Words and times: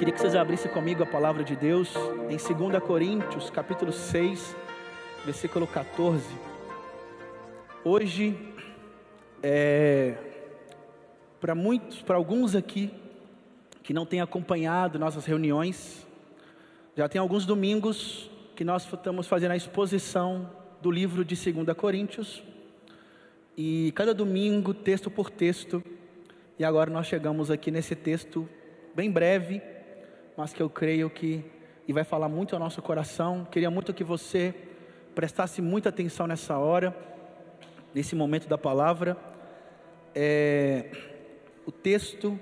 Queria 0.00 0.14
que 0.14 0.20
vocês 0.22 0.34
abrissem 0.34 0.72
comigo 0.72 1.02
a 1.02 1.06
palavra 1.06 1.44
de 1.44 1.54
Deus 1.54 1.92
em 2.30 2.38
2 2.38 2.82
Coríntios, 2.82 3.50
capítulo 3.50 3.92
6, 3.92 4.56
versículo 5.26 5.66
14. 5.66 6.24
Hoje, 7.84 8.34
é, 9.42 10.14
para 11.38 11.54
muitos, 11.54 12.00
para 12.00 12.16
alguns 12.16 12.54
aqui 12.54 12.90
que 13.82 13.92
não 13.92 14.06
têm 14.06 14.22
acompanhado 14.22 14.98
nossas 14.98 15.26
reuniões, 15.26 16.06
já 16.96 17.06
tem 17.06 17.20
alguns 17.20 17.44
domingos 17.44 18.30
que 18.56 18.64
nós 18.64 18.90
estamos 18.90 19.26
fazendo 19.26 19.50
a 19.50 19.56
exposição 19.56 20.50
do 20.80 20.90
livro 20.90 21.26
de 21.26 21.52
2 21.52 21.76
Coríntios, 21.76 22.42
e 23.54 23.92
cada 23.94 24.14
domingo, 24.14 24.72
texto 24.72 25.10
por 25.10 25.28
texto, 25.28 25.84
e 26.58 26.64
agora 26.64 26.90
nós 26.90 27.06
chegamos 27.06 27.50
aqui 27.50 27.70
nesse 27.70 27.94
texto 27.94 28.48
bem 28.94 29.10
breve, 29.10 29.60
mas 30.36 30.52
que 30.52 30.62
eu 30.62 30.70
creio 30.70 31.10
que 31.10 31.44
e 31.86 31.92
vai 31.92 32.04
falar 32.04 32.28
muito 32.28 32.54
ao 32.54 32.60
nosso 32.60 32.80
coração. 32.80 33.44
Queria 33.50 33.70
muito 33.70 33.92
que 33.92 34.04
você 34.04 34.54
prestasse 35.14 35.60
muita 35.60 35.88
atenção 35.88 36.26
nessa 36.26 36.56
hora, 36.56 36.96
nesse 37.92 38.14
momento 38.14 38.48
da 38.48 38.56
palavra. 38.56 39.16
É, 40.14 40.90
o 41.66 41.72
texto 41.72 42.38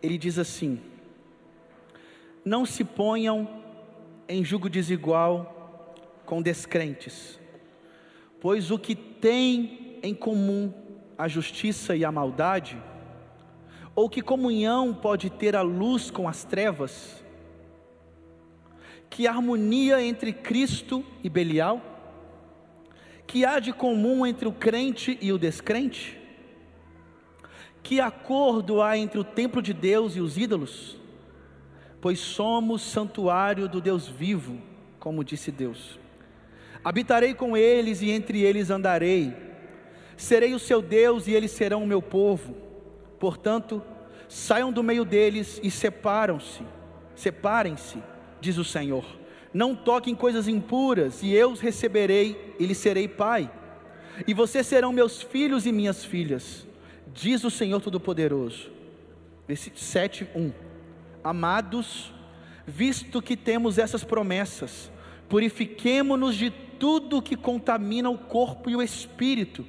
ele 0.00 0.16
diz 0.16 0.38
assim: 0.38 0.80
Não 2.44 2.64
se 2.64 2.84
ponham 2.84 3.62
em 4.28 4.44
julgo 4.44 4.70
desigual 4.70 5.94
com 6.24 6.40
descrentes, 6.40 7.40
pois 8.40 8.70
o 8.70 8.78
que 8.78 8.94
tem 8.94 9.98
em 10.02 10.14
comum 10.14 10.72
a 11.18 11.26
justiça 11.26 11.96
e 11.96 12.04
a 12.04 12.12
maldade 12.12 12.80
ou 14.00 14.08
que 14.08 14.22
comunhão 14.22 14.94
pode 14.94 15.28
ter 15.28 15.54
a 15.54 15.60
luz 15.60 16.10
com 16.10 16.26
as 16.26 16.42
trevas? 16.42 17.22
Que 19.10 19.26
harmonia 19.26 20.02
entre 20.02 20.32
Cristo 20.32 21.04
e 21.22 21.28
Belial? 21.28 21.82
Que 23.26 23.44
há 23.44 23.58
de 23.58 23.74
comum 23.74 24.24
entre 24.24 24.48
o 24.48 24.52
crente 24.52 25.18
e 25.20 25.30
o 25.30 25.38
descrente? 25.38 26.18
Que 27.82 28.00
acordo 28.00 28.80
há 28.80 28.96
entre 28.96 29.18
o 29.18 29.24
templo 29.24 29.60
de 29.60 29.74
Deus 29.74 30.16
e 30.16 30.20
os 30.22 30.38
ídolos? 30.38 30.96
Pois 32.00 32.20
somos 32.20 32.80
santuário 32.80 33.68
do 33.68 33.82
Deus 33.82 34.08
vivo, 34.08 34.56
como 34.98 35.22
disse 35.22 35.52
Deus. 35.52 35.98
Habitarei 36.82 37.34
com 37.34 37.54
eles 37.54 38.00
e 38.00 38.10
entre 38.10 38.40
eles 38.40 38.70
andarei. 38.70 39.36
Serei 40.16 40.54
o 40.54 40.58
seu 40.58 40.80
Deus 40.80 41.26
e 41.26 41.32
eles 41.32 41.50
serão 41.50 41.82
o 41.82 41.86
meu 41.86 42.00
povo 42.00 42.70
Portanto, 43.20 43.82
saiam 44.30 44.70
do 44.70 44.80
meio 44.80 45.04
deles 45.04 45.60
e 45.60 45.72
separam-se, 45.72 46.62
separem-se, 47.16 47.98
diz 48.40 48.58
o 48.58 48.64
Senhor. 48.64 49.04
Não 49.52 49.74
toquem 49.74 50.14
coisas 50.14 50.46
impuras, 50.46 51.20
e 51.20 51.34
eu 51.34 51.50
os 51.50 51.58
receberei 51.58 52.54
e 52.56 52.64
lhes 52.64 52.78
serei 52.78 53.08
pai. 53.08 53.50
E 54.28 54.32
vocês 54.32 54.68
serão 54.68 54.92
meus 54.92 55.20
filhos 55.20 55.66
e 55.66 55.72
minhas 55.72 56.04
filhas, 56.04 56.64
diz 57.12 57.42
o 57.42 57.50
Senhor 57.50 57.80
Todo-Poderoso. 57.80 58.70
Versículo 59.48 59.82
7, 59.82 60.28
1. 60.32 60.52
Amados, 61.24 62.14
visto 62.64 63.20
que 63.20 63.36
temos 63.36 63.78
essas 63.78 64.04
promessas, 64.04 64.92
purifiquemo-nos 65.28 66.36
de 66.36 66.50
tudo 66.78 67.20
que 67.20 67.34
contamina 67.34 68.08
o 68.08 68.16
corpo 68.16 68.70
e 68.70 68.76
o 68.76 68.82
espírito, 68.82 69.66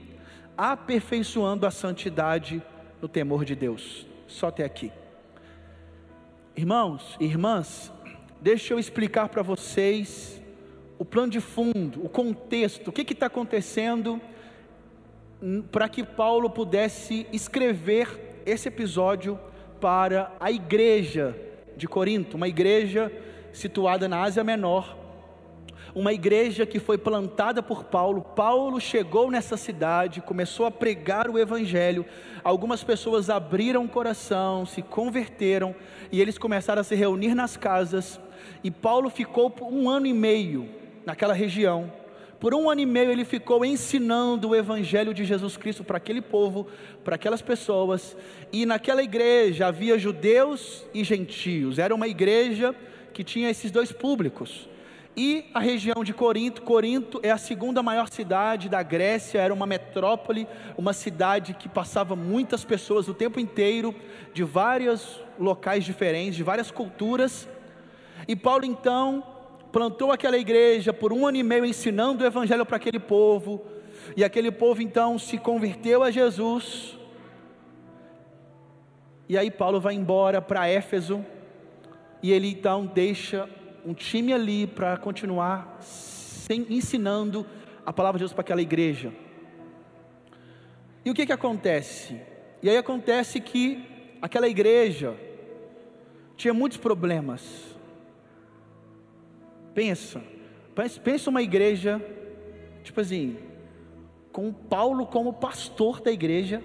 aperfeiçoando 0.55 1.65
a 1.65 1.71
santidade 1.71 2.61
no 3.01 3.07
temor 3.07 3.43
de 3.43 3.55
Deus. 3.55 4.10
Só 4.31 4.47
até 4.47 4.63
aqui. 4.63 4.91
Irmãos 6.55 7.17
e 7.19 7.25
irmãs, 7.25 7.91
deixa 8.39 8.73
eu 8.73 8.79
explicar 8.79 9.27
para 9.29 9.41
vocês 9.41 10.41
o 10.97 11.03
plano 11.03 11.31
de 11.31 11.41
fundo, 11.41 12.03
o 12.03 12.09
contexto, 12.09 12.87
o 12.87 12.91
que 12.91 13.01
está 13.13 13.25
acontecendo 13.25 14.21
para 15.71 15.89
que 15.89 16.03
Paulo 16.03 16.49
pudesse 16.49 17.27
escrever 17.33 18.41
esse 18.45 18.69
episódio 18.69 19.39
para 19.81 20.31
a 20.39 20.51
igreja 20.51 21.35
de 21.75 21.87
Corinto, 21.87 22.37
uma 22.37 22.47
igreja 22.47 23.11
situada 23.51 24.07
na 24.07 24.21
Ásia 24.21 24.43
Menor, 24.43 24.97
uma 25.93 26.13
igreja 26.13 26.65
que 26.65 26.79
foi 26.79 26.97
plantada 26.97 27.61
por 27.61 27.83
Paulo. 27.83 28.21
Paulo 28.21 28.79
chegou 28.79 29.29
nessa 29.29 29.57
cidade, 29.57 30.21
começou 30.21 30.65
a 30.65 30.71
pregar 30.71 31.29
o 31.29 31.37
evangelho. 31.37 32.05
Algumas 32.43 32.83
pessoas 32.83 33.29
abriram 33.29 33.85
o 33.85 33.89
coração, 33.89 34.65
se 34.65 34.81
converteram 34.81 35.75
e 36.11 36.21
eles 36.21 36.37
começaram 36.37 36.81
a 36.81 36.83
se 36.83 36.95
reunir 36.95 37.35
nas 37.35 37.57
casas. 37.57 38.19
E 38.63 38.71
Paulo 38.71 39.09
ficou 39.09 39.49
por 39.49 39.71
um 39.71 39.89
ano 39.89 40.05
e 40.05 40.13
meio 40.13 40.69
naquela 41.05 41.33
região. 41.33 41.91
Por 42.39 42.55
um 42.55 42.71
ano 42.71 42.81
e 42.81 42.87
meio 42.87 43.11
ele 43.11 43.23
ficou 43.23 43.63
ensinando 43.63 44.49
o 44.49 44.55
evangelho 44.55 45.13
de 45.13 45.23
Jesus 45.23 45.57
Cristo 45.57 45.83
para 45.83 45.97
aquele 45.97 46.21
povo, 46.21 46.65
para 47.03 47.15
aquelas 47.15 47.41
pessoas. 47.41 48.17
E 48.51 48.65
naquela 48.65 49.03
igreja 49.03 49.67
havia 49.67 49.99
judeus 49.99 50.83
e 50.91 51.03
gentios. 51.03 51.77
Era 51.77 51.93
uma 51.93 52.07
igreja 52.07 52.73
que 53.13 53.23
tinha 53.23 53.49
esses 53.49 53.69
dois 53.69 53.91
públicos. 53.91 54.67
E 55.15 55.49
a 55.53 55.59
região 55.59 56.03
de 56.03 56.13
Corinto, 56.13 56.61
Corinto 56.61 57.19
é 57.21 57.31
a 57.31 57.37
segunda 57.37 57.83
maior 57.83 58.07
cidade 58.07 58.69
da 58.69 58.81
Grécia, 58.81 59.39
era 59.39 59.53
uma 59.53 59.65
metrópole, 59.65 60.47
uma 60.77 60.93
cidade 60.93 61.53
que 61.53 61.67
passava 61.67 62.15
muitas 62.15 62.63
pessoas 62.63 63.09
o 63.09 63.13
tempo 63.13 63.39
inteiro, 63.39 63.93
de 64.33 64.43
vários 64.43 65.19
locais 65.37 65.83
diferentes, 65.83 66.35
de 66.35 66.43
várias 66.43 66.71
culturas. 66.71 67.47
E 68.25 68.35
Paulo 68.37 68.63
então 68.63 69.23
plantou 69.71 70.11
aquela 70.11 70.37
igreja 70.37 70.93
por 70.93 71.11
um 71.11 71.27
ano 71.27 71.37
e 71.37 71.43
meio 71.43 71.65
ensinando 71.65 72.23
o 72.23 72.27
evangelho 72.27 72.65
para 72.65 72.77
aquele 72.77 72.99
povo, 72.99 73.61
e 74.15 74.23
aquele 74.23 74.51
povo 74.51 74.81
então 74.81 75.19
se 75.19 75.37
converteu 75.37 76.03
a 76.03 76.11
Jesus. 76.11 76.97
E 79.27 79.37
aí 79.37 79.51
Paulo 79.51 79.81
vai 79.81 79.93
embora 79.93 80.41
para 80.41 80.69
Éfeso, 80.69 81.25
e 82.23 82.31
ele 82.31 82.49
então 82.49 82.85
deixa 82.85 83.49
um 83.85 83.93
time 83.93 84.33
ali 84.33 84.67
para 84.67 84.97
continuar 84.97 85.77
sem, 85.81 86.65
ensinando 86.69 87.45
a 87.85 87.91
palavra 87.91 88.17
de 88.17 88.23
Deus 88.23 88.33
para 88.33 88.41
aquela 88.41 88.61
igreja. 88.61 89.13
E 91.03 91.09
o 91.09 91.13
que 91.13 91.25
que 91.25 91.31
acontece? 91.31 92.19
E 92.61 92.69
aí 92.69 92.77
acontece 92.77 93.39
que 93.39 93.83
aquela 94.21 94.47
igreja 94.47 95.15
tinha 96.35 96.53
muitos 96.53 96.77
problemas. 96.77 97.75
Pensa, 99.73 100.21
pensa 101.03 101.29
uma 101.29 101.41
igreja, 101.41 102.01
tipo 102.83 103.01
assim, 103.01 103.37
com 104.31 104.51
Paulo 104.53 105.05
como 105.07 105.33
pastor 105.33 106.01
da 106.01 106.11
igreja. 106.11 106.61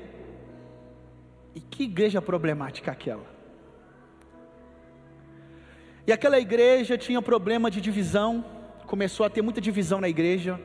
E 1.54 1.60
que 1.60 1.84
igreja 1.84 2.20
problemática 2.20 2.92
aquela? 2.92 3.35
E 6.06 6.12
aquela 6.12 6.38
igreja 6.38 6.96
tinha 6.96 7.20
problema 7.20 7.68
de 7.68 7.80
divisão, 7.80 8.44
começou 8.86 9.26
a 9.26 9.30
ter 9.30 9.42
muita 9.42 9.60
divisão 9.60 10.00
na 10.00 10.08
igreja, 10.08 10.60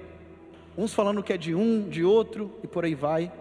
uns 0.78 0.94
falando 0.94 1.24
que 1.24 1.34
é 1.34 1.38
de 1.38 1.56
um, 1.56 1.90
de 1.90 2.04
outro 2.04 2.60
e 2.64 2.68
por 2.68 2.86
aí 2.86 2.94
vai. 2.94 3.32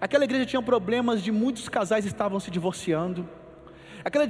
Aquela 0.00 0.22
igreja 0.22 0.46
tinha 0.46 0.62
problemas 0.62 1.20
de 1.20 1.32
muitos 1.32 1.68
casais 1.68 2.06
estavam 2.06 2.38
se 2.38 2.52
divorciando. 2.52 3.28
Aquela, 4.04 4.26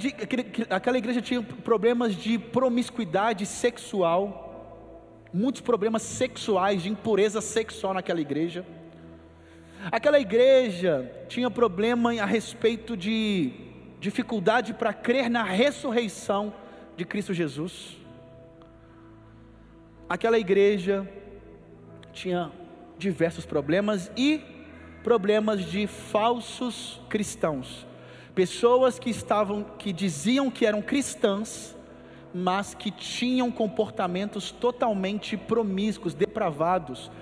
aquela 0.70 0.96
igreja 0.96 1.20
tinha 1.20 1.42
problemas 1.42 2.14
de 2.14 2.38
promiscuidade 2.38 3.44
sexual, 3.44 5.28
muitos 5.30 5.60
problemas 5.60 6.00
sexuais, 6.00 6.82
de 6.82 6.88
impureza 6.88 7.42
sexual 7.42 7.92
naquela 7.92 8.22
igreja. 8.22 8.64
Aquela 9.92 10.18
igreja 10.18 11.12
tinha 11.28 11.50
problema 11.50 12.18
a 12.18 12.24
respeito 12.24 12.96
de 12.96 13.52
dificuldade 14.00 14.72
para 14.72 14.94
crer 14.94 15.28
na 15.28 15.42
ressurreição 15.42 16.50
de 16.98 17.04
Cristo 17.04 17.32
Jesus. 17.32 17.96
Aquela 20.08 20.36
igreja 20.36 21.08
tinha 22.12 22.50
diversos 22.98 23.46
problemas 23.46 24.10
e 24.16 24.42
problemas 25.04 25.64
de 25.64 25.86
falsos 25.86 27.00
cristãos. 27.08 27.86
Pessoas 28.34 28.98
que 28.98 29.10
estavam 29.10 29.62
que 29.78 29.92
diziam 29.92 30.50
que 30.50 30.66
eram 30.66 30.82
cristãs, 30.82 31.76
mas 32.34 32.74
que 32.74 32.90
tinham 32.90 33.48
comportamentos 33.48 34.50
totalmente 34.50 35.36
promíscuos, 35.36 36.14
depravados, 36.14 37.12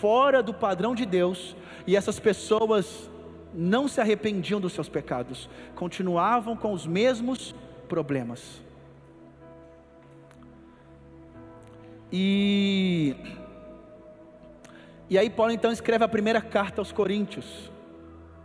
fora 0.00 0.42
do 0.42 0.54
padrão 0.54 0.94
de 0.94 1.04
Deus, 1.04 1.54
e 1.86 1.94
essas 1.94 2.18
pessoas 2.18 3.10
não 3.52 3.86
se 3.86 4.00
arrependiam 4.00 4.58
dos 4.58 4.72
seus 4.72 4.88
pecados, 4.88 5.46
continuavam 5.74 6.56
com 6.56 6.72
os 6.72 6.86
mesmos 6.86 7.54
problemas. 7.86 8.64
E, 12.12 13.14
e 15.10 15.18
aí 15.18 15.28
Paulo 15.28 15.52
então 15.52 15.72
escreve 15.72 16.04
a 16.04 16.08
primeira 16.08 16.40
carta 16.40 16.80
aos 16.80 16.92
Coríntios, 16.92 17.70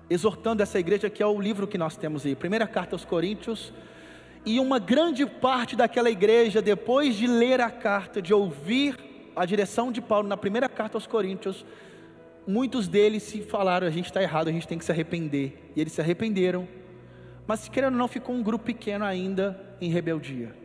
exortando 0.10 0.64
essa 0.64 0.80
igreja 0.80 1.10
que 1.10 1.22
é 1.22 1.26
o 1.26 1.40
livro 1.40 1.68
que 1.68 1.78
nós 1.78 1.96
temos 1.96 2.26
aí, 2.26 2.36
primeira 2.36 2.68
carta 2.68 2.96
aos 2.96 3.06
Coríntios, 3.06 3.74
E 4.44 4.60
uma 4.60 4.80
grande 4.80 5.26
parte 5.26 5.76
daquela 5.76 6.10
igreja, 6.10 6.62
depois 6.62 7.16
de 7.16 7.28
ler 7.28 7.62
a 7.62 7.70
carta, 7.70 8.20
de 8.22 8.34
ouvir 8.34 8.98
a 9.36 9.46
direção 9.46 9.92
de 9.92 10.02
Paulo 10.02 10.28
na 10.28 10.36
primeira 10.36 10.68
carta 10.68 10.98
aos 10.98 11.06
Coríntios, 11.06 11.64
muitos 12.48 12.88
deles 12.88 13.22
se 13.22 13.44
falaram: 13.44 13.86
a 13.86 13.92
gente 13.92 14.06
está 14.06 14.22
errado, 14.22 14.48
a 14.48 14.52
gente 14.52 14.68
tem 14.68 14.80
que 14.80 14.86
se 14.86 14.92
arrepender. 14.92 15.72
E 15.76 15.82
eles 15.82 15.94
se 15.94 16.02
arrependeram. 16.02 16.68
Mas, 17.46 17.70
querendo 17.70 17.94
ou 17.94 18.00
não, 18.00 18.08
ficou 18.08 18.36
um 18.36 18.42
grupo 18.42 18.66
pequeno 18.66 19.06
ainda 19.06 19.60
em 19.80 19.92
rebeldia. 19.92 20.61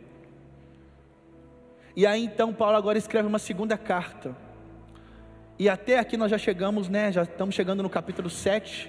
E 1.97 2.05
aí 2.05 2.23
então 2.23 2.53
Paulo 2.53 2.77
agora 2.77 2.95
escreve 2.95 3.27
uma 3.27 3.39
segunda 3.39 3.75
carta. 3.75 4.37
E 5.57 5.67
até 5.67 5.97
aqui 5.97 6.15
nós 6.15 6.29
já 6.29 6.37
chegamos, 6.37 6.87
né? 6.87 7.11
Já 7.11 7.23
estamos 7.23 7.55
chegando 7.55 7.81
no 7.81 7.89
capítulo 7.89 8.29
7. 8.29 8.87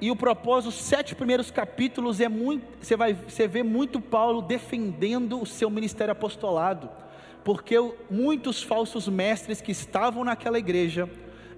E 0.00 0.10
o 0.10 0.16
propósito, 0.16 0.70
os 0.70 0.74
sete 0.74 1.14
primeiros 1.14 1.52
capítulos 1.52 2.20
é 2.20 2.28
muito, 2.28 2.66
você 2.84 2.96
vai, 2.96 3.14
você 3.14 3.46
vê 3.46 3.62
muito 3.62 4.00
Paulo 4.00 4.42
defendendo 4.42 5.40
o 5.40 5.46
seu 5.46 5.70
ministério 5.70 6.10
apostolado, 6.10 6.90
porque 7.44 7.76
muitos 8.10 8.64
falsos 8.64 9.06
mestres 9.06 9.60
que 9.60 9.70
estavam 9.70 10.24
naquela 10.24 10.58
igreja 10.58 11.08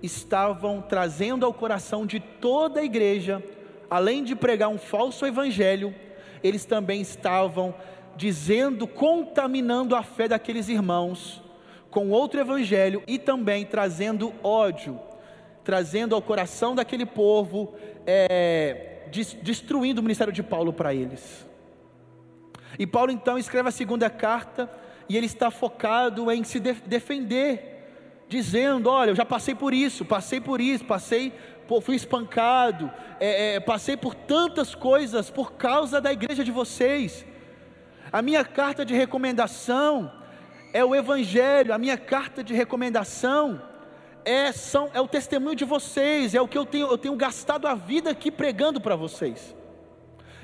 estavam 0.02 0.82
trazendo 0.82 1.46
ao 1.46 1.54
coração 1.54 2.04
de 2.04 2.20
toda 2.20 2.80
a 2.80 2.84
igreja, 2.84 3.42
além 3.88 4.22
de 4.22 4.36
pregar 4.36 4.68
um 4.68 4.76
falso 4.76 5.24
evangelho, 5.24 5.94
eles 6.44 6.66
também 6.66 7.00
estavam 7.00 7.74
dizendo, 8.16 8.86
contaminando 8.86 9.94
a 9.94 10.02
fé 10.02 10.26
daqueles 10.26 10.68
irmãos 10.68 11.42
com 11.90 12.10
outro 12.10 12.40
evangelho 12.40 13.02
e 13.06 13.18
também 13.18 13.64
trazendo 13.64 14.32
ódio, 14.42 14.98
trazendo 15.62 16.14
ao 16.14 16.22
coração 16.22 16.74
daquele 16.74 17.06
povo 17.06 17.74
é, 18.06 19.06
destruindo 19.42 20.00
o 20.00 20.04
ministério 20.04 20.32
de 20.32 20.42
Paulo 20.42 20.72
para 20.72 20.94
eles. 20.94 21.46
E 22.78 22.86
Paulo 22.86 23.10
então 23.10 23.38
escreve 23.38 23.68
a 23.68 23.72
segunda 23.72 24.10
carta 24.10 24.70
e 25.08 25.16
ele 25.16 25.26
está 25.26 25.50
focado 25.50 26.30
em 26.30 26.44
se 26.44 26.60
defender, 26.60 28.24
dizendo: 28.28 28.90
Olha, 28.90 29.10
eu 29.10 29.16
já 29.16 29.24
passei 29.24 29.54
por 29.54 29.72
isso, 29.72 30.04
passei 30.04 30.40
por 30.40 30.60
isso, 30.60 30.84
passei, 30.84 31.32
fui 31.80 31.96
espancado, 31.96 32.90
é, 33.18 33.54
é, 33.54 33.60
passei 33.60 33.96
por 33.96 34.14
tantas 34.14 34.74
coisas 34.74 35.30
por 35.30 35.52
causa 35.52 36.00
da 36.00 36.12
igreja 36.12 36.44
de 36.44 36.50
vocês. 36.50 37.24
A 38.12 38.22
minha 38.22 38.44
carta 38.44 38.84
de 38.84 38.94
recomendação 38.94 40.12
é 40.72 40.84
o 40.84 40.94
Evangelho, 40.94 41.74
a 41.74 41.78
minha 41.78 41.96
carta 41.96 42.42
de 42.42 42.54
recomendação 42.54 43.60
é, 44.24 44.52
são, 44.52 44.90
é 44.92 45.00
o 45.00 45.08
testemunho 45.08 45.56
de 45.56 45.64
vocês, 45.64 46.34
é 46.34 46.40
o 46.40 46.48
que 46.48 46.58
eu 46.58 46.64
tenho, 46.64 46.86
eu 46.88 46.98
tenho 46.98 47.16
gastado 47.16 47.66
a 47.66 47.74
vida 47.74 48.10
aqui 48.10 48.30
pregando 48.30 48.80
para 48.80 48.96
vocês. 48.96 49.54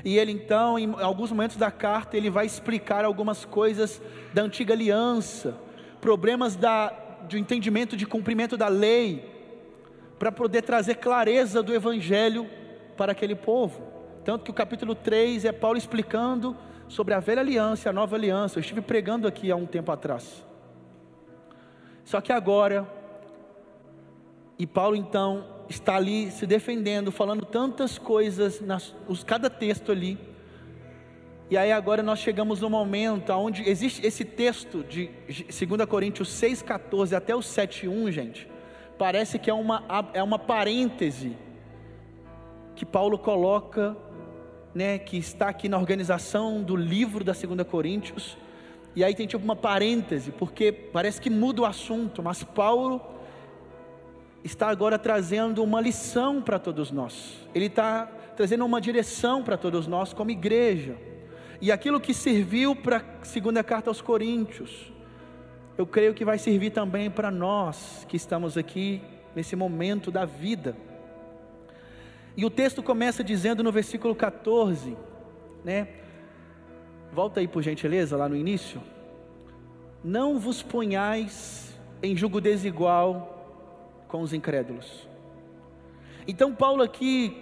E 0.05 0.19
ele 0.19 0.33
então, 0.33 0.79
em 0.79 0.93
alguns 1.01 1.31
momentos 1.31 1.57
da 1.57 1.71
carta, 1.71 2.17
ele 2.17 2.31
vai 2.31 2.47
explicar 2.47 3.05
algumas 3.05 3.45
coisas 3.45 4.03
da 4.35 4.43
antiga 4.43 4.75
aliança, 4.75 5.57
problemas 6.01 6.57
da, 6.57 6.93
de 7.29 7.39
entendimento 7.39 7.97
de 7.97 8.07
cumprimento 8.07 8.57
da 8.57 8.69
lei, 8.69 9.31
para 10.19 10.33
poder 10.33 10.63
trazer 10.63 10.97
clareza 10.97 11.63
do 11.63 11.75
evangelho 11.75 12.49
para 12.97 13.13
aquele 13.13 13.35
povo. 13.35 13.83
Tanto 14.25 14.45
que 14.45 14.51
o 14.51 14.55
capítulo 14.55 14.95
3 14.95 15.45
é 15.45 15.53
Paulo 15.53 15.77
explicando 15.77 16.57
sobre 16.93 17.15
a 17.15 17.21
velha 17.21 17.41
aliança 17.41 17.89
a 17.89 17.93
nova 17.93 18.17
aliança. 18.17 18.59
Eu 18.59 18.61
estive 18.61 18.83
pregando 18.83 19.27
aqui 19.27 19.51
há 19.51 19.57
um 19.57 19.65
tempo 19.65 19.91
atrás. 19.91 20.45
Só 22.05 22.21
que 22.21 22.31
agora, 22.31 22.87
e 24.59 24.67
Paulo 24.67 24.95
então 24.95 25.47
está 25.71 25.97
ali 25.97 26.31
se 26.31 26.47
defendendo, 26.47 27.11
falando 27.11 27.47
tantas 27.47 27.97
coisas, 27.97 28.61
nas, 28.61 28.95
os, 29.09 29.25
cada 29.25 29.49
texto 29.49 29.91
ali. 29.91 30.19
E 31.51 31.57
aí 31.57 31.73
agora 31.73 32.03
nós 32.03 32.19
chegamos 32.19 32.61
no 32.61 32.69
momento 32.69 33.33
onde 33.33 33.67
existe 33.67 34.07
esse 34.07 34.23
texto 34.25 34.85
de 34.85 35.11
2 35.27 35.87
Coríntios 35.89 36.29
6,14 36.29 37.17
até 37.17 37.35
o 37.35 37.41
7,1, 37.41 38.11
gente. 38.11 38.49
Parece 38.99 39.39
que 39.39 39.49
é 39.49 39.55
uma, 39.55 39.83
é 40.13 40.23
uma 40.23 40.39
parêntese 40.39 41.35
que 42.77 42.85
Paulo 42.85 43.19
coloca, 43.19 43.97
né, 44.75 44.99
que 44.99 45.17
está 45.17 45.49
aqui 45.49 45.69
na 45.69 45.79
organização 45.79 46.63
do 46.63 46.75
livro 46.75 47.23
da 47.23 47.33
2 47.33 47.67
Coríntios. 47.69 48.37
E 48.95 49.03
aí 49.03 49.15
tem 49.15 49.27
tipo 49.27 49.43
uma 49.43 49.57
parêntese, 49.57 50.31
porque 50.31 50.71
parece 50.71 51.21
que 51.21 51.31
muda 51.31 51.63
o 51.63 51.65
assunto, 51.65 52.23
mas 52.23 52.45
Paulo 52.45 53.01
está 54.45 54.69
agora 54.69 54.99
trazendo 54.99 55.63
uma 55.63 55.81
lição 55.81 56.43
para 56.43 56.59
todos 56.59 56.91
nós, 56.91 57.39
ele 57.55 57.67
está 57.67 58.07
trazendo 58.37 58.65
uma 58.65 58.81
direção 58.81 59.43
para 59.43 59.57
todos 59.57 59.87
nós 59.87 60.13
como 60.13 60.31
igreja, 60.31 60.97
e 61.61 61.71
aquilo 61.71 62.01
que 62.01 62.13
serviu 62.13 62.75
para 62.75 63.05
a 63.23 63.25
segunda 63.25 63.63
carta 63.63 63.89
aos 63.89 64.01
Coríntios, 64.01 64.93
eu 65.79 65.87
creio 65.87 66.13
que 66.13 66.25
vai 66.25 66.39
servir 66.39 66.71
também 66.71 67.11
para 67.11 67.31
nós 67.31 68.05
que 68.09 68.17
estamos 68.17 68.59
aqui 68.59 69.01
nesse 69.35 69.57
momento 69.57 70.11
da 70.11 70.25
vida. 70.25 70.77
E 72.37 72.45
o 72.45 72.51
texto 72.51 72.83
começa 72.83 73.23
dizendo 73.23 73.63
no 73.63 73.71
versículo 73.71 74.15
14, 74.15 74.97
né? 75.65 75.89
Volta 77.13 77.41
aí 77.41 77.49
por 77.49 77.63
gentileza 77.63 78.17
lá 78.17 78.29
no 78.29 78.37
início. 78.37 78.81
Não 80.03 80.39
vos 80.39 80.63
ponhais 80.63 81.79
em 82.03 82.17
julgo 82.17 82.41
desigual 82.41 84.05
com 84.09 84.23
os 84.23 84.33
incrédulos. 84.33 85.09
Então, 86.27 86.55
Paulo 86.55 86.83
aqui 86.83 87.37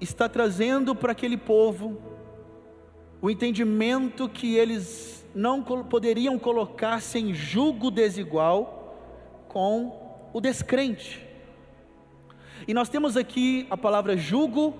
está 0.00 0.28
trazendo 0.28 0.94
para 0.94 1.12
aquele 1.12 1.36
povo 1.36 2.00
o 3.20 3.30
entendimento 3.30 4.28
que 4.28 4.56
eles 4.56 5.24
não 5.34 5.62
poderiam 5.62 6.38
colocar-se 6.38 7.18
em 7.18 7.32
julgo 7.32 7.90
desigual 7.90 8.98
com 9.48 10.28
o 10.32 10.40
descrente. 10.40 11.31
E 12.66 12.74
nós 12.74 12.88
temos 12.88 13.16
aqui 13.16 13.66
a 13.70 13.76
palavra 13.76 14.16
julgo, 14.16 14.74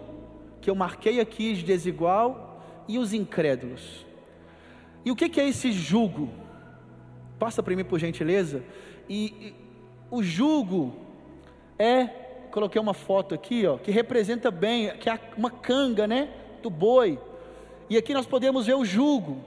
que 0.61 0.70
eu 0.70 0.75
marquei 0.75 1.20
aqui 1.20 1.55
de 1.55 1.62
desigual, 1.62 2.62
e 2.87 2.99
os 2.99 3.12
incrédulos. 3.12 4.06
E 5.05 5.11
o 5.11 5.17
que 5.17 5.40
é 5.40 5.49
esse 5.49 5.73
julgo? 5.73 6.31
Passa 7.38 7.62
para 7.62 7.75
mim 7.75 7.84
por 7.84 7.99
gentileza. 7.99 8.62
E, 9.08 9.25
e 9.25 9.55
o 10.11 10.23
julgo 10.23 10.94
é, 11.79 12.06
coloquei 12.50 12.80
uma 12.80 12.95
foto 12.95 13.35
aqui, 13.35 13.66
ó, 13.66 13.78
que 13.78 13.90
representa 13.90 14.50
bem, 14.50 14.97
que 14.99 15.09
é 15.11 15.18
uma 15.37 15.50
canga, 15.50 16.06
né, 16.06 16.28
do 16.62 16.71
boi. 16.71 17.18
E 17.90 17.97
aqui 17.97 18.14
nós 18.14 18.26
podemos 18.26 18.66
ver 18.66 18.75
o 18.75 18.85
jugo, 18.85 19.42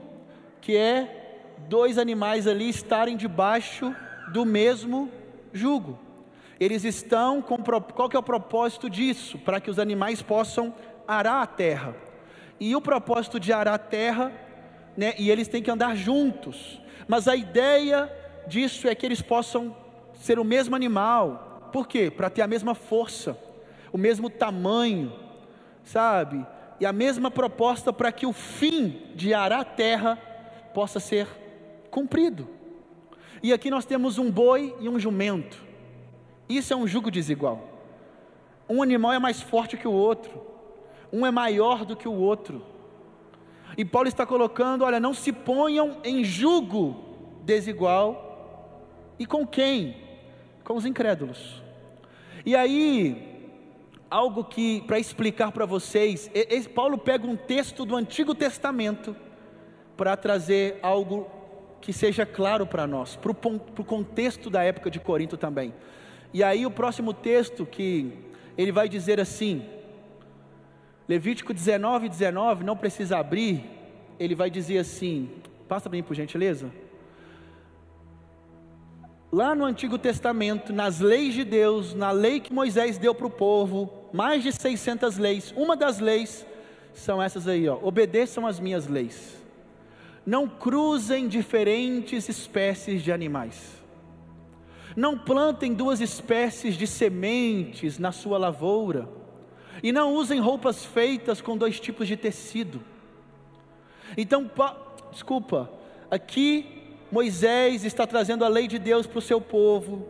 que 0.60 0.76
é 0.76 1.40
dois 1.68 1.96
animais 1.96 2.46
ali 2.46 2.68
estarem 2.68 3.16
debaixo 3.16 3.94
do 4.32 4.44
mesmo 4.44 5.10
jugo. 5.52 5.98
Eles 6.58 6.84
estão 6.84 7.42
com 7.42 7.58
qual 7.58 8.08
que 8.08 8.16
é 8.16 8.18
o 8.18 8.22
propósito 8.22 8.88
disso? 8.88 9.38
Para 9.38 9.60
que 9.60 9.70
os 9.70 9.78
animais 9.78 10.22
possam 10.22 10.74
arar 11.06 11.42
a 11.42 11.46
terra. 11.46 11.94
E 12.58 12.74
o 12.74 12.80
propósito 12.80 13.38
de 13.38 13.52
arar 13.52 13.74
a 13.74 13.78
terra, 13.78 14.32
né, 14.96 15.14
e 15.18 15.30
eles 15.30 15.48
têm 15.48 15.62
que 15.62 15.70
andar 15.70 15.94
juntos. 15.94 16.80
Mas 17.06 17.28
a 17.28 17.36
ideia 17.36 18.10
disso 18.46 18.88
é 18.88 18.94
que 18.94 19.04
eles 19.04 19.20
possam 19.20 19.76
ser 20.14 20.38
o 20.38 20.44
mesmo 20.44 20.74
animal, 20.74 21.68
por 21.72 21.86
quê? 21.86 22.10
Para 22.10 22.30
ter 22.30 22.40
a 22.40 22.46
mesma 22.46 22.74
força, 22.74 23.38
o 23.92 23.98
mesmo 23.98 24.30
tamanho, 24.30 25.12
sabe? 25.84 26.44
E 26.80 26.86
a 26.86 26.92
mesma 26.92 27.30
proposta 27.30 27.92
para 27.92 28.10
que 28.10 28.24
o 28.24 28.32
fim 28.32 29.02
de 29.14 29.34
arar 29.34 29.60
a 29.60 29.64
terra 29.64 30.16
possa 30.72 30.98
ser 30.98 31.26
cumprido. 31.90 32.48
E 33.42 33.52
aqui 33.52 33.70
nós 33.70 33.84
temos 33.84 34.16
um 34.16 34.30
boi 34.30 34.74
e 34.80 34.88
um 34.88 34.98
jumento. 34.98 35.65
Isso 36.48 36.72
é 36.72 36.76
um 36.76 36.86
jugo 36.86 37.10
desigual. 37.10 37.68
Um 38.68 38.82
animal 38.82 39.12
é 39.12 39.18
mais 39.18 39.40
forte 39.40 39.76
que 39.76 39.86
o 39.86 39.92
outro, 39.92 40.42
um 41.12 41.24
é 41.24 41.30
maior 41.30 41.84
do 41.84 41.96
que 41.96 42.08
o 42.08 42.14
outro. 42.14 42.62
E 43.76 43.84
Paulo 43.84 44.08
está 44.08 44.26
colocando: 44.26 44.84
olha, 44.84 44.98
não 44.98 45.14
se 45.14 45.32
ponham 45.32 45.98
em 46.04 46.24
jugo 46.24 46.96
desigual. 47.42 48.24
E 49.18 49.24
com 49.24 49.46
quem? 49.46 49.96
Com 50.64 50.74
os 50.74 50.84
incrédulos. 50.84 51.62
E 52.44 52.54
aí, 52.54 53.50
algo 54.10 54.44
que, 54.44 54.82
para 54.82 54.98
explicar 54.98 55.52
para 55.52 55.64
vocês, 55.64 56.30
Paulo 56.74 56.98
pega 56.98 57.26
um 57.26 57.36
texto 57.36 57.84
do 57.84 57.96
Antigo 57.96 58.34
Testamento 58.34 59.16
para 59.96 60.16
trazer 60.16 60.78
algo 60.82 61.30
que 61.80 61.92
seja 61.92 62.26
claro 62.26 62.66
para 62.66 62.86
nós, 62.86 63.16
para 63.16 63.30
o 63.30 63.84
contexto 63.84 64.50
da 64.50 64.62
época 64.62 64.90
de 64.90 65.00
Corinto 65.00 65.36
também. 65.36 65.72
E 66.36 66.42
aí, 66.42 66.66
o 66.66 66.70
próximo 66.70 67.14
texto 67.14 67.64
que 67.64 68.12
ele 68.58 68.70
vai 68.70 68.88
dizer 68.88 69.18
assim, 69.18 69.64
Levítico 71.08 71.54
19, 71.54 72.08
19, 72.08 72.62
não 72.62 72.76
precisa 72.76 73.18
abrir, 73.18 73.64
ele 74.18 74.34
vai 74.34 74.50
dizer 74.50 74.78
assim, 74.78 75.30
passa 75.68 75.88
para 75.88 75.96
mim 75.96 76.02
por 76.02 76.14
gentileza 76.14 76.70
lá 79.32 79.54
no 79.54 79.64
Antigo 79.64 79.98
Testamento, 79.98 80.72
nas 80.72 81.00
leis 81.00 81.34
de 81.34 81.44
Deus, 81.44 81.94
na 81.94 82.10
lei 82.10 82.40
que 82.40 82.52
Moisés 82.52 82.96
deu 82.96 83.14
para 83.14 83.26
o 83.26 83.30
povo, 83.30 83.92
mais 84.10 84.42
de 84.42 84.50
600 84.50 85.18
leis. 85.18 85.52
Uma 85.56 85.76
das 85.76 86.00
leis 86.00 86.46
são 86.94 87.22
essas 87.22 87.46
aí, 87.46 87.68
ó, 87.68 87.78
obedeçam 87.82 88.46
as 88.46 88.58
minhas 88.58 88.86
leis. 88.86 89.36
não 90.24 90.48
cruzem 90.48 91.28
diferentes 91.28 92.28
espécies 92.28 93.02
de 93.02 93.12
animais. 93.12 93.75
Não 94.96 95.18
plantem 95.18 95.74
duas 95.74 96.00
espécies 96.00 96.74
de 96.74 96.86
sementes 96.86 97.98
na 97.98 98.10
sua 98.10 98.38
lavoura. 98.38 99.06
E 99.82 99.92
não 99.92 100.14
usem 100.14 100.40
roupas 100.40 100.84
feitas 100.84 101.42
com 101.42 101.56
dois 101.56 101.78
tipos 101.78 102.08
de 102.08 102.16
tecido. 102.16 102.80
Então, 104.16 104.50
desculpa, 105.12 105.70
aqui 106.10 106.76
Moisés 107.12 107.84
está 107.84 108.06
trazendo 108.06 108.44
a 108.44 108.48
lei 108.48 108.66
de 108.66 108.78
Deus 108.78 109.06
para 109.06 109.18
o 109.18 109.22
seu 109.22 109.40
povo, 109.40 110.06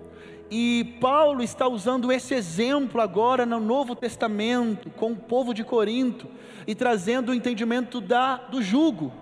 e 0.51 0.97
Paulo 1.01 1.43
está 1.43 1.67
usando 1.67 2.13
esse 2.13 2.33
exemplo 2.33 3.01
agora 3.01 3.45
no 3.45 3.59
Novo 3.59 3.97
Testamento, 3.97 4.91
com 4.91 5.13
o 5.13 5.17
povo 5.17 5.53
de 5.53 5.65
Corinto, 5.65 6.29
e 6.67 6.75
trazendo 6.75 7.31
o 7.31 7.35
entendimento 7.35 8.01
da, 8.01 8.37
do 8.37 8.63
jugo. 8.63 9.13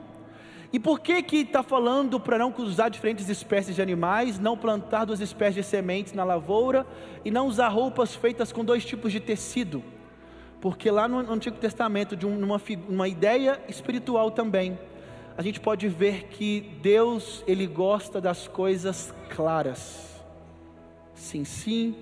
E 0.75 0.81
por 0.81 0.99
que 0.99 1.23
que 1.23 1.37
está 1.37 1.62
falando 1.62 2.19
para 2.19 2.37
não 2.37 2.52
usar 2.59 2.88
diferentes 2.88 3.28
espécies 3.28 3.76
de 3.76 3.81
animais, 3.81 4.40
não 4.40 4.57
plantar 4.57 5.04
duas 5.04 5.21
espécies 5.21 5.54
de 5.54 5.62
sementes 5.62 6.12
na 6.12 6.25
lavoura 6.25 6.85
e 7.25 7.31
não 7.31 7.47
usar 7.47 7.69
roupas 7.69 8.16
feitas 8.16 8.50
com 8.50 8.64
dois 8.64 8.85
tipos 8.85 9.12
de 9.12 9.21
tecido? 9.21 9.85
Porque 10.61 10.90
lá 10.90 11.07
no 11.07 11.33
Antigo 11.33 11.57
Testamento, 11.59 12.16
de 12.16 12.26
uma, 12.26 12.61
uma 12.88 13.07
ideia 13.07 13.61
espiritual 13.69 14.33
também, 14.33 14.76
a 15.38 15.43
gente 15.43 15.61
pode 15.61 15.87
ver 15.87 16.25
que 16.25 16.73
Deus 16.83 17.45
ele 17.47 17.69
gosta 17.69 18.21
das 18.21 18.49
coisas 18.49 19.14
claras 19.31 20.12
sim, 21.14 21.45
sim, 21.45 21.95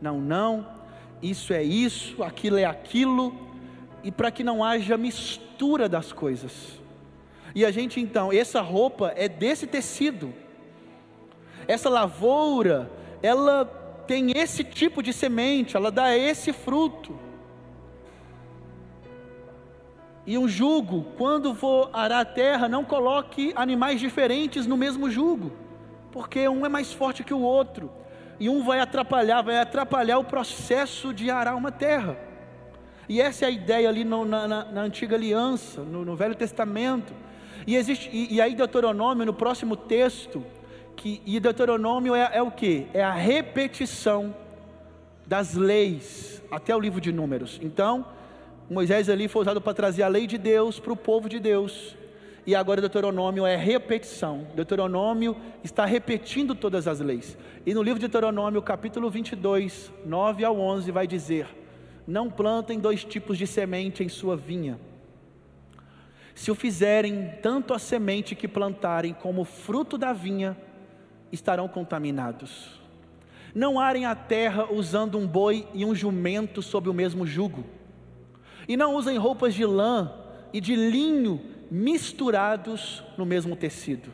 não, 0.00 0.18
não, 0.18 0.66
isso 1.22 1.52
é 1.52 1.62
isso, 1.62 2.22
aquilo 2.22 2.56
é 2.56 2.64
aquilo, 2.64 3.34
e 4.02 4.10
para 4.10 4.30
que 4.30 4.42
não 4.42 4.64
haja 4.64 4.96
mistura 4.96 5.86
das 5.86 6.12
coisas. 6.12 6.85
E 7.56 7.64
a 7.64 7.70
gente 7.70 7.98
então, 7.98 8.30
essa 8.30 8.60
roupa 8.60 9.14
é 9.16 9.30
desse 9.30 9.66
tecido, 9.66 10.34
essa 11.66 11.88
lavoura, 11.88 12.90
ela 13.22 13.64
tem 14.06 14.36
esse 14.36 14.62
tipo 14.62 15.02
de 15.02 15.10
semente, 15.10 15.74
ela 15.74 15.90
dá 15.90 16.14
esse 16.14 16.52
fruto. 16.52 17.18
E 20.26 20.36
um 20.36 20.46
jugo, 20.46 21.06
quando 21.16 21.54
for 21.54 21.88
arar 21.94 22.20
a 22.20 22.24
terra, 22.26 22.68
não 22.68 22.84
coloque 22.84 23.54
animais 23.56 24.00
diferentes 24.00 24.66
no 24.66 24.76
mesmo 24.76 25.10
jugo, 25.10 25.50
porque 26.12 26.46
um 26.46 26.66
é 26.66 26.68
mais 26.68 26.92
forte 26.92 27.24
que 27.24 27.32
o 27.32 27.40
outro 27.40 27.90
e 28.38 28.50
um 28.50 28.62
vai 28.64 28.80
atrapalhar, 28.80 29.40
vai 29.40 29.58
atrapalhar 29.58 30.18
o 30.18 30.24
processo 30.24 31.14
de 31.14 31.30
arar 31.30 31.56
uma 31.56 31.72
terra. 31.72 32.18
E 33.08 33.18
essa 33.18 33.46
é 33.46 33.48
a 33.48 33.50
ideia 33.50 33.88
ali 33.88 34.04
no, 34.04 34.26
na, 34.26 34.46
na, 34.46 34.64
na, 34.66 34.80
antiga 34.82 35.16
aliança, 35.16 35.80
no, 35.80 36.04
no, 36.04 36.14
Velho 36.14 36.34
Testamento. 36.34 37.14
E, 37.66 37.76
existe, 37.76 38.08
e, 38.12 38.34
e 38.34 38.40
aí 38.40 38.54
Deuteronômio, 38.54 39.26
no 39.26 39.34
próximo 39.34 39.76
texto, 39.76 40.44
que, 40.94 41.20
e 41.26 41.40
Deuteronômio 41.40 42.14
é, 42.14 42.30
é 42.32 42.42
o 42.42 42.50
que? 42.50 42.86
É 42.94 43.02
a 43.02 43.12
repetição 43.12 44.34
das 45.26 45.54
leis, 45.54 46.42
até 46.50 46.74
o 46.74 46.80
livro 46.80 47.00
de 47.00 47.12
Números. 47.12 47.58
Então, 47.62 48.06
Moisés 48.70 49.08
ali 49.08 49.28
foi 49.28 49.42
usado 49.42 49.60
para 49.60 49.74
trazer 49.74 50.02
a 50.02 50.08
lei 50.08 50.26
de 50.26 50.38
Deus 50.38 50.78
para 50.78 50.92
o 50.92 50.96
povo 50.96 51.28
de 51.28 51.38
Deus 51.38 51.96
e 52.46 52.54
agora 52.54 52.80
Deuteronômio 52.80 53.44
é 53.44 53.56
repetição. 53.56 54.46
Deuteronômio 54.54 55.36
está 55.64 55.84
repetindo 55.84 56.54
todas 56.54 56.86
as 56.86 57.00
leis. 57.00 57.36
E 57.66 57.74
no 57.74 57.82
livro 57.82 57.98
de 57.98 58.06
Deuteronômio, 58.06 58.62
capítulo 58.62 59.10
22, 59.10 59.92
9 60.04 60.44
ao 60.44 60.56
11, 60.56 60.92
vai 60.92 61.08
dizer: 61.08 61.48
Não 62.06 62.30
plantem 62.30 62.78
dois 62.78 63.04
tipos 63.04 63.36
de 63.36 63.48
semente 63.48 64.04
em 64.04 64.08
sua 64.08 64.36
vinha. 64.36 64.78
Se 66.36 66.50
o 66.50 66.54
fizerem, 66.54 67.32
tanto 67.40 67.72
a 67.72 67.78
semente 67.78 68.34
que 68.34 68.46
plantarem 68.46 69.14
como 69.14 69.40
o 69.40 69.44
fruto 69.46 69.96
da 69.96 70.12
vinha 70.12 70.54
estarão 71.32 71.66
contaminados. 71.66 72.78
Não 73.54 73.80
arem 73.80 74.04
a 74.04 74.14
terra 74.14 74.70
usando 74.70 75.16
um 75.16 75.26
boi 75.26 75.66
e 75.72 75.82
um 75.82 75.94
jumento 75.94 76.60
sob 76.60 76.90
o 76.90 76.94
mesmo 76.94 77.26
jugo. 77.26 77.64
E 78.68 78.76
não 78.76 78.94
usem 78.94 79.16
roupas 79.16 79.54
de 79.54 79.64
lã 79.64 80.12
e 80.52 80.60
de 80.60 80.76
linho 80.76 81.40
misturados 81.70 83.02
no 83.16 83.24
mesmo 83.24 83.56
tecido. 83.56 84.12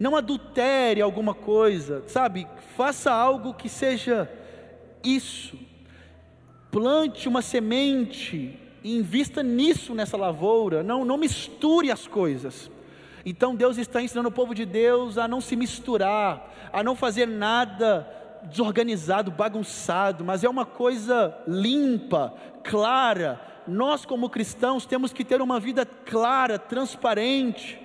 Não 0.00 0.16
adultere 0.16 1.00
alguma 1.00 1.32
coisa, 1.32 2.02
sabe? 2.08 2.44
Faça 2.76 3.12
algo 3.12 3.54
que 3.54 3.68
seja 3.68 4.28
isso. 5.04 5.56
Plante 6.72 7.28
uma 7.28 7.40
semente 7.40 8.65
invista 8.94 9.42
nisso 9.42 9.94
nessa 9.94 10.16
lavoura. 10.16 10.82
Não, 10.82 11.04
não 11.04 11.16
misture 11.16 11.90
as 11.90 12.06
coisas. 12.06 12.70
Então 13.24 13.56
Deus 13.56 13.76
está 13.76 14.00
ensinando 14.00 14.28
o 14.28 14.32
povo 14.32 14.54
de 14.54 14.64
Deus 14.64 15.18
a 15.18 15.26
não 15.26 15.40
se 15.40 15.56
misturar, 15.56 16.54
a 16.72 16.82
não 16.82 16.94
fazer 16.94 17.26
nada 17.26 18.08
desorganizado, 18.44 19.30
bagunçado, 19.30 20.24
mas 20.24 20.44
é 20.44 20.48
uma 20.48 20.64
coisa 20.64 21.36
limpa, 21.48 22.32
clara, 22.62 23.40
nós, 23.66 24.04
como 24.04 24.30
cristãos, 24.30 24.86
temos 24.86 25.12
que 25.12 25.24
ter 25.24 25.42
uma 25.42 25.58
vida 25.58 25.84
clara, 25.84 26.58
transparente, 26.58 27.80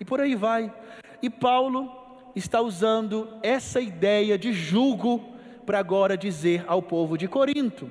e 0.00 0.04
por 0.04 0.20
aí 0.20 0.34
vai. 0.34 0.72
E 1.20 1.28
Paulo 1.28 1.92
está 2.34 2.60
usando 2.60 3.28
essa 3.42 3.80
ideia 3.80 4.38
de 4.38 4.52
julgo 4.52 5.34
para 5.66 5.78
agora 5.78 6.16
dizer 6.16 6.64
ao 6.66 6.80
povo 6.80 7.18
de 7.18 7.28
Corinto. 7.28 7.90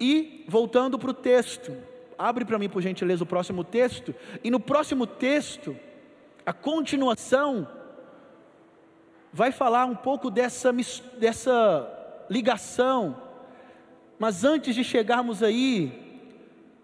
E 0.00 0.44
voltando 0.48 0.98
para 0.98 1.10
o 1.10 1.14
texto, 1.14 1.76
abre 2.18 2.44
para 2.44 2.58
mim 2.58 2.68
por 2.68 2.82
gentileza 2.82 3.24
o 3.24 3.26
próximo 3.26 3.64
texto, 3.64 4.14
e 4.42 4.50
no 4.50 4.60
próximo 4.60 5.06
texto, 5.06 5.76
a 6.44 6.52
continuação 6.52 7.68
vai 9.32 9.52
falar 9.52 9.84
um 9.84 9.94
pouco 9.94 10.30
dessa, 10.30 10.72
dessa 11.18 12.24
ligação, 12.30 13.20
mas 14.18 14.44
antes 14.44 14.74
de 14.74 14.82
chegarmos 14.82 15.42
aí, 15.42 16.22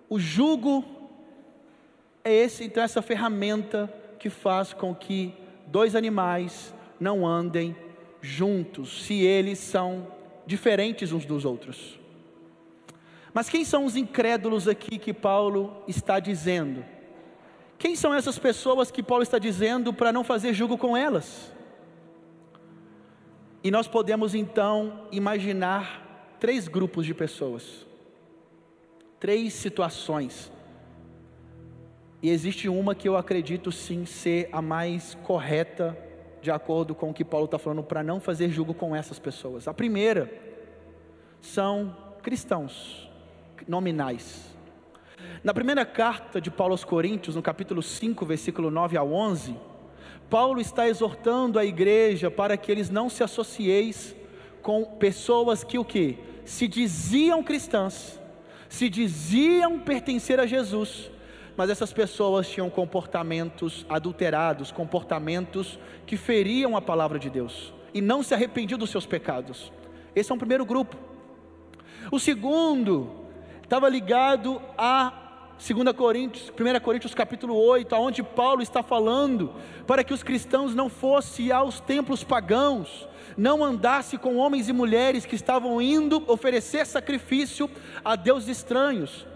o 0.09 0.19
jugo 0.19 0.85
é 2.25 2.33
esse, 2.33 2.64
então, 2.64 2.83
essa 2.83 3.00
ferramenta 3.00 3.92
que 4.19 4.28
faz 4.28 4.73
com 4.73 4.95
que 4.95 5.35
dois 5.66 5.97
animais 5.97 6.75
não 7.00 7.26
andem 7.26 7.75
juntos, 8.21 9.04
se 9.04 9.23
eles 9.23 9.59
são 9.59 10.07
diferentes 10.47 11.11
uns 11.11 11.25
dos 11.25 11.45
outros. 11.45 12.01
Mas 13.32 13.48
quem 13.48 13.64
são 13.64 13.84
os 13.84 13.96
incrédulos 13.96 14.68
aqui 14.68 14.98
que 14.98 15.12
Paulo 15.12 15.82
está 15.88 16.20
dizendo? 16.20 16.84
Quem 17.78 17.96
são 17.96 18.12
essas 18.14 18.38
pessoas 18.38 18.90
que 18.90 19.02
Paulo 19.02 19.22
está 19.22 19.38
dizendo 19.38 19.92
para 19.92 20.12
não 20.12 20.22
fazer 20.22 20.52
jugo 20.52 20.76
com 20.76 20.96
elas? 20.96 21.52
E 23.64 23.70
nós 23.70 23.88
podemos 23.88 24.34
então 24.34 25.06
imaginar 25.10 26.36
três 26.38 26.68
grupos 26.68 27.06
de 27.06 27.14
pessoas 27.14 27.86
três 29.22 29.52
situações. 29.52 30.50
E 32.20 32.28
existe 32.28 32.68
uma 32.68 32.92
que 32.92 33.08
eu 33.08 33.16
acredito 33.16 33.70
sim 33.70 34.04
ser 34.04 34.48
a 34.50 34.60
mais 34.60 35.14
correta, 35.22 35.96
de 36.40 36.50
acordo 36.50 36.92
com 36.92 37.10
o 37.10 37.14
que 37.14 37.24
Paulo 37.24 37.44
está 37.44 37.56
falando, 37.56 37.84
para 37.84 38.02
não 38.02 38.18
fazer 38.18 38.50
julgo 38.50 38.74
com 38.74 38.96
essas 38.96 39.20
pessoas. 39.20 39.68
A 39.68 39.72
primeira 39.72 40.28
são 41.40 41.96
cristãos 42.20 43.08
nominais. 43.69 44.52
Na 45.42 45.52
primeira 45.52 45.85
carta 45.85 46.40
de 46.40 46.50
Paulo 46.50 46.73
aos 46.73 46.85
Coríntios, 46.85 47.37
no 47.37 47.42
capítulo 47.42 47.83
5, 47.83 48.25
versículo 48.25 48.71
9 48.71 48.97
a 48.97 49.02
11, 49.02 49.57
Paulo 50.31 50.61
está 50.61 50.88
exortando 50.88 51.59
a 51.59 51.64
igreja 51.64 52.31
para 52.31 52.57
que 52.57 52.71
eles 52.71 52.88
não 52.88 53.11
se 53.11 53.23
associeis 53.23 54.16
com 54.62 54.85
pessoas 54.85 55.64
que 55.64 55.78
o 55.78 55.85
que? 55.85 56.19
Se 56.45 56.66
diziam 56.66 57.42
cristãs, 57.42 58.21
se 58.69 58.88
diziam 58.88 59.78
pertencer 59.78 60.40
a 60.40 60.47
Jesus, 60.47 61.11
mas 61.57 61.69
essas 61.69 61.92
pessoas 61.92 62.49
tinham 62.49 62.71
comportamentos 62.71 63.85
adulterados, 63.88 64.73
comportamentos 64.73 65.78
que 66.07 66.16
feriam 66.16 66.76
a 66.76 66.81
palavra 66.81 67.19
de 67.19 67.28
Deus 67.28 67.75
e 67.92 68.00
não 68.00 68.23
se 68.23 68.33
arrependiam 68.33 68.78
dos 68.78 68.90
seus 68.90 69.04
pecados. 69.04 69.73
Esse 70.14 70.33
é 70.33 70.35
um 70.35 70.38
primeiro 70.38 70.64
grupo. 70.64 70.97
O 72.11 72.19
segundo 72.19 73.21
estava 73.72 73.88
ligado 73.88 74.60
a 74.76 75.10
2 75.56 75.96
Coríntios, 75.96 76.50
1 76.50 76.80
Coríntios 76.80 77.14
capítulo 77.14 77.56
8, 77.56 77.94
aonde 77.94 78.22
Paulo 78.22 78.60
está 78.60 78.82
falando 78.82 79.50
para 79.86 80.04
que 80.04 80.12
os 80.12 80.22
cristãos 80.22 80.74
não 80.74 80.90
fossem 80.90 81.50
aos 81.50 81.80
templos 81.80 82.22
pagãos, 82.22 83.08
não 83.34 83.64
andasse 83.64 84.18
com 84.18 84.36
homens 84.36 84.68
e 84.68 84.74
mulheres 84.74 85.24
que 85.24 85.34
estavam 85.34 85.80
indo 85.80 86.22
oferecer 86.26 86.84
sacrifício 86.84 87.70
a 88.04 88.14
deuses 88.14 88.58
estranhos. 88.58 89.26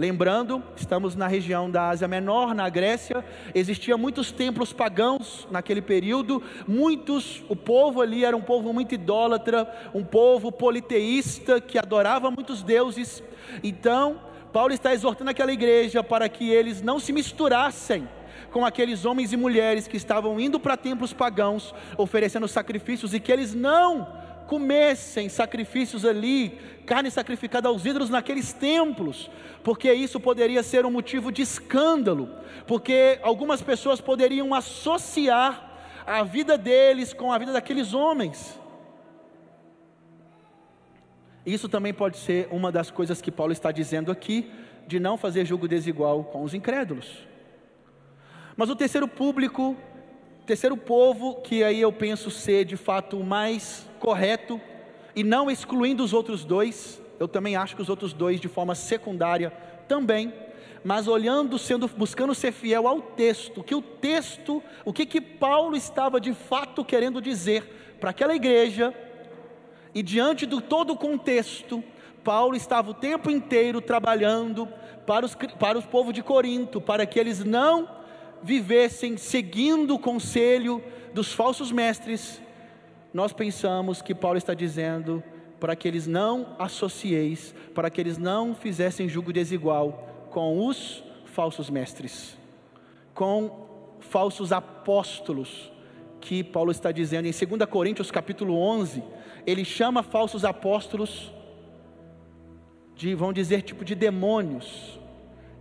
Lembrando, 0.00 0.62
estamos 0.76 1.14
na 1.14 1.26
região 1.26 1.70
da 1.70 1.90
Ásia 1.90 2.08
Menor, 2.08 2.54
na 2.54 2.66
Grécia, 2.70 3.22
existiam 3.54 3.98
muitos 3.98 4.32
templos 4.32 4.72
pagãos 4.72 5.46
naquele 5.50 5.82
período, 5.82 6.42
muitos, 6.66 7.44
o 7.50 7.54
povo 7.54 8.00
ali 8.00 8.24
era 8.24 8.34
um 8.34 8.40
povo 8.40 8.72
muito 8.72 8.94
idólatra, 8.94 9.70
um 9.92 10.02
povo 10.02 10.50
politeísta 10.50 11.60
que 11.60 11.78
adorava 11.78 12.30
muitos 12.30 12.62
deuses. 12.62 13.22
Então, 13.62 14.18
Paulo 14.54 14.72
está 14.72 14.94
exortando 14.94 15.32
aquela 15.32 15.52
igreja 15.52 16.02
para 16.02 16.30
que 16.30 16.48
eles 16.48 16.80
não 16.80 16.98
se 16.98 17.12
misturassem 17.12 18.08
com 18.50 18.64
aqueles 18.64 19.04
homens 19.04 19.34
e 19.34 19.36
mulheres 19.36 19.86
que 19.86 19.98
estavam 19.98 20.40
indo 20.40 20.58
para 20.58 20.78
templos 20.78 21.12
pagãos, 21.12 21.74
oferecendo 21.98 22.48
sacrifícios, 22.48 23.12
e 23.12 23.20
que 23.20 23.30
eles 23.30 23.52
não 23.52 24.08
comessem 24.50 25.28
sacrifícios 25.28 26.04
ali, 26.04 26.58
carne 26.84 27.08
sacrificada 27.08 27.68
aos 27.68 27.86
ídolos 27.86 28.10
naqueles 28.10 28.52
templos, 28.52 29.30
porque 29.62 29.92
isso 29.92 30.18
poderia 30.18 30.60
ser 30.64 30.84
um 30.84 30.90
motivo 30.90 31.30
de 31.30 31.40
escândalo, 31.40 32.28
porque 32.66 33.20
algumas 33.22 33.62
pessoas 33.62 34.00
poderiam 34.00 34.52
associar 34.52 36.02
a 36.04 36.24
vida 36.24 36.58
deles 36.58 37.12
com 37.12 37.32
a 37.32 37.38
vida 37.38 37.52
daqueles 37.52 37.94
homens. 37.94 38.58
Isso 41.46 41.68
também 41.68 41.94
pode 41.94 42.16
ser 42.16 42.48
uma 42.50 42.72
das 42.72 42.90
coisas 42.90 43.22
que 43.22 43.30
Paulo 43.30 43.52
está 43.52 43.70
dizendo 43.70 44.10
aqui, 44.10 44.50
de 44.84 44.98
não 44.98 45.16
fazer 45.16 45.44
julgo 45.44 45.68
desigual 45.68 46.24
com 46.24 46.42
os 46.42 46.54
incrédulos. 46.54 47.24
Mas 48.56 48.68
o 48.68 48.74
terceiro 48.74 49.06
público, 49.06 49.76
terceiro 50.46 50.76
povo, 50.76 51.36
que 51.36 51.62
aí 51.62 51.80
eu 51.80 51.92
penso 51.92 52.30
ser 52.30 52.64
de 52.64 52.76
fato 52.76 53.18
o 53.18 53.24
mais 53.24 53.88
correto, 53.98 54.60
e 55.14 55.22
não 55.22 55.50
excluindo 55.50 56.02
os 56.02 56.12
outros 56.12 56.44
dois, 56.44 57.00
eu 57.18 57.28
também 57.28 57.56
acho 57.56 57.76
que 57.76 57.82
os 57.82 57.88
outros 57.88 58.12
dois 58.12 58.40
de 58.40 58.48
forma 58.48 58.74
secundária 58.74 59.50
também, 59.86 60.32
mas 60.82 61.06
olhando, 61.06 61.58
sendo, 61.58 61.86
buscando 61.88 62.34
ser 62.34 62.52
fiel 62.52 62.88
ao 62.88 63.02
texto, 63.02 63.62
que 63.62 63.74
o 63.74 63.82
texto, 63.82 64.62
o 64.84 64.92
que 64.92 65.04
que 65.04 65.20
Paulo 65.20 65.76
estava 65.76 66.20
de 66.20 66.32
fato 66.32 66.84
querendo 66.84 67.20
dizer 67.20 67.96
para 68.00 68.10
aquela 68.10 68.34
igreja, 68.34 68.94
e 69.94 70.02
diante 70.02 70.46
de 70.46 70.60
todo 70.62 70.92
o 70.92 70.96
contexto, 70.96 71.82
Paulo 72.24 72.54
estava 72.56 72.90
o 72.90 72.94
tempo 72.94 73.30
inteiro 73.30 73.80
trabalhando 73.80 74.68
para 75.06 75.26
os, 75.26 75.34
para 75.34 75.78
os 75.78 75.84
povos 75.84 76.14
de 76.14 76.22
Corinto, 76.22 76.80
para 76.80 77.04
que 77.04 77.18
eles 77.18 77.44
não 77.44 77.99
vivessem 78.42 79.16
seguindo 79.16 79.94
o 79.94 79.98
conselho 79.98 80.82
dos 81.12 81.32
falsos 81.32 81.70
mestres. 81.70 82.40
Nós 83.12 83.32
pensamos 83.32 84.00
que 84.00 84.14
Paulo 84.14 84.38
está 84.38 84.54
dizendo 84.54 85.22
para 85.58 85.76
que 85.76 85.86
eles 85.86 86.06
não 86.06 86.56
associeis, 86.58 87.54
para 87.74 87.90
que 87.90 88.00
eles 88.00 88.16
não 88.16 88.54
fizessem 88.54 89.08
julgo 89.08 89.32
desigual 89.32 90.28
com 90.30 90.66
os 90.66 91.04
falsos 91.26 91.68
mestres, 91.68 92.36
com 93.12 93.68
falsos 94.00 94.52
apóstolos, 94.52 95.70
que 96.20 96.42
Paulo 96.44 96.70
está 96.70 96.92
dizendo 96.92 97.26
em 97.26 97.32
2 97.32 97.68
Coríntios 97.68 98.10
capítulo 98.10 98.54
11, 98.54 99.02
ele 99.46 99.64
chama 99.64 100.02
falsos 100.02 100.44
apóstolos 100.44 101.32
de, 102.94 103.14
vão 103.14 103.32
dizer, 103.32 103.62
tipo 103.62 103.84
de 103.84 103.94
demônios. 103.94 104.98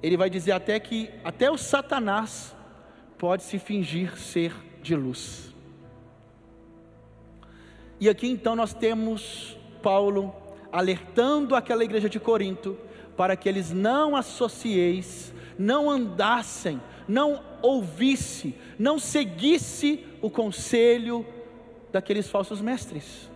Ele 0.03 0.17
vai 0.17 0.29
dizer 0.29 0.51
até 0.51 0.79
que 0.79 1.09
até 1.23 1.49
o 1.49 1.57
Satanás 1.57 2.55
pode 3.19 3.43
se 3.43 3.59
fingir 3.59 4.17
ser 4.17 4.53
de 4.81 4.95
luz. 4.95 5.53
E 7.99 8.07
aqui 8.07 8.27
então 8.27 8.55
nós 8.55 8.73
temos 8.73 9.57
Paulo 9.83 10.33
alertando 10.71 11.53
aquela 11.53 11.83
igreja 11.83 12.09
de 12.09 12.17
Corinto 12.17 12.77
para 13.17 13.35
que 13.35 13.49
eles 13.49 13.73
não 13.73 14.15
associeis, 14.15 15.33
não 15.57 15.89
andassem, 15.89 16.81
não 17.05 17.43
ouvisse, 17.61 18.55
não 18.79 18.97
seguisse 18.97 20.05
o 20.21 20.29
conselho 20.29 21.25
daqueles 21.91 22.29
falsos 22.29 22.61
mestres. 22.61 23.29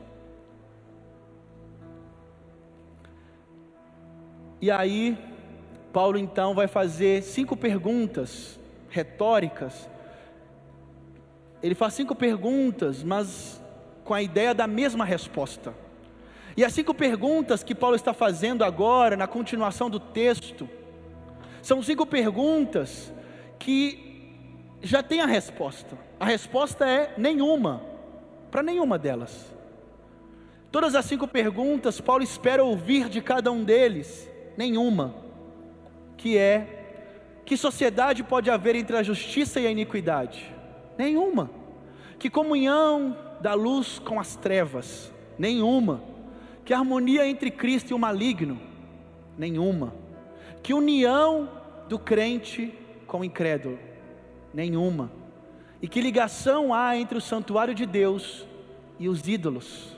E 4.61 4.71
aí, 4.71 5.17
Paulo 5.91 6.17
então 6.17 6.55
vai 6.55 6.67
fazer 6.69 7.21
cinco 7.21 7.57
perguntas 7.57 8.57
retóricas. 8.93 9.89
Ele 11.61 11.73
faz 11.73 11.95
cinco 11.95 12.13
perguntas, 12.13 13.03
mas 13.03 13.61
com 14.03 14.13
a 14.13 14.21
ideia 14.21 14.53
da 14.53 14.67
mesma 14.67 15.03
resposta. 15.03 15.73
E 16.55 16.63
as 16.63 16.71
cinco 16.71 16.93
perguntas 16.93 17.63
que 17.63 17.73
Paulo 17.73 17.95
está 17.95 18.13
fazendo 18.13 18.63
agora, 18.63 19.17
na 19.17 19.25
continuação 19.25 19.89
do 19.89 19.99
texto, 19.99 20.69
são 21.61 21.81
cinco 21.81 22.05
perguntas 22.05 23.11
que 23.57 24.29
já 24.81 25.01
tem 25.01 25.21
a 25.21 25.25
resposta. 25.25 25.97
A 26.19 26.25
resposta 26.25 26.87
é 26.87 27.13
nenhuma, 27.17 27.81
para 28.51 28.61
nenhuma 28.61 28.99
delas. 28.99 29.51
Todas 30.71 30.93
as 30.93 31.05
cinco 31.05 31.27
perguntas, 31.27 31.99
Paulo 31.99 32.23
espera 32.23 32.63
ouvir 32.63 33.09
de 33.09 33.21
cada 33.21 33.51
um 33.51 33.63
deles 33.63 34.29
nenhuma, 34.55 35.15
que 36.17 36.37
é 36.37 36.82
que 37.45 37.57
sociedade 37.57 38.23
pode 38.23 38.49
haver 38.49 38.75
entre 38.75 38.95
a 38.95 39.03
justiça 39.03 39.59
e 39.59 39.67
a 39.67 39.71
iniquidade? 39.71 40.53
Nenhuma. 40.97 41.49
Que 42.17 42.29
comunhão 42.29 43.17
da 43.41 43.53
luz 43.53 43.99
com 43.99 44.19
as 44.19 44.35
trevas? 44.35 45.11
Nenhuma. 45.37 46.01
Que 46.63 46.73
harmonia 46.73 47.27
entre 47.27 47.51
Cristo 47.51 47.91
e 47.91 47.93
o 47.93 47.99
maligno? 47.99 48.59
Nenhuma. 49.37 49.93
Que 50.61 50.73
união 50.73 51.49
do 51.89 51.99
crente 51.99 52.73
com 53.05 53.19
o 53.19 53.23
incrédulo? 53.25 53.77
Nenhuma. 54.53 55.11
E 55.81 55.87
que 55.87 55.99
ligação 55.99 56.73
há 56.73 56.95
entre 56.95 57.17
o 57.17 57.21
santuário 57.21 57.75
de 57.75 57.85
Deus 57.85 58.47
e 58.97 59.09
os 59.09 59.27
ídolos? 59.27 59.97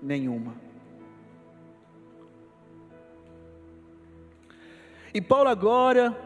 Nenhuma. 0.00 0.54
E 5.12 5.20
Paulo 5.20 5.50
agora 5.50 6.16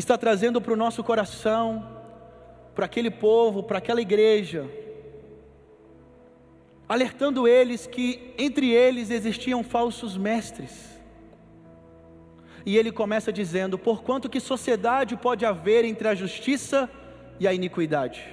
está 0.00 0.18
trazendo 0.18 0.60
para 0.60 0.72
o 0.72 0.76
nosso 0.76 1.04
coração, 1.04 1.86
para 2.74 2.86
aquele 2.86 3.10
povo, 3.10 3.62
para 3.62 3.78
aquela 3.78 4.00
igreja, 4.00 4.68
alertando 6.88 7.46
eles 7.46 7.86
que 7.86 8.34
entre 8.36 8.70
eles 8.70 9.10
existiam 9.10 9.62
falsos 9.62 10.16
mestres. 10.16 10.90
E 12.66 12.76
ele 12.76 12.90
começa 12.90 13.32
dizendo: 13.32 13.78
Porquanto 13.78 14.28
que 14.28 14.40
sociedade 14.40 15.16
pode 15.16 15.46
haver 15.46 15.84
entre 15.84 16.08
a 16.08 16.14
justiça 16.14 16.90
e 17.38 17.46
a 17.46 17.54
iniquidade? 17.54 18.24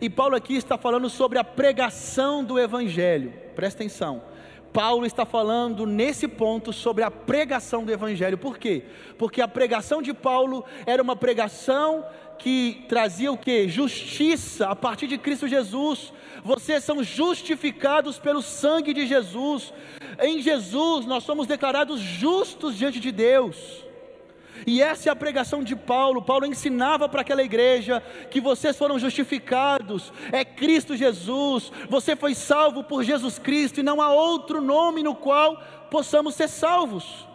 E 0.00 0.08
Paulo 0.08 0.36
aqui 0.36 0.54
está 0.54 0.78
falando 0.78 1.10
sobre 1.10 1.38
a 1.38 1.44
pregação 1.44 2.44
do 2.44 2.58
Evangelho, 2.58 3.32
presta 3.54 3.82
atenção. 3.82 4.22
Paulo 4.72 5.04
está 5.04 5.24
falando 5.24 5.84
nesse 5.84 6.28
ponto 6.28 6.72
sobre 6.72 7.02
a 7.02 7.10
pregação 7.10 7.84
do 7.84 7.92
Evangelho. 7.92 8.38
Por 8.38 8.58
quê? 8.58 8.84
Porque 9.18 9.40
a 9.40 9.48
pregação 9.48 10.00
de 10.00 10.14
Paulo 10.14 10.64
era 10.86 11.02
uma 11.02 11.16
pregação 11.16 12.04
que 12.38 12.84
trazia 12.88 13.30
o 13.30 13.36
que? 13.36 13.68
Justiça 13.68 14.68
a 14.68 14.76
partir 14.76 15.06
de 15.06 15.18
Cristo 15.18 15.48
Jesus. 15.48 16.12
Vocês 16.42 16.84
são 16.84 17.02
justificados 17.02 18.18
pelo 18.18 18.40
sangue 18.40 18.94
de 18.94 19.06
Jesus. 19.06 19.72
Em 20.20 20.40
Jesus 20.40 21.04
nós 21.04 21.24
somos 21.24 21.46
declarados 21.46 22.00
justos 22.00 22.76
diante 22.76 23.00
de 23.00 23.12
Deus. 23.12 23.89
E 24.66 24.82
essa 24.82 25.08
é 25.08 25.12
a 25.12 25.16
pregação 25.16 25.62
de 25.62 25.74
Paulo. 25.74 26.22
Paulo 26.22 26.46
ensinava 26.46 27.08
para 27.08 27.22
aquela 27.22 27.42
igreja 27.42 28.02
que 28.30 28.40
vocês 28.40 28.76
foram 28.76 28.98
justificados, 28.98 30.12
é 30.32 30.44
Cristo 30.44 30.96
Jesus, 30.96 31.72
você 31.88 32.14
foi 32.14 32.34
salvo 32.34 32.84
por 32.84 33.02
Jesus 33.02 33.38
Cristo 33.38 33.80
e 33.80 33.82
não 33.82 34.00
há 34.00 34.12
outro 34.12 34.60
nome 34.60 35.02
no 35.02 35.14
qual 35.14 35.56
possamos 35.90 36.34
ser 36.34 36.48
salvos. 36.48 37.26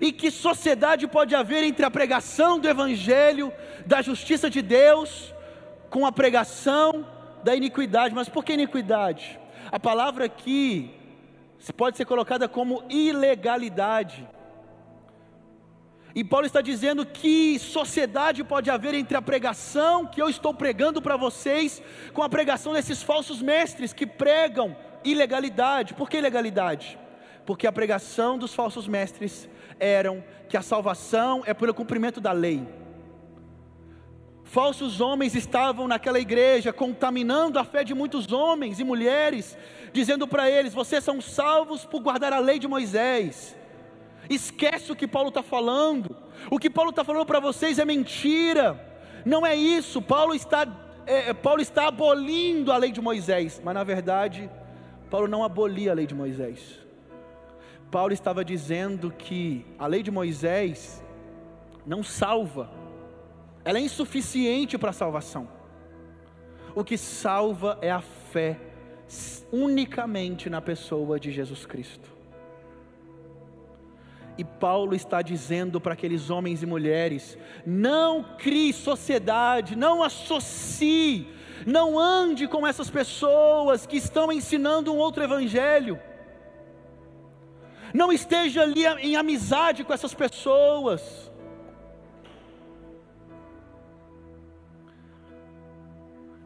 E 0.00 0.12
que 0.12 0.30
sociedade 0.30 1.06
pode 1.08 1.34
haver 1.34 1.64
entre 1.64 1.84
a 1.84 1.90
pregação 1.90 2.58
do 2.58 2.68
Evangelho, 2.68 3.52
da 3.86 4.00
justiça 4.02 4.48
de 4.48 4.62
Deus, 4.62 5.34
com 5.88 6.06
a 6.06 6.12
pregação 6.12 7.06
da 7.42 7.56
iniquidade? 7.56 8.14
Mas 8.14 8.28
por 8.28 8.44
que 8.44 8.52
iniquidade? 8.52 9.40
A 9.72 9.80
palavra 9.80 10.26
aqui 10.26 10.94
pode 11.76 11.96
ser 11.96 12.04
colocada 12.04 12.48
como 12.48 12.84
ilegalidade. 12.88 14.26
E 16.14 16.24
Paulo 16.24 16.46
está 16.46 16.60
dizendo 16.60 17.06
que 17.06 17.58
sociedade 17.58 18.42
pode 18.42 18.70
haver 18.70 18.94
entre 18.94 19.16
a 19.16 19.22
pregação 19.22 20.06
que 20.06 20.20
eu 20.20 20.28
estou 20.28 20.52
pregando 20.52 21.00
para 21.00 21.16
vocês 21.16 21.80
com 22.12 22.22
a 22.22 22.28
pregação 22.28 22.72
desses 22.72 23.02
falsos 23.02 23.40
mestres 23.40 23.92
que 23.92 24.06
pregam 24.06 24.76
ilegalidade. 25.04 25.94
Por 25.94 26.10
que 26.10 26.18
ilegalidade? 26.18 26.98
Porque 27.46 27.66
a 27.66 27.72
pregação 27.72 28.38
dos 28.38 28.52
falsos 28.52 28.88
mestres 28.88 29.48
eram 29.78 30.22
que 30.48 30.56
a 30.56 30.62
salvação 30.62 31.42
é 31.46 31.54
pelo 31.54 31.72
cumprimento 31.72 32.20
da 32.20 32.32
lei. 32.32 32.66
Falsos 34.42 35.00
homens 35.00 35.36
estavam 35.36 35.86
naquela 35.86 36.18
igreja 36.18 36.72
contaminando 36.72 37.56
a 37.56 37.64
fé 37.64 37.84
de 37.84 37.94
muitos 37.94 38.32
homens 38.32 38.80
e 38.80 38.84
mulheres, 38.84 39.56
dizendo 39.92 40.26
para 40.26 40.50
eles: 40.50 40.74
vocês 40.74 41.04
são 41.04 41.20
salvos 41.20 41.84
por 41.84 42.00
guardar 42.00 42.32
a 42.32 42.40
lei 42.40 42.58
de 42.58 42.66
Moisés. 42.66 43.56
Esquece 44.30 44.92
o 44.92 44.96
que 44.96 45.08
Paulo 45.08 45.30
está 45.30 45.42
falando. 45.42 46.16
O 46.48 46.56
que 46.56 46.70
Paulo 46.70 46.90
está 46.90 47.02
falando 47.02 47.26
para 47.26 47.40
vocês 47.40 47.80
é 47.80 47.84
mentira. 47.84 48.80
Não 49.24 49.44
é 49.44 49.56
isso. 49.56 50.00
Paulo 50.00 50.32
está, 50.32 50.64
é, 51.04 51.30
é, 51.30 51.34
Paulo 51.34 51.60
está 51.60 51.88
abolindo 51.88 52.70
a 52.70 52.76
lei 52.76 52.92
de 52.92 53.00
Moisés. 53.00 53.60
Mas 53.64 53.74
na 53.74 53.82
verdade, 53.82 54.48
Paulo 55.10 55.26
não 55.26 55.42
abolia 55.42 55.90
a 55.90 55.94
lei 55.94 56.06
de 56.06 56.14
Moisés. 56.14 56.78
Paulo 57.90 58.12
estava 58.12 58.44
dizendo 58.44 59.10
que 59.10 59.66
a 59.76 59.88
lei 59.88 60.00
de 60.00 60.12
Moisés 60.12 61.02
não 61.84 62.04
salva. 62.04 62.70
ela 63.64 63.78
é 63.78 63.80
insuficiente 63.80 64.78
para 64.78 64.90
a 64.90 64.92
salvação. 64.92 65.48
O 66.72 66.84
que 66.84 66.96
salva 66.96 67.76
é 67.82 67.90
a 67.90 68.00
fé 68.00 68.60
unicamente 69.50 70.48
na 70.48 70.60
pessoa 70.60 71.18
de 71.18 71.32
Jesus 71.32 71.66
Cristo. 71.66 72.19
E 74.40 74.44
Paulo 74.44 74.94
está 74.94 75.20
dizendo 75.20 75.78
para 75.78 75.92
aqueles 75.92 76.30
homens 76.30 76.62
e 76.62 76.66
mulheres: 76.66 77.36
não 77.66 78.24
crie 78.38 78.72
sociedade, 78.72 79.76
não 79.76 80.02
associe, 80.02 81.28
não 81.66 81.98
ande 81.98 82.48
com 82.48 82.66
essas 82.66 82.88
pessoas 82.88 83.84
que 83.84 83.98
estão 83.98 84.32
ensinando 84.32 84.94
um 84.94 84.96
outro 84.96 85.22
evangelho. 85.22 86.00
Não 87.92 88.10
esteja 88.10 88.62
ali 88.62 88.86
em 88.86 89.14
amizade 89.14 89.84
com 89.84 89.92
essas 89.92 90.14
pessoas. 90.14 91.30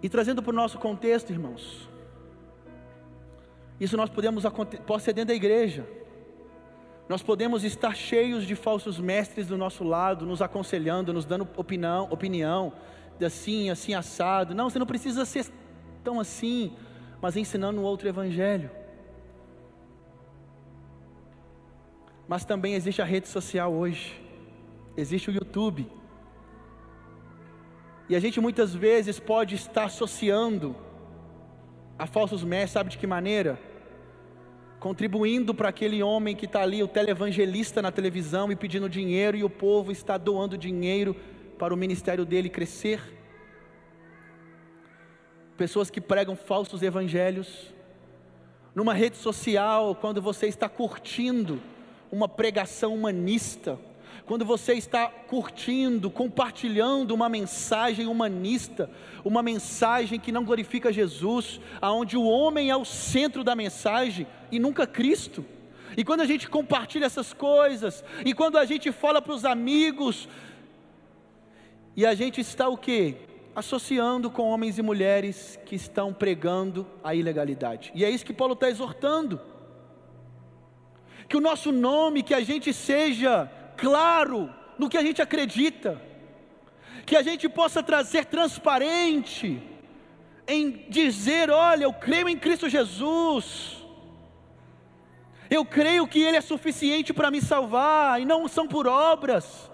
E 0.02 0.08
trazendo 0.08 0.42
para 0.42 0.50
o 0.50 0.56
nosso 0.56 0.78
contexto, 0.78 1.30
irmãos, 1.30 1.88
isso 3.78 3.96
nós 3.96 4.10
podemos 4.10 4.42
pode 4.84 5.04
ser 5.04 5.12
dentro 5.12 5.28
da 5.28 5.34
igreja. 5.34 5.86
Nós 7.08 7.22
podemos 7.22 7.64
estar 7.64 7.94
cheios 7.94 8.46
de 8.46 8.54
falsos 8.54 8.98
mestres 8.98 9.46
do 9.46 9.58
nosso 9.58 9.84
lado, 9.84 10.24
nos 10.24 10.40
aconselhando, 10.40 11.12
nos 11.12 11.26
dando 11.26 11.46
opinião, 11.56 12.08
opinião, 12.10 12.72
assim, 13.24 13.68
assim 13.68 13.94
assado. 13.94 14.54
Não, 14.54 14.70
você 14.70 14.78
não 14.78 14.86
precisa 14.86 15.24
ser 15.24 15.46
tão 16.02 16.18
assim, 16.18 16.72
mas 17.20 17.36
ensinando 17.36 17.82
outro 17.82 18.08
evangelho. 18.08 18.70
Mas 22.26 22.44
também 22.44 22.74
existe 22.74 23.02
a 23.02 23.04
rede 23.04 23.28
social 23.28 23.72
hoje. 23.72 24.18
Existe 24.96 25.28
o 25.28 25.32
YouTube. 25.32 25.86
E 28.08 28.16
a 28.16 28.20
gente 28.20 28.40
muitas 28.40 28.74
vezes 28.74 29.18
pode 29.18 29.54
estar 29.54 29.84
associando 29.84 30.74
a 31.98 32.06
falsos 32.06 32.42
mestres, 32.42 32.72
sabe 32.72 32.90
de 32.90 32.98
que 32.98 33.06
maneira? 33.06 33.58
Contribuindo 34.84 35.54
para 35.54 35.70
aquele 35.70 36.02
homem 36.02 36.36
que 36.36 36.44
está 36.44 36.60
ali, 36.60 36.82
o 36.82 36.86
televangelista 36.86 37.80
na 37.80 37.90
televisão 37.90 38.52
e 38.52 38.54
pedindo 38.54 38.86
dinheiro, 38.86 39.34
e 39.34 39.42
o 39.42 39.48
povo 39.48 39.90
está 39.90 40.18
doando 40.18 40.58
dinheiro 40.58 41.16
para 41.58 41.72
o 41.72 41.76
ministério 41.76 42.22
dele 42.26 42.50
crescer. 42.50 43.00
Pessoas 45.56 45.88
que 45.88 46.02
pregam 46.02 46.36
falsos 46.36 46.82
evangelhos. 46.82 47.72
Numa 48.74 48.92
rede 48.92 49.16
social, 49.16 49.94
quando 49.94 50.20
você 50.20 50.48
está 50.48 50.68
curtindo 50.68 51.62
uma 52.12 52.28
pregação 52.28 52.94
humanista, 52.94 53.78
quando 54.26 54.44
você 54.44 54.72
está 54.74 55.06
curtindo, 55.08 56.10
compartilhando 56.10 57.12
uma 57.12 57.28
mensagem 57.28 58.06
humanista, 58.06 58.90
uma 59.22 59.42
mensagem 59.42 60.18
que 60.18 60.32
não 60.32 60.44
glorifica 60.44 60.92
Jesus, 60.92 61.60
aonde 61.80 62.16
o 62.16 62.24
homem 62.24 62.70
é 62.70 62.76
o 62.76 62.84
centro 62.84 63.44
da 63.44 63.54
mensagem 63.54 64.26
e 64.50 64.58
nunca 64.58 64.86
Cristo. 64.86 65.44
E 65.96 66.04
quando 66.04 66.22
a 66.22 66.26
gente 66.26 66.48
compartilha 66.48 67.04
essas 67.04 67.32
coisas, 67.32 68.02
e 68.24 68.32
quando 68.32 68.56
a 68.56 68.64
gente 68.64 68.90
fala 68.90 69.20
para 69.20 69.34
os 69.34 69.44
amigos, 69.44 70.26
e 71.94 72.06
a 72.06 72.14
gente 72.14 72.40
está 72.40 72.68
o 72.68 72.78
que? 72.78 73.16
Associando 73.54 74.30
com 74.30 74.48
homens 74.48 74.78
e 74.78 74.82
mulheres 74.82 75.58
que 75.66 75.76
estão 75.76 76.12
pregando 76.14 76.86
a 77.04 77.14
ilegalidade. 77.14 77.92
E 77.94 78.04
é 78.04 78.10
isso 78.10 78.24
que 78.24 78.32
Paulo 78.32 78.54
está 78.54 78.70
exortando. 78.70 79.40
Que 81.28 81.36
o 81.36 81.40
nosso 81.40 81.70
nome, 81.70 82.22
que 82.22 82.34
a 82.34 82.40
gente 82.40 82.72
seja 82.72 83.50
claro 83.76 84.52
no 84.78 84.88
que 84.88 84.96
a 84.96 85.02
gente 85.02 85.22
acredita, 85.22 86.00
que 87.06 87.16
a 87.16 87.22
gente 87.22 87.48
possa 87.48 87.82
trazer 87.82 88.24
transparente 88.26 89.62
em 90.46 90.86
dizer: 90.88 91.50
olha, 91.50 91.84
eu 91.84 91.92
creio 91.92 92.28
em 92.28 92.36
Cristo 92.36 92.68
Jesus, 92.68 93.84
eu 95.50 95.64
creio 95.64 96.06
que 96.06 96.20
Ele 96.20 96.36
é 96.36 96.40
suficiente 96.40 97.12
para 97.12 97.30
me 97.30 97.40
salvar, 97.40 98.20
e 98.20 98.24
não 98.24 98.48
são 98.48 98.66
por 98.66 98.86
obras. 98.86 99.70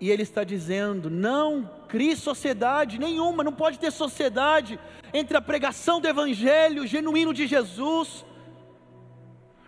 E 0.00 0.10
Ele 0.10 0.22
está 0.22 0.42
dizendo: 0.42 1.08
não 1.08 1.70
crie 1.88 2.16
sociedade 2.16 2.98
nenhuma, 2.98 3.44
não 3.44 3.52
pode 3.52 3.78
ter 3.78 3.90
sociedade 3.90 4.78
entre 5.14 5.36
a 5.36 5.42
pregação 5.42 6.00
do 6.00 6.08
Evangelho 6.08 6.86
genuíno 6.86 7.32
de 7.32 7.46
Jesus 7.46 8.24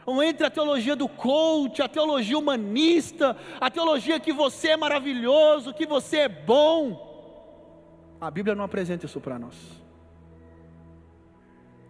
ou 0.07 0.23
entre 0.23 0.47
a 0.47 0.51
teologia 0.51 0.95
do 0.95 1.09
coach, 1.09 1.81
a 1.81 1.89
teologia 1.89 2.39
humanista, 2.39 3.37
a 3.61 3.71
teologia 3.71 4.21
que 4.21 4.33
você 4.33 4.69
é 4.69 4.77
maravilhoso, 4.77 5.73
que 5.73 5.87
você 5.87 6.19
é 6.19 6.29
bom. 6.29 8.17
A 8.21 8.31
Bíblia 8.31 8.55
não 8.55 8.65
apresenta 8.65 9.07
isso 9.07 9.21
para 9.21 9.39
nós. 9.39 9.57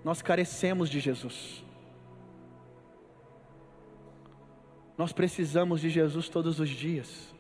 Nós 0.05 0.23
carecemos 0.23 0.89
de 0.89 1.01
Jesus. 1.01 1.65
Nós 4.97 5.13
precisamos 5.13 5.81
de 5.81 5.91
Jesus 5.91 6.29
todos 6.29 6.61
os 6.61 6.69
dias. 6.69 7.35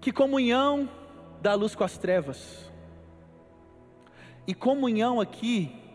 Que 0.00 0.12
comunhão 0.12 0.88
da 1.42 1.54
luz 1.54 1.74
com 1.74 1.84
as 1.84 1.98
trevas. 1.98 2.70
E 4.46 4.54
comunhão 4.54 5.20
aqui 5.20 5.85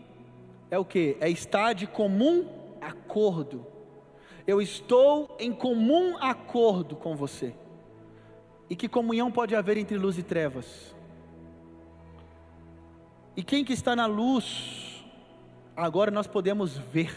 é 0.72 0.80
o 0.80 0.86
que? 0.86 1.18
É 1.20 1.30
estar 1.30 1.74
de 1.74 1.86
comum 1.86 2.48
acordo. 2.80 3.68
Eu 4.48 4.62
estou 4.62 5.36
em 5.38 5.52
comum 5.52 6.18
acordo 6.18 6.96
com 6.96 7.14
você. 7.14 7.54
E 8.70 8.76
que 8.76 8.88
comunhão 8.88 9.30
pode 9.30 9.54
haver 9.54 9.78
entre 9.78 9.98
luz 9.98 10.18
e 10.18 10.24
trevas? 10.24 10.96
E 13.36 13.44
quem 13.44 13.66
que 13.66 13.74
está 13.74 13.98
na 13.98 14.06
luz, 14.06 15.04
agora 15.76 16.10
nós 16.10 16.26
podemos 16.26 16.78
ver, 16.78 17.14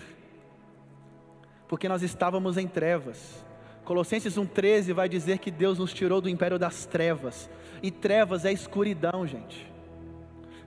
porque 1.68 1.88
nós 1.88 2.02
estávamos 2.02 2.56
em 2.56 2.66
trevas. 2.66 3.44
Colossenses 3.84 4.34
1,13 4.36 4.92
vai 4.92 5.08
dizer 5.08 5.38
que 5.38 5.50
Deus 5.50 5.78
nos 5.78 5.92
tirou 5.92 6.20
do 6.20 6.28
império 6.28 6.58
das 6.58 6.86
trevas, 6.86 7.48
e 7.80 7.90
trevas 7.90 8.44
é 8.44 8.52
escuridão, 8.52 9.24
gente. 9.24 9.72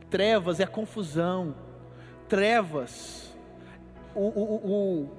Trevas 0.09 0.61
é 0.61 0.65
confusão, 0.65 1.53
trevas, 2.27 3.35
o, 4.13 4.21
o, 4.21 4.55
o, 4.55 5.09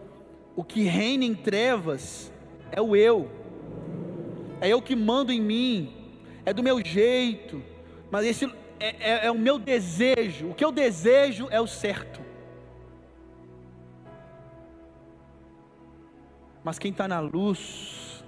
o 0.57 0.65
que 0.65 0.83
reina 0.83 1.25
em 1.25 1.35
trevas 1.35 2.33
é 2.71 2.81
o 2.81 2.95
eu, 2.97 3.31
é 4.61 4.69
eu 4.69 4.83
que 4.83 4.97
mando 4.97 5.33
em 5.33 5.41
mim, 5.41 5.95
é 6.45 6.53
do 6.53 6.63
meu 6.63 6.85
jeito, 6.85 7.63
mas 8.11 8.27
esse 8.27 8.47
é, 8.81 8.89
é, 9.01 9.27
é 9.27 9.31
o 9.31 9.39
meu 9.39 9.59
desejo, 9.59 10.51
o 10.51 10.55
que 10.55 10.65
eu 10.65 10.73
desejo 10.73 11.49
é 11.51 11.61
o 11.61 11.67
certo. 11.67 12.21
Mas 16.63 16.79
quem 16.79 16.91
está 16.91 17.09
na 17.09 17.21
luz, 17.21 18.23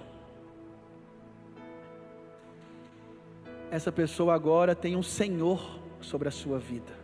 essa 3.69 3.91
pessoa 3.91 4.33
agora 4.33 4.73
tem 4.75 4.95
um 4.95 5.03
Senhor 5.03 5.79
sobre 6.01 6.27
a 6.27 6.31
sua 6.31 6.57
vida. 6.57 7.00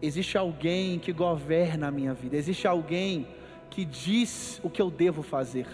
Existe 0.00 0.36
alguém 0.36 0.98
que 0.98 1.12
governa 1.12 1.88
a 1.88 1.90
minha 1.90 2.12
vida, 2.12 2.36
existe 2.36 2.66
alguém 2.66 3.26
que 3.70 3.84
diz 3.84 4.60
o 4.62 4.70
que 4.70 4.80
eu 4.80 4.90
devo 4.90 5.22
fazer, 5.22 5.66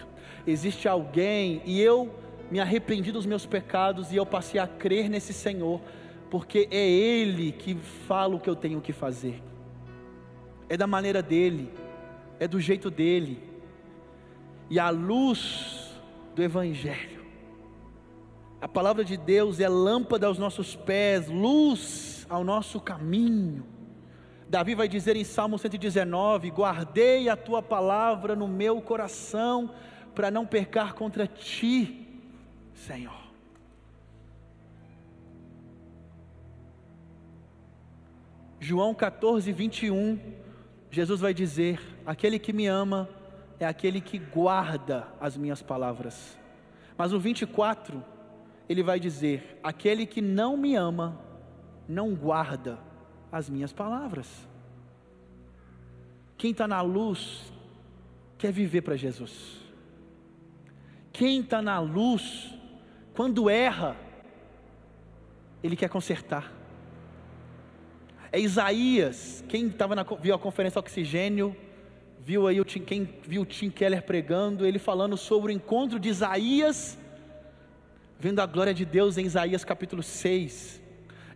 existe 0.47 0.87
alguém, 0.87 1.61
e 1.65 1.81
eu 1.81 2.13
me 2.49 2.59
arrependi 2.59 3.11
dos 3.11 3.25
meus 3.25 3.45
pecados 3.45 4.11
e 4.11 4.15
eu 4.15 4.25
passei 4.25 4.59
a 4.59 4.67
crer 4.67 5.09
nesse 5.09 5.33
Senhor, 5.33 5.81
porque 6.29 6.67
é 6.71 6.89
Ele 6.89 7.51
que 7.51 7.75
fala 7.75 8.35
o 8.35 8.39
que 8.39 8.49
eu 8.49 8.55
tenho 8.55 8.81
que 8.81 8.93
fazer, 8.93 9.41
é 10.69 10.77
da 10.77 10.87
maneira 10.87 11.21
dEle, 11.21 11.69
é 12.39 12.47
do 12.47 12.59
jeito 12.59 12.89
dEle, 12.89 13.41
e 14.69 14.79
a 14.79 14.89
luz 14.89 15.91
do 16.33 16.41
Evangelho, 16.41 17.23
a 18.61 18.67
palavra 18.67 19.03
de 19.03 19.17
Deus 19.17 19.59
é 19.59 19.67
lâmpada 19.67 20.27
aos 20.27 20.39
nossos 20.39 20.75
pés, 20.75 21.27
luz 21.27 22.25
ao 22.29 22.45
nosso 22.45 22.79
caminho, 22.79 23.72
Davi 24.53 24.75
vai 24.75 24.87
dizer 24.87 25.15
em 25.15 25.23
Salmo 25.23 25.57
119: 25.57 26.51
Guardei 26.51 27.27
a 27.27 27.35
tua 27.35 27.59
palavra 27.59 28.35
no 28.35 28.47
meu 28.47 28.79
coração, 28.79 29.71
para 30.13 30.29
não 30.29 30.45
pecar 30.45 30.93
contra 30.93 31.25
ti, 31.25 32.21
Senhor. 32.75 33.23
João 38.59 38.93
14, 38.93 39.51
21, 39.51 40.19
Jesus 40.91 41.19
vai 41.19 41.33
dizer: 41.33 41.81
Aquele 42.05 42.37
que 42.37 42.53
me 42.53 42.67
ama 42.67 43.09
é 43.59 43.65
aquele 43.65 43.99
que 43.99 44.19
guarda 44.19 45.07
as 45.19 45.35
minhas 45.35 45.63
palavras. 45.63 46.37
Mas 46.95 47.11
no 47.11 47.19
24, 47.19 48.05
ele 48.69 48.83
vai 48.83 48.99
dizer: 48.99 49.59
Aquele 49.63 50.05
que 50.05 50.21
não 50.21 50.55
me 50.55 50.75
ama, 50.75 51.19
não 51.87 52.13
guarda 52.13 52.92
as 53.33 53.49
minhas 53.49 53.73
palavras. 53.73 54.27
Quem 56.37 56.51
está 56.51 56.67
na 56.67 56.81
luz 56.81 57.51
quer 58.37 58.51
viver 58.51 58.81
para 58.83 58.95
Jesus. 58.95 59.57
Quem 61.11 61.39
está 61.39 61.59
na 61.59 61.79
luz, 61.79 62.53
quando 63.15 63.49
erra, 63.49 63.97
ele 65.63 65.75
quer 65.75 65.89
consertar. 65.89 66.53
É 68.31 68.39
Isaías, 68.39 69.43
quem 69.47 69.65
estava 69.65 69.95
na, 69.95 70.03
viu 70.03 70.35
a 70.35 70.39
conferência 70.39 70.79
Oxigênio, 70.79 71.55
viu 72.19 72.47
aí 72.47 72.61
o 72.61 72.65
Tim, 72.65 72.81
quem 72.81 73.03
viu 73.23 73.41
o 73.41 73.45
Tim 73.45 73.71
Keller 73.71 74.03
pregando, 74.03 74.65
ele 74.65 74.77
falando 74.77 75.17
sobre 75.17 75.51
o 75.51 75.55
encontro 75.55 75.99
de 75.99 76.09
Isaías, 76.09 76.99
vendo 78.19 78.39
a 78.41 78.45
glória 78.45 78.73
de 78.75 78.85
Deus 78.85 79.17
em 79.17 79.25
Isaías 79.25 79.65
capítulo 79.65 80.03
6. 80.03 80.82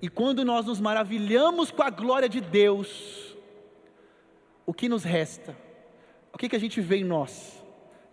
E 0.01 0.09
quando 0.09 0.45
nós 0.45 0.65
nos 0.65 0.79
maravilhamos 0.79 1.71
com 1.71 1.83
a 1.83 1.89
glória 1.89 2.29
de 2.29 2.39
Deus, 2.39 3.35
o 4.65 4.73
que 4.73 4.87
nos 4.87 5.03
resta? 5.03 5.55
O 6.33 6.37
que, 6.37 6.49
que 6.49 6.55
a 6.55 6.59
gente 6.59 6.79
vê 6.81 6.97
em 6.97 7.03
nós? 7.03 7.63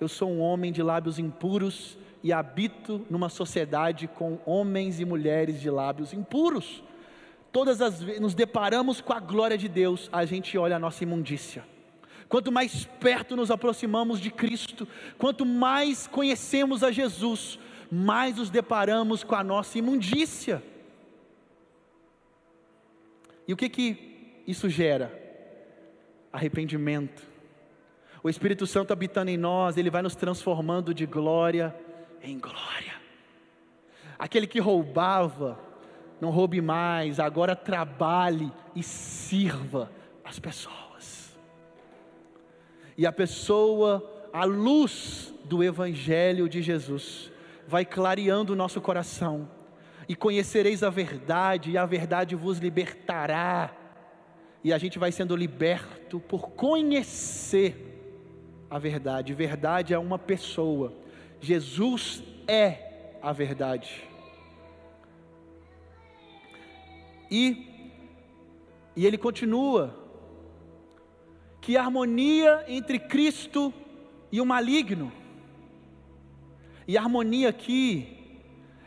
Eu 0.00 0.08
sou 0.08 0.30
um 0.30 0.40
homem 0.40 0.72
de 0.72 0.82
lábios 0.82 1.18
impuros 1.18 1.98
e 2.22 2.32
habito 2.32 3.04
numa 3.10 3.28
sociedade 3.28 4.08
com 4.08 4.38
homens 4.46 4.98
e 4.98 5.04
mulheres 5.04 5.60
de 5.60 5.68
lábios 5.68 6.12
impuros. 6.12 6.82
Todas 7.52 7.80
as 7.82 8.02
vezes 8.02 8.20
nos 8.20 8.34
deparamos 8.34 9.00
com 9.00 9.12
a 9.12 9.20
glória 9.20 9.58
de 9.58 9.68
Deus, 9.68 10.08
a 10.12 10.24
gente 10.24 10.56
olha 10.56 10.76
a 10.76 10.78
nossa 10.78 11.04
imundícia. 11.04 11.64
Quanto 12.28 12.50
mais 12.50 12.86
perto 12.98 13.36
nos 13.36 13.50
aproximamos 13.50 14.18
de 14.20 14.30
Cristo, 14.30 14.88
quanto 15.18 15.44
mais 15.44 16.06
conhecemos 16.06 16.82
a 16.82 16.90
Jesus, 16.90 17.58
mais 17.92 18.36
nos 18.36 18.50
deparamos 18.50 19.22
com 19.22 19.34
a 19.34 19.44
nossa 19.44 19.78
imundícia. 19.78 20.62
E 23.46 23.52
o 23.52 23.56
que 23.56 23.68
que 23.68 24.42
isso 24.46 24.68
gera? 24.68 25.12
Arrependimento. 26.32 27.22
O 28.22 28.28
Espírito 28.28 28.66
Santo 28.66 28.92
habitando 28.92 29.30
em 29.30 29.36
nós, 29.36 29.76
ele 29.76 29.90
vai 29.90 30.02
nos 30.02 30.14
transformando 30.14 30.94
de 30.94 31.04
glória 31.04 31.74
em 32.22 32.38
glória. 32.38 32.94
Aquele 34.18 34.46
que 34.46 34.58
roubava, 34.58 35.58
não 36.20 36.30
roube 36.30 36.60
mais, 36.60 37.20
agora 37.20 37.54
trabalhe 37.54 38.50
e 38.74 38.82
sirva 38.82 39.90
as 40.24 40.38
pessoas. 40.38 41.36
E 42.96 43.06
a 43.06 43.12
pessoa, 43.12 44.28
a 44.32 44.44
luz 44.44 45.34
do 45.44 45.62
Evangelho 45.62 46.48
de 46.48 46.62
Jesus, 46.62 47.30
vai 47.66 47.84
clareando 47.84 48.52
o 48.52 48.56
nosso 48.56 48.80
coração, 48.80 49.48
e 50.08 50.14
conhecereis 50.14 50.82
a 50.82 50.90
verdade, 50.90 51.70
e 51.70 51.78
a 51.78 51.86
verdade 51.86 52.34
vos 52.34 52.58
libertará, 52.58 53.74
e 54.62 54.72
a 54.72 54.78
gente 54.78 54.98
vai 54.98 55.12
sendo 55.12 55.36
liberto 55.36 56.20
por 56.20 56.50
conhecer 56.50 57.76
a 58.70 58.78
verdade. 58.78 59.34
Verdade 59.34 59.92
é 59.94 59.98
uma 59.98 60.18
pessoa, 60.18 60.92
Jesus 61.40 62.22
é 62.46 63.16
a 63.20 63.32
verdade. 63.32 64.04
E, 67.30 67.66
e 68.96 69.06
ele 69.06 69.18
continua: 69.18 69.94
que 71.60 71.76
harmonia 71.76 72.64
entre 72.68 72.98
Cristo 72.98 73.72
e 74.30 74.40
o 74.40 74.46
maligno. 74.46 75.12
E 76.86 76.98
harmonia 76.98 77.48
aqui 77.48 78.23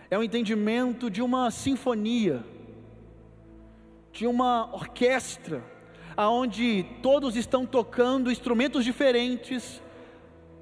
é 0.10 0.18
o 0.18 0.24
entendimento 0.24 1.10
de 1.10 1.22
uma 1.22 1.52
sinfonia, 1.52 2.44
de 4.12 4.26
uma 4.26 4.74
orquestra, 4.74 5.64
aonde 6.16 6.86
todos 7.02 7.36
estão 7.36 7.66
tocando 7.66 8.32
instrumentos 8.32 8.84
diferentes, 8.84 9.82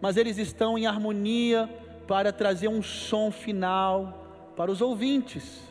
mas 0.02 0.18
eles 0.18 0.38
estão 0.38 0.78
em 0.78 0.88
harmonia 0.88 1.70
para 2.08 2.34
trazer 2.34 2.68
um 2.68 2.82
som 2.82 3.32
final 3.32 4.52
para 4.56 4.72
os 4.72 4.82
ouvintes. 4.82 5.62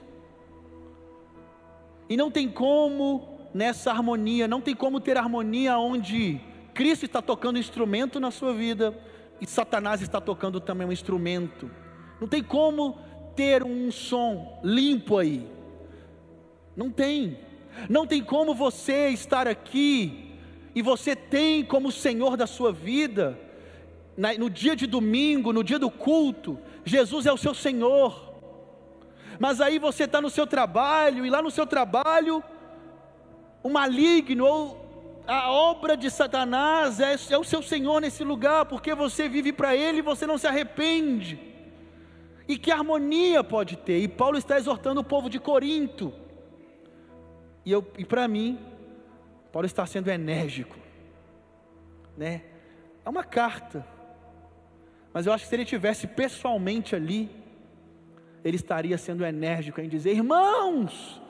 E 2.09 2.17
não 2.17 2.31
tem 2.31 2.49
como 2.49 3.29
nessa 3.53 3.91
harmonia, 3.91 4.47
não 4.49 4.61
tem 4.61 4.75
como 4.75 5.01
ter 5.01 5.17
harmonia 5.17 5.79
onde 5.79 6.41
Cristo 6.73 7.05
está 7.05 7.23
tocando 7.23 7.59
instrumento 7.59 8.19
na 8.19 8.31
sua 8.31 8.53
vida 8.53 8.97
e 9.41 9.47
Satanás 9.47 10.03
está 10.03 10.21
tocando 10.21 10.61
também 10.61 10.87
um 10.87 10.93
instrumento. 10.93 11.71
Não 12.21 12.29
tem 12.29 12.43
como 12.43 12.99
ter 13.35 13.63
um 13.63 13.91
som 13.91 14.61
limpo 14.63 15.19
aí. 15.19 15.47
Não 16.77 16.91
tem. 16.91 17.39
Não 17.89 18.07
tem 18.07 18.23
como 18.23 18.55
você 18.55 19.09
estar 19.09 19.49
aqui 19.49 20.33
e 20.75 20.83
você 20.83 21.15
tem 21.15 21.65
como 21.65 21.91
Senhor 21.93 22.37
da 22.37 22.47
sua 22.47 22.73
vida, 22.73 23.39
no 24.39 24.51
dia 24.51 24.75
de 24.75 24.87
domingo, 24.87 25.53
no 25.53 25.63
dia 25.63 25.79
do 25.79 25.91
culto, 25.91 26.59
Jesus 26.85 27.27
é 27.27 27.33
o 27.33 27.37
seu 27.37 27.55
Senhor 27.55 28.35
mas 29.39 29.61
aí 29.61 29.79
você 29.79 30.05
está 30.05 30.21
no 30.21 30.31
seu 30.31 30.47
trabalho, 30.47 31.25
e 31.27 31.31
lá 31.31 31.43
no 31.43 31.51
seu 31.51 31.67
trabalho, 31.67 32.43
o 33.63 33.69
maligno 33.69 34.45
ou 34.45 34.85
a 35.27 35.51
obra 35.51 35.97
de 35.97 36.11
Satanás 36.11 37.01
é, 37.01 37.17
é 37.31 37.39
o 37.39 37.45
seu 37.45 37.63
Senhor 37.63 38.01
nesse 38.01 38.23
lugar, 38.23 38.67
porque 38.67 38.95
você 38.95 39.29
vive 39.29 39.53
para 39.53 39.75
Ele 39.75 39.99
e 39.99 40.03
você 40.03 40.27
não 40.27 40.39
se 40.39 40.47
arrepende. 40.47 41.54
E 42.47 42.59
que 42.59 42.71
harmonia 42.71 43.43
pode 43.43 43.77
ter? 43.77 44.01
E 44.01 44.09
Paulo 44.09 44.37
está 44.37 44.57
exortando 44.57 45.01
o 45.01 45.05
povo 45.05 45.31
de 45.31 45.39
Corinto. 45.39 46.13
E, 47.65 47.73
eu, 47.73 47.87
e 47.97 48.05
para 48.05 48.29
mim, 48.29 48.59
Paulo 49.51 49.67
está 49.67 49.87
sendo 49.87 50.11
enérgico, 50.11 50.77
né? 52.17 52.43
É 53.05 53.09
uma 53.09 53.25
carta, 53.25 53.87
mas 55.13 55.27
eu 55.27 55.33
acho 55.33 55.45
que 55.45 55.49
se 55.49 55.55
ele 55.57 55.65
tivesse 55.65 56.07
pessoalmente 56.07 56.95
ali, 56.95 57.31
ele 58.45 58.57
estaria 58.57 58.99
sendo 58.99 59.25
enérgico 59.25 59.81
em 59.81 59.89
dizer: 59.89 60.13
irmãos, 60.13 61.23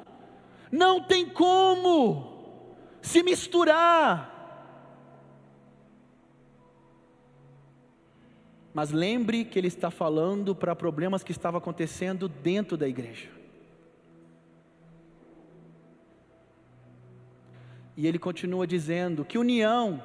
não 0.72 1.02
tem 1.02 1.28
como 1.28 2.34
se 3.00 3.22
misturar. 3.22 4.33
Mas 8.74 8.90
lembre 8.90 9.44
que 9.44 9.56
ele 9.56 9.68
está 9.68 9.88
falando 9.88 10.52
para 10.52 10.74
problemas 10.74 11.22
que 11.22 11.30
estavam 11.30 11.58
acontecendo 11.58 12.28
dentro 12.28 12.76
da 12.76 12.88
igreja. 12.88 13.28
E 17.96 18.06
ele 18.06 18.18
continua 18.18 18.66
dizendo: 18.66 19.24
que 19.24 19.38
união 19.38 20.02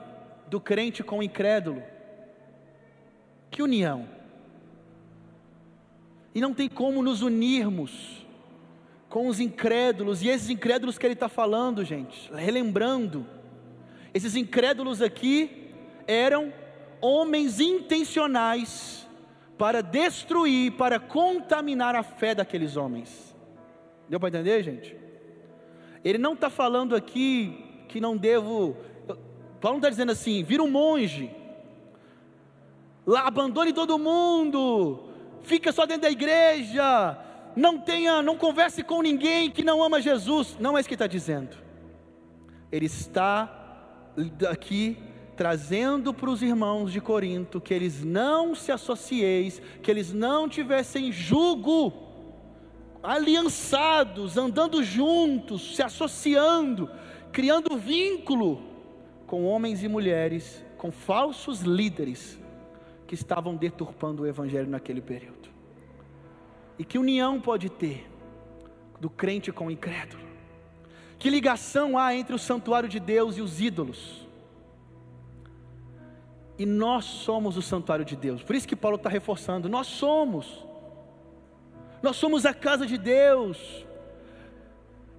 do 0.48 0.62
crente 0.62 1.04
com 1.04 1.18
o 1.18 1.24
incrédulo. 1.24 1.82
Que 3.50 3.64
união? 3.64 4.08
E 6.34 6.40
não 6.40 6.54
tem 6.54 6.70
como 6.70 7.02
nos 7.02 7.24
unirmos 7.24 8.20
com 9.10 9.28
os 9.28 9.40
incrédulos, 9.40 10.22
e 10.22 10.28
esses 10.28 10.52
incrédulos 10.52 11.00
que 11.00 11.06
ele 11.08 11.16
está 11.16 11.28
falando, 11.28 11.84
gente, 11.84 12.32
relembrando, 12.32 13.26
esses 14.14 14.36
incrédulos 14.36 15.02
aqui 15.02 15.72
eram 16.06 16.54
homens 17.02 17.60
intencionais 17.60 19.08
para 19.58 19.82
destruir, 19.82 20.72
para 20.74 21.00
contaminar 21.00 21.96
a 21.96 22.04
fé 22.04 22.34
daqueles 22.34 22.78
homens. 22.78 23.36
Deu 24.08 24.20
para 24.20 24.30
entender, 24.30 24.64
gente? 24.64 24.96
Ele 26.04 26.18
não 26.18 26.34
está 26.34 26.50
falando 26.50 26.96
aqui 26.96 27.84
que 27.88 28.00
não 28.00 28.16
devo. 28.16 28.78
Paulo 29.60 29.76
não 29.76 29.78
está 29.78 29.90
dizendo 29.90 30.14
assim, 30.14 30.44
vira 30.44 30.64
um 30.64 30.72
monge, 30.72 31.30
lá 33.06 33.28
abandone 33.28 33.74
todo 33.74 34.00
mundo, 34.00 35.10
fica 35.42 35.74
só 35.74 35.86
dentro 35.86 36.04
da 36.04 36.12
igreja, 36.12 37.18
não 37.56 37.78
tenha, 37.78 38.22
não 38.22 38.38
converse 38.38 38.82
com 38.84 39.02
ninguém 39.02 39.52
que 39.52 39.64
não 39.64 39.84
ama 39.84 40.00
Jesus. 40.00 40.56
Não 40.60 40.78
é 40.78 40.80
isso 40.80 40.88
que 40.88 40.96
está 40.96 41.08
dizendo. 41.08 41.58
Ele 42.72 42.86
está 42.86 43.50
aqui 44.50 44.98
trazendo 45.40 46.14
para 46.14 46.30
os 46.30 46.42
irmãos 46.42 46.92
de 46.92 47.00
Corinto 47.00 47.62
que 47.62 47.74
eles 47.74 48.04
não 48.04 48.54
se 48.54 48.74
associeis, 48.74 49.62
que 49.82 49.90
eles 49.90 50.12
não 50.12 50.50
tivessem 50.50 51.14
jugo, 51.14 51.94
aliançados, 53.02 54.36
andando 54.36 54.84
juntos, 54.84 55.78
se 55.78 55.82
associando, 55.82 56.90
criando 57.32 57.78
vínculo 57.78 58.62
com 59.26 59.46
homens 59.46 59.82
e 59.82 59.88
mulheres, 59.88 60.62
com 60.78 60.92
falsos 60.92 61.62
líderes 61.62 62.38
que 63.08 63.16
estavam 63.16 63.56
deturpando 63.56 64.24
o 64.24 64.28
Evangelho 64.28 64.70
naquele 64.70 65.00
período. 65.00 65.48
E 66.78 66.84
que 66.84 66.98
união 66.98 67.40
pode 67.40 67.70
ter 67.70 68.12
do 69.00 69.10
crente 69.10 69.54
com 69.54 69.68
o 69.68 69.72
incrédulo? 69.72 70.22
Que 71.18 71.30
ligação 71.30 71.98
há 71.98 72.14
entre 72.14 72.36
o 72.36 72.40
santuário 72.40 72.90
de 72.90 73.00
Deus 73.00 73.38
e 73.38 73.42
os 73.42 73.62
ídolos? 73.62 74.28
E 76.60 76.66
nós 76.66 77.06
somos 77.06 77.56
o 77.56 77.62
santuário 77.62 78.04
de 78.04 78.18
Deus, 78.18 78.44
por 78.44 78.54
isso 78.54 78.68
que 78.68 78.76
Paulo 78.76 78.98
está 78.98 79.10
reforçando: 79.10 79.70
nós 79.70 79.88
somos, 79.88 80.68
nós 82.04 82.18
somos 82.18 82.46
a 82.46 82.54
casa 82.54 82.86
de 82.86 82.98
Deus, 82.98 83.86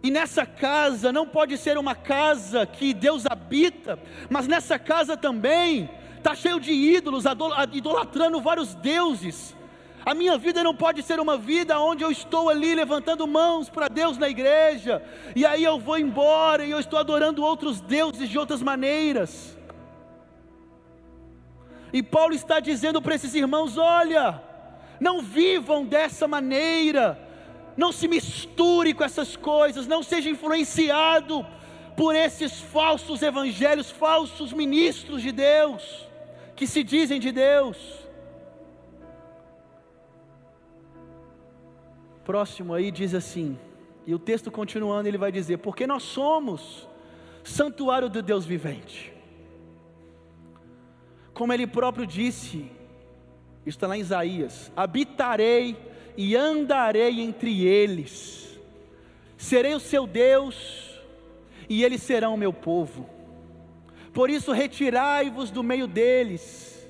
e 0.03 0.11
nessa 0.11 0.45
casa 0.45 1.11
não 1.11 1.27
pode 1.27 1.57
ser 1.57 1.79
uma 1.79 1.95
casa 1.95 2.67
que 2.67 2.93
Deus 2.93 3.25
habita, 3.25 3.99
mas 4.29 4.47
nessa 4.47 4.79
casa 4.79 5.17
também 5.17 5.89
está 6.19 6.35
cheio 6.35 6.61
de 6.61 6.73
ídolos, 6.73 7.25
idolatrando 7.73 8.39
vários 8.43 8.75
deuses. 8.75 9.57
A 10.05 10.15
minha 10.15 10.37
vida 10.37 10.63
não 10.63 10.75
pode 10.75 11.03
ser 11.03 11.21
uma 11.21 11.39
vida 11.39 11.79
onde 11.79 12.03
eu 12.03 12.11
estou 12.11 12.51
ali 12.51 12.75
levantando 12.75 13.27
mãos 13.27 13.71
para 13.71 13.89
Deus 13.89 14.19
na 14.19 14.29
igreja, 14.29 15.03
e 15.35 15.47
aí 15.47 15.65
eu 15.65 15.79
vou 15.79 15.99
embora 15.99 16.67
e 16.67 16.71
eu 16.71 16.81
estou 16.81 16.99
adorando 16.99 17.43
outros 17.43 17.81
deuses 17.81 18.29
de 18.29 18.39
outras 18.39 18.63
maneiras. 18.63 19.59
E 21.93 22.03
Paulo 22.03 22.35
está 22.35 22.61
dizendo 22.61 23.01
para 23.01 23.15
esses 23.15 23.35
irmãos: 23.35 23.77
olha, 23.77 24.43
não 25.01 25.23
vivam 25.23 25.85
dessa 25.85 26.29
maneira, 26.29 27.19
não 27.77 27.93
se 27.93 28.07
misture 28.09 28.95
com 28.95 29.05
essas 29.05 29.37
coisas, 29.37 29.87
não 29.87 30.03
seja 30.03 30.31
influenciado 30.31 31.47
por 31.97 32.15
esses 32.15 32.61
falsos 32.61 33.23
evangelhos, 33.23 33.91
falsos 33.91 34.53
ministros 34.53 35.23
de 35.23 35.33
Deus, 35.33 36.09
que 36.57 36.67
se 36.67 36.83
dizem 36.83 37.21
de 37.21 37.33
Deus. 37.33 38.01
próximo 42.31 42.73
aí 42.73 42.93
diz 42.93 43.13
assim, 43.13 43.59
e 44.07 44.15
o 44.15 44.19
texto 44.19 44.53
continuando 44.53 45.09
ele 45.09 45.19
vai 45.19 45.33
dizer: 45.33 45.57
Porque 45.59 45.85
nós 45.85 46.05
somos 46.05 46.89
santuário 47.43 48.09
do 48.09 48.23
Deus 48.23 48.47
vivente. 48.47 49.13
Como 51.41 51.55
ele 51.55 51.67
próprio 51.67 52.07
disse, 52.07 52.71
está 53.65 53.87
lá 53.87 53.97
em 53.97 54.01
Isaías: 54.01 54.71
Habitarei 54.77 55.75
e 56.15 56.37
andarei 56.37 57.19
entre 57.23 57.67
eles, 57.67 58.61
serei 59.39 59.73
o 59.73 59.81
seu 59.81 60.07
Deus 60.07 61.01
e 61.67 61.83
eles 61.83 62.03
serão 62.03 62.35
o 62.35 62.37
meu 62.37 62.53
povo. 62.53 63.09
Por 64.13 64.29
isso, 64.29 64.53
retirai-vos 64.53 65.51
do 65.51 65.63
meio 65.63 65.87
deles, 65.87 66.87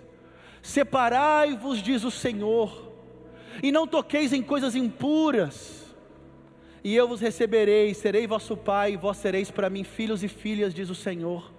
separai-vos, 0.60 1.80
diz 1.80 2.02
o 2.02 2.10
Senhor 2.10 2.90
e 3.62 3.70
não 3.70 3.86
toqueis 3.86 4.32
em 4.32 4.42
coisas 4.42 4.74
impuras, 4.74 5.94
e 6.82 6.96
eu 6.96 7.06
vos 7.06 7.20
receberei, 7.20 7.94
serei 7.94 8.26
vosso 8.26 8.56
pai, 8.56 8.94
e 8.94 8.96
vós 8.96 9.18
sereis 9.18 9.48
para 9.48 9.70
mim 9.70 9.84
filhos 9.84 10.24
e 10.24 10.28
filhas, 10.28 10.74
diz 10.74 10.90
o 10.90 10.94
Senhor 10.96 11.52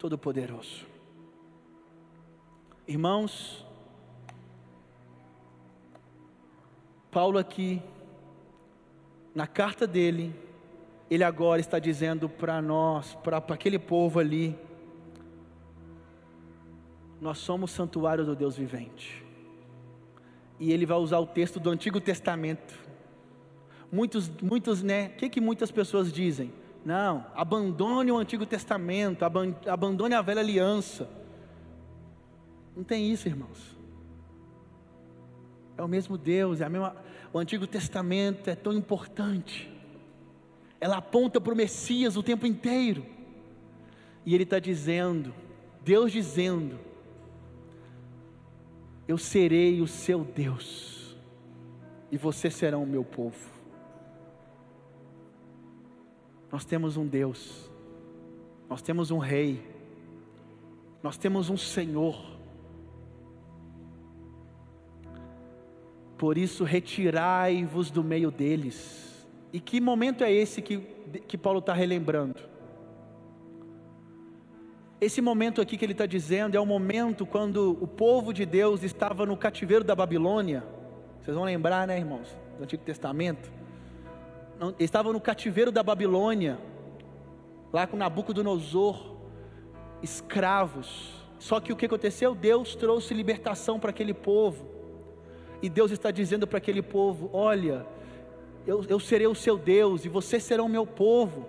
Todo-Poderoso. 0.00 0.90
Irmãos, 2.86 3.64
Paulo 7.10 7.38
aqui, 7.38 7.82
na 9.34 9.46
carta 9.46 9.86
dele, 9.86 10.34
ele 11.10 11.24
agora 11.24 11.60
está 11.60 11.78
dizendo 11.78 12.28
para 12.28 12.60
nós, 12.60 13.14
para 13.22 13.38
aquele 13.38 13.78
povo 13.78 14.18
ali, 14.18 14.58
nós 17.20 17.38
somos 17.38 17.70
santuário 17.70 18.24
do 18.24 18.34
Deus 18.34 18.56
vivente 18.56 19.22
e 20.62 20.72
ele 20.72 20.86
vai 20.86 20.96
usar 20.96 21.18
o 21.18 21.26
texto 21.26 21.58
do 21.58 21.70
Antigo 21.70 22.00
Testamento. 22.00 22.72
Muitos, 23.90 24.30
muitos, 24.40 24.80
né? 24.80 25.08
O 25.08 25.18
que, 25.18 25.28
que 25.28 25.40
muitas 25.40 25.72
pessoas 25.72 26.12
dizem? 26.12 26.52
Não, 26.84 27.26
abandone 27.34 28.12
o 28.12 28.16
Antigo 28.16 28.46
Testamento, 28.46 29.24
abandone 29.66 30.14
a 30.14 30.22
velha 30.22 30.40
aliança. 30.40 31.08
Não 32.76 32.84
tem 32.84 33.10
isso, 33.10 33.28
irmãos. 33.28 33.76
É 35.76 35.82
o 35.82 35.88
mesmo 35.88 36.16
Deus, 36.16 36.60
é 36.60 36.64
a 36.64 36.68
mesma. 36.68 36.96
O 37.32 37.38
Antigo 37.38 37.66
Testamento 37.66 38.48
é 38.48 38.54
tão 38.54 38.72
importante. 38.72 39.70
Ela 40.80 40.98
aponta 40.98 41.40
para 41.40 41.52
o 41.52 41.56
Messias 41.56 42.16
o 42.16 42.22
tempo 42.22 42.46
inteiro. 42.46 43.06
E 44.24 44.34
ele 44.34 44.44
está 44.44 44.58
dizendo, 44.58 45.34
Deus 45.82 46.12
dizendo, 46.12 46.78
eu 49.06 49.18
serei 49.18 49.80
o 49.80 49.86
seu 49.86 50.24
Deus, 50.24 51.16
e 52.10 52.16
você 52.16 52.50
será 52.50 52.78
o 52.78 52.86
meu 52.86 53.04
povo. 53.04 53.50
Nós 56.50 56.64
temos 56.64 56.96
um 56.96 57.06
Deus, 57.06 57.70
nós 58.68 58.82
temos 58.82 59.10
um 59.10 59.18
Rei, 59.18 59.66
nós 61.02 61.16
temos 61.16 61.50
um 61.50 61.56
Senhor. 61.56 62.31
Por 66.22 66.38
isso, 66.38 66.62
retirai-vos 66.62 67.90
do 67.90 68.04
meio 68.04 68.30
deles. 68.30 69.26
E 69.52 69.58
que 69.58 69.80
momento 69.80 70.22
é 70.22 70.30
esse 70.30 70.62
que, 70.62 70.78
que 71.26 71.36
Paulo 71.36 71.58
está 71.58 71.72
relembrando? 71.72 72.38
Esse 75.00 75.20
momento 75.20 75.60
aqui 75.60 75.76
que 75.76 75.84
ele 75.84 75.90
está 75.90 76.06
dizendo 76.06 76.56
é 76.56 76.60
o 76.60 76.64
momento 76.64 77.26
quando 77.26 77.76
o 77.80 77.88
povo 77.88 78.32
de 78.32 78.46
Deus 78.46 78.84
estava 78.84 79.26
no 79.26 79.36
cativeiro 79.36 79.82
da 79.82 79.96
Babilônia. 79.96 80.62
Vocês 81.20 81.34
vão 81.34 81.42
lembrar, 81.44 81.88
né, 81.88 81.98
irmãos, 81.98 82.28
do 82.56 82.62
Antigo 82.62 82.84
Testamento? 82.84 83.50
Estavam 84.78 85.12
no 85.12 85.20
cativeiro 85.20 85.72
da 85.72 85.82
Babilônia, 85.82 86.56
lá 87.72 87.84
com 87.84 87.96
Nabucodonosor, 87.96 89.16
escravos. 90.00 91.26
Só 91.40 91.58
que 91.58 91.72
o 91.72 91.76
que 91.76 91.86
aconteceu? 91.86 92.32
Deus 92.32 92.76
trouxe 92.76 93.12
libertação 93.12 93.80
para 93.80 93.90
aquele 93.90 94.14
povo. 94.14 94.70
E 95.62 95.68
Deus 95.68 95.92
está 95.92 96.10
dizendo 96.10 96.46
para 96.46 96.58
aquele 96.58 96.82
povo: 96.82 97.30
Olha, 97.32 97.86
eu, 98.66 98.84
eu 98.88 98.98
serei 98.98 99.26
o 99.26 99.34
seu 99.34 99.56
Deus 99.56 100.04
e 100.04 100.08
vocês 100.08 100.42
serão 100.42 100.66
o 100.66 100.68
meu 100.68 100.86
povo. 100.86 101.48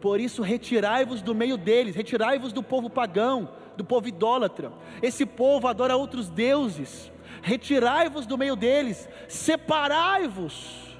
Por 0.00 0.20
isso, 0.20 0.42
retirai-vos 0.42 1.22
do 1.22 1.34
meio 1.34 1.56
deles, 1.56 1.96
retirai-vos 1.96 2.52
do 2.52 2.62
povo 2.62 2.90
pagão, 2.90 3.48
do 3.76 3.84
povo 3.84 4.08
idólatra. 4.08 4.70
Esse 5.02 5.24
povo 5.24 5.66
adora 5.66 5.96
outros 5.96 6.28
deuses. 6.28 7.10
Retirai-vos 7.42 8.26
do 8.26 8.36
meio 8.36 8.56
deles, 8.56 9.08
separai-vos. 9.28 10.96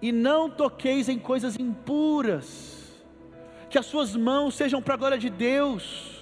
E 0.00 0.10
não 0.12 0.48
toqueis 0.50 1.08
em 1.08 1.18
coisas 1.18 1.56
impuras. 1.58 2.76
Que 3.70 3.78
as 3.78 3.86
suas 3.86 4.16
mãos 4.16 4.54
sejam 4.54 4.80
para 4.80 4.94
a 4.94 4.96
glória 4.96 5.18
de 5.18 5.30
Deus. 5.30 6.17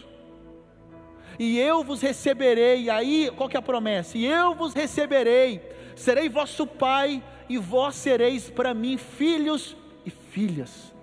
E 1.38 1.59
eu 1.59 1.85
vos 1.85 2.01
receberei. 2.01 2.88
Aí, 2.88 3.31
qual 3.37 3.49
que 3.49 3.57
é 3.57 3.61
a 3.61 3.62
promessa? 3.62 4.16
E 4.16 4.25
eu 4.25 4.55
vos 4.55 4.72
receberei. 4.72 5.61
Serei 5.94 6.29
vosso 6.29 6.66
pai 6.66 7.22
e 7.49 7.59
vós 7.59 7.94
sereis 7.94 8.51
para 8.51 8.75
mim 8.75 8.96
filhos 8.96 9.77
e 10.05 10.11
filhas, 10.11 10.94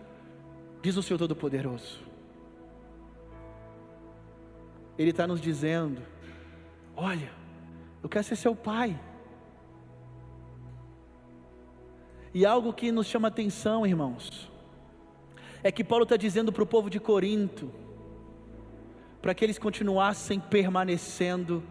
diz 0.81 0.95
o 0.95 1.03
Senhor 1.03 1.17
Todo-Poderoso. 1.17 1.99
Ele 4.97 5.09
está 5.09 5.25
nos 5.25 5.41
dizendo: 5.41 6.01
olha, 6.95 7.31
eu 8.01 8.09
quero 8.09 8.23
ser 8.23 8.35
seu 8.35 8.55
pai. 8.55 8.99
E 12.33 12.45
algo 12.45 12.73
que 12.73 12.91
nos 12.91 13.07
chama 13.07 13.27
atenção, 13.27 13.85
irmãos, 13.85 14.51
é 15.61 15.71
que 15.71 15.83
Paulo 15.83 16.03
está 16.03 16.17
dizendo 16.17 16.51
para 16.51 16.63
o 16.63 16.67
povo 16.67 16.89
de 16.89 16.99
Corinto, 16.99 17.71
para 19.23 19.33
que 19.33 19.45
eles 19.45 19.57
continuassem 19.57 20.37
permanecendo 20.37 21.63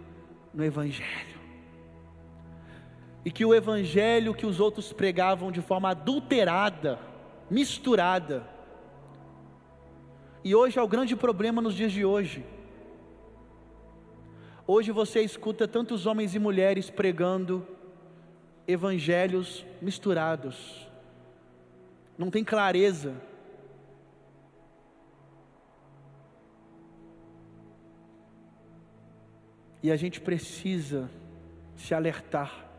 no 0.55 0.65
Evangelho. 0.65 1.38
E 3.27 3.31
que 3.31 3.45
o 3.45 3.55
Evangelho 3.55 4.33
que 4.33 4.47
os 4.47 4.59
outros 4.59 4.91
pregavam 4.91 5.53
de 5.53 5.61
forma 5.61 5.91
adulterada, 5.91 6.99
misturada. 7.51 8.49
E 10.43 10.55
hoje 10.55 10.79
é 10.79 10.83
o 10.83 10.88
grande 10.88 11.15
problema 11.15 11.61
nos 11.61 11.75
dias 11.75 11.93
de 11.93 12.07
hoje. 12.07 12.43
Hoje 14.67 14.90
você 14.90 15.21
escuta 15.21 15.69
tantos 15.69 16.07
homens 16.07 16.35
e 16.35 16.38
mulheres 16.38 16.88
pregando 16.88 17.67
evangelhos 18.67 19.67
misturados, 19.83 20.88
não 22.17 22.31
tem 22.31 22.42
clareza. 22.42 23.13
E 29.83 29.91
a 29.91 29.97
gente 29.97 30.21
precisa 30.21 31.11
se 31.77 31.95
alertar 31.95 32.71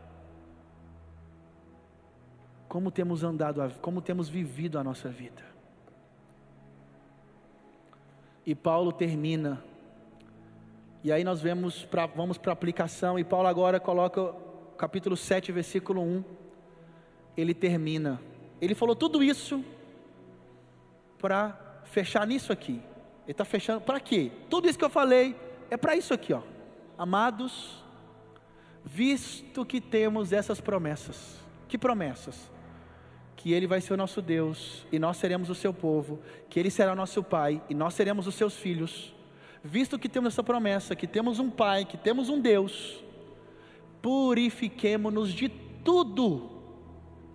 como 2.74 2.90
temos 2.90 3.22
andado, 3.22 3.72
como 3.80 4.02
temos 4.02 4.28
vivido 4.28 4.78
a 4.78 4.82
nossa 4.82 5.08
vida. 5.08 5.44
E 8.44 8.52
Paulo 8.52 8.90
termina, 8.90 9.62
e 11.04 11.12
aí 11.12 11.22
nós 11.22 11.40
vemos 11.40 11.84
pra, 11.84 12.06
vamos 12.06 12.36
para 12.36 12.50
a 12.50 12.54
aplicação, 12.54 13.16
e 13.16 13.22
Paulo 13.22 13.46
agora 13.46 13.78
coloca 13.78 14.34
capítulo 14.76 15.16
7, 15.16 15.52
versículo 15.52 16.02
1, 16.02 16.24
ele 17.36 17.54
termina. 17.54 18.20
Ele 18.60 18.74
falou 18.74 18.96
tudo 18.96 19.22
isso 19.22 19.64
para 21.18 21.82
fechar 21.84 22.26
nisso 22.26 22.52
aqui. 22.52 22.82
Ele 23.22 23.32
está 23.32 23.44
fechando 23.44 23.82
para 23.82 24.00
quê? 24.00 24.32
Tudo 24.50 24.68
isso 24.68 24.78
que 24.78 24.84
eu 24.84 24.90
falei 24.90 25.36
é 25.70 25.76
para 25.76 25.94
isso 25.94 26.12
aqui, 26.12 26.32
ó. 26.32 26.42
Amados, 26.96 27.82
visto 28.84 29.64
que 29.64 29.80
temos 29.80 30.32
essas 30.32 30.60
promessas. 30.60 31.38
Que 31.68 31.76
promessas? 31.76 32.52
que 33.44 33.52
Ele 33.52 33.66
vai 33.66 33.78
ser 33.78 33.92
o 33.92 33.96
nosso 33.98 34.22
Deus 34.22 34.86
e 34.90 34.98
nós 34.98 35.18
seremos 35.18 35.50
o 35.50 35.54
seu 35.54 35.70
povo, 35.70 36.18
que 36.48 36.58
Ele 36.58 36.70
será 36.70 36.94
nosso 36.94 37.22
Pai 37.22 37.62
e 37.68 37.74
nós 37.74 37.92
seremos 37.92 38.26
os 38.26 38.34
seus 38.34 38.56
filhos, 38.56 39.14
visto 39.62 39.98
que 39.98 40.08
temos 40.08 40.32
essa 40.32 40.42
promessa, 40.42 40.96
que 40.96 41.06
temos 41.06 41.38
um 41.38 41.50
Pai, 41.50 41.84
que 41.84 41.98
temos 41.98 42.30
um 42.30 42.40
Deus, 42.40 43.04
purifiquemo-nos 44.00 45.30
de 45.30 45.50
tudo 45.50 46.62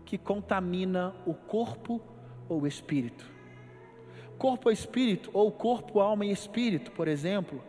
que 0.04 0.18
contamina 0.18 1.14
o 1.28 1.36
corpo 1.36 2.02
ou 2.50 2.62
o 2.62 2.68
espírito. 2.68 3.30
Corpo 4.36 4.70
ou 4.70 4.74
espírito, 4.74 5.30
ou 5.32 5.52
corpo, 5.52 6.00
alma 6.00 6.26
e 6.26 6.32
espírito, 6.32 6.92
por 6.92 7.08
exemplo, 7.08 7.62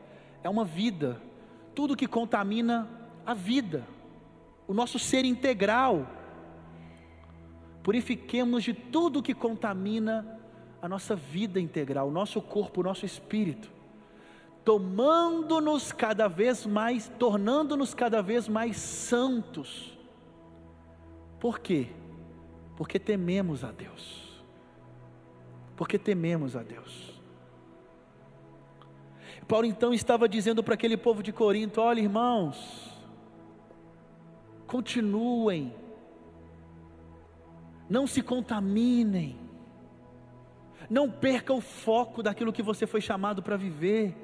é 0.42 0.48
uma 0.48 0.64
vida, 0.64 1.20
tudo 1.74 1.96
que 1.96 2.06
contamina 2.06 2.88
a 3.24 3.34
vida, 3.34 3.86
o 4.66 4.74
nosso 4.74 4.98
ser 4.98 5.24
integral. 5.24 6.06
Purifiquemos 7.82 8.62
de 8.62 8.74
tudo 8.74 9.22
que 9.22 9.34
contamina 9.34 10.38
a 10.82 10.88
nossa 10.88 11.14
vida 11.14 11.60
integral, 11.60 12.08
o 12.08 12.10
nosso 12.10 12.40
corpo, 12.40 12.80
o 12.80 12.84
nosso 12.84 13.04
espírito, 13.04 13.70
tomando-nos 14.64 15.92
cada 15.92 16.28
vez 16.28 16.66
mais, 16.66 17.10
tornando-nos 17.18 17.94
cada 17.94 18.22
vez 18.22 18.48
mais 18.48 18.76
santos. 18.76 19.98
Por 21.38 21.58
quê? 21.58 21.88
Porque 22.76 22.98
tememos 22.98 23.64
a 23.64 23.72
Deus. 23.72 24.42
Porque 25.76 25.98
tememos 25.98 26.54
a 26.56 26.62
Deus. 26.62 27.19
Paulo 29.50 29.66
então 29.66 29.92
estava 29.92 30.28
dizendo 30.28 30.62
para 30.62 30.74
aquele 30.74 30.96
povo 30.96 31.24
de 31.24 31.32
Corinto: 31.32 31.80
olha, 31.80 31.98
irmãos, 31.98 32.56
continuem, 34.64 35.74
não 37.88 38.06
se 38.06 38.22
contaminem, 38.22 39.36
não 40.88 41.10
perca 41.10 41.52
o 41.52 41.60
foco 41.60 42.22
daquilo 42.22 42.52
que 42.52 42.62
você 42.62 42.86
foi 42.86 43.00
chamado 43.00 43.42
para 43.42 43.56
viver. 43.56 44.14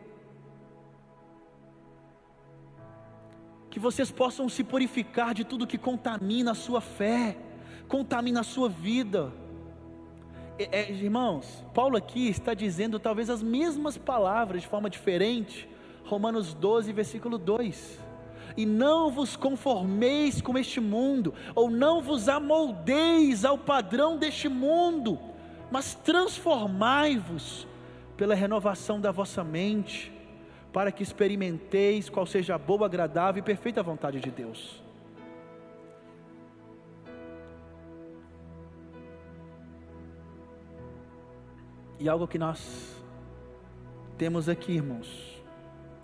Que 3.68 3.81
vocês 3.81 4.12
possam 4.12 4.49
se 4.49 4.62
purificar 4.62 5.35
de 5.35 5.45
tudo 5.45 5.66
que 5.66 5.77
contamina 5.77 6.53
a 6.53 6.55
sua 6.55 6.81
fé, 6.81 7.37
contamina 7.89 8.43
a 8.43 8.45
sua 8.45 8.68
vida. 8.68 9.33
É, 10.59 10.80
é, 10.80 10.90
irmãos, 10.90 11.64
Paulo 11.74 11.96
aqui 11.96 12.28
está 12.28 12.54
dizendo 12.54 12.98
talvez 12.98 13.28
as 13.28 13.42
mesmas 13.42 13.98
palavras 13.98 14.62
de 14.62 14.68
forma 14.68 14.88
diferente, 14.88 15.68
Romanos 16.04 16.54
12, 16.54 16.92
versículo 16.92 17.38
2 17.38 18.07
e 18.57 18.64
não 18.64 19.11
vos 19.11 19.36
conformeis 19.36 20.40
com 20.40 20.57
este 20.57 20.80
mundo, 20.80 21.34
ou 21.54 21.70
não 21.70 22.00
vos 22.00 22.28
amoldeis 22.28 23.44
ao 23.44 23.59
padrão 23.59 24.16
deste 24.16 24.48
mundo, 24.48 25.18
mas 25.70 25.94
transformai-vos 25.94 27.66
pela 28.16 28.34
renovação 28.34 28.98
da 28.98 29.11
vossa 29.11 29.44
mente, 29.44 30.11
para 30.72 30.90
que 30.90 31.02
experimenteis 31.02 32.09
qual 32.09 32.24
seja 32.24 32.54
a 32.54 32.59
boa, 32.59 32.86
agradável 32.86 33.40
e 33.40 33.44
perfeita 33.44 33.82
vontade 33.82 34.20
de 34.20 34.30
Deus. 34.30 34.82
E 41.99 42.09
algo 42.09 42.28
que 42.28 42.38
nós 42.38 42.94
temos 44.18 44.49
aqui, 44.49 44.72
irmãos, 44.72 45.42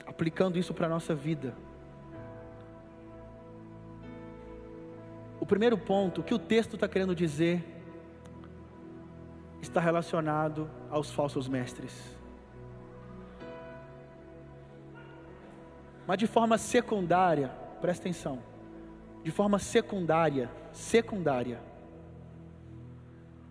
aplicando 0.07 0.59
isso 0.59 0.73
para 0.73 0.87
a 0.87 0.89
nossa 0.89 1.15
vida. 1.15 1.55
O 5.41 5.47
primeiro 5.47 5.77
ponto, 5.77 6.21
o 6.21 6.25
que 6.25 6.35
o 6.35 6.39
texto 6.39 6.75
está 6.75 6.89
querendo 6.89 7.15
dizer, 7.15 7.65
está 9.61 9.81
relacionado 9.81 10.71
aos 10.91 11.11
falsos 11.11 11.49
mestres. 11.49 12.17
Mas 16.07 16.19
de 16.19 16.27
forma 16.27 16.59
secundária, 16.59 17.49
presta 17.81 18.03
atenção, 18.03 18.39
de 19.23 19.31
forma 19.31 19.59
secundária, 19.59 20.51
secundária, 20.73 21.61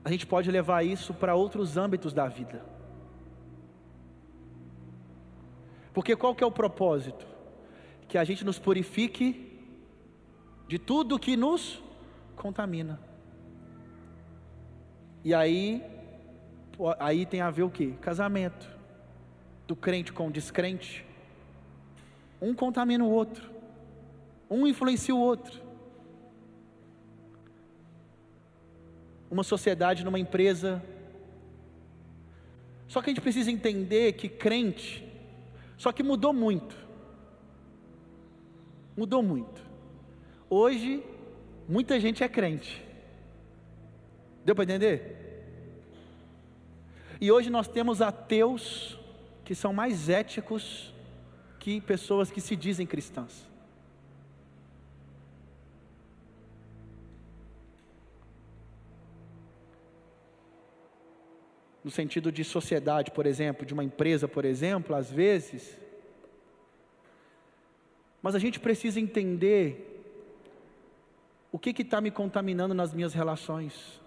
a 0.03 0.09
gente 0.09 0.25
pode 0.25 0.49
levar 0.49 0.83
isso 0.83 1.13
para 1.13 1.35
outros 1.35 1.77
âmbitos 1.77 2.13
da 2.13 2.27
vida. 2.27 2.63
Porque 5.93 6.15
qual 6.15 6.33
que 6.33 6.43
é 6.43 6.47
o 6.47 6.51
propósito? 6.51 7.25
Que 8.07 8.17
a 8.17 8.23
gente 8.23 8.43
nos 8.43 8.57
purifique 8.57 9.59
de 10.67 10.79
tudo 10.79 11.19
que 11.19 11.35
nos 11.35 11.81
contamina. 12.35 12.99
E 15.23 15.33
aí 15.33 15.83
aí 16.99 17.25
tem 17.25 17.41
a 17.41 17.51
ver 17.51 17.63
o 17.63 17.69
que? 17.69 17.91
Casamento. 17.93 18.67
Do 19.67 19.75
crente 19.75 20.11
com 20.11 20.27
o 20.27 20.31
descrente. 20.31 21.05
Um 22.41 22.53
contamina 22.55 23.03
o 23.03 23.09
outro. 23.09 23.49
Um 24.49 24.65
influencia 24.65 25.13
o 25.13 25.19
outro. 25.19 25.61
Uma 29.31 29.43
sociedade 29.43 30.03
numa 30.03 30.19
empresa. 30.19 30.83
Só 32.87 33.01
que 33.01 33.09
a 33.09 33.13
gente 33.13 33.21
precisa 33.21 33.49
entender 33.49 34.13
que 34.13 34.27
crente, 34.27 35.07
só 35.77 35.91
que 35.93 36.03
mudou 36.03 36.33
muito. 36.33 36.75
Mudou 38.97 39.23
muito. 39.23 39.61
Hoje, 40.49 41.01
muita 41.67 41.97
gente 41.99 42.23
é 42.23 42.27
crente. 42.27 42.85
Deu 44.43 44.53
para 44.53 44.65
entender? 44.65 45.21
E 47.21 47.31
hoje 47.31 47.49
nós 47.49 47.67
temos 47.67 48.01
ateus 48.01 48.99
que 49.45 49.55
são 49.55 49.71
mais 49.71 50.09
éticos 50.09 50.93
que 51.59 51.79
pessoas 51.79 52.29
que 52.31 52.41
se 52.41 52.55
dizem 52.55 52.85
cristãs. 52.85 53.50
No 61.83 61.89
sentido 61.89 62.31
de 62.31 62.43
sociedade, 62.43 63.11
por 63.11 63.25
exemplo, 63.25 63.65
de 63.65 63.73
uma 63.73 63.83
empresa, 63.83 64.27
por 64.27 64.45
exemplo, 64.45 64.95
às 64.95 65.11
vezes. 65.11 65.77
Mas 68.21 68.35
a 68.35 68.39
gente 68.39 68.59
precisa 68.59 68.99
entender 68.99 69.87
o 71.51 71.57
que 71.57 71.69
está 71.81 71.99
me 71.99 72.11
contaminando 72.11 72.73
nas 72.73 72.93
minhas 72.93 73.13
relações 73.13 74.01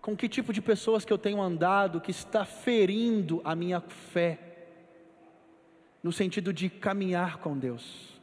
com 0.00 0.16
que 0.16 0.28
tipo 0.28 0.52
de 0.52 0.62
pessoas 0.62 1.04
que 1.04 1.12
eu 1.12 1.18
tenho 1.18 1.40
andado 1.40 2.00
que 2.00 2.10
está 2.10 2.44
ferindo 2.44 3.40
a 3.44 3.54
minha 3.54 3.80
fé, 3.80 4.38
no 6.02 6.10
sentido 6.10 6.52
de 6.52 6.70
caminhar 6.70 7.38
com 7.38 7.58
Deus. 7.58 8.18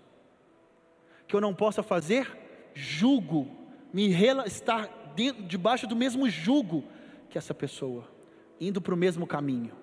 Que 1.27 1.35
eu 1.35 1.41
não 1.41 1.53
possa 1.53 1.83
fazer 1.83 2.35
julgo, 2.73 3.47
me 3.93 4.09
estar 4.45 5.13
dentro, 5.15 5.43
debaixo 5.43 5.85
do 5.85 5.95
mesmo 5.95 6.29
jugo 6.29 6.83
que 7.29 7.37
essa 7.37 7.53
pessoa, 7.53 8.07
indo 8.59 8.81
para 8.81 8.93
o 8.93 8.97
mesmo 8.97 9.25
caminho. 9.27 9.73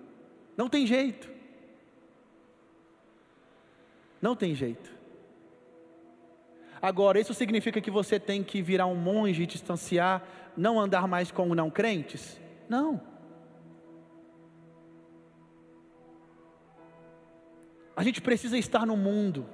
Não 0.57 0.69
tem 0.69 0.87
jeito. 0.87 1.31
Não 4.21 4.35
tem 4.35 4.55
jeito. 4.55 4.91
Agora, 6.81 7.19
isso 7.19 7.33
significa 7.33 7.81
que 7.81 7.91
você 7.91 8.21
tem 8.21 8.43
que 8.43 8.61
virar 8.61 8.87
um 8.87 8.95
monge 8.95 9.43
e 9.43 9.47
distanciar 9.47 10.23
não 10.57 10.79
andar 10.79 11.09
mais 11.09 11.31
com 11.31 11.55
não 11.55 11.71
crentes? 11.71 12.41
Não. 12.69 13.01
A 17.97 18.03
gente 18.03 18.21
precisa 18.21 18.59
estar 18.59 18.87
no 18.87 18.97
mundo. 18.97 19.47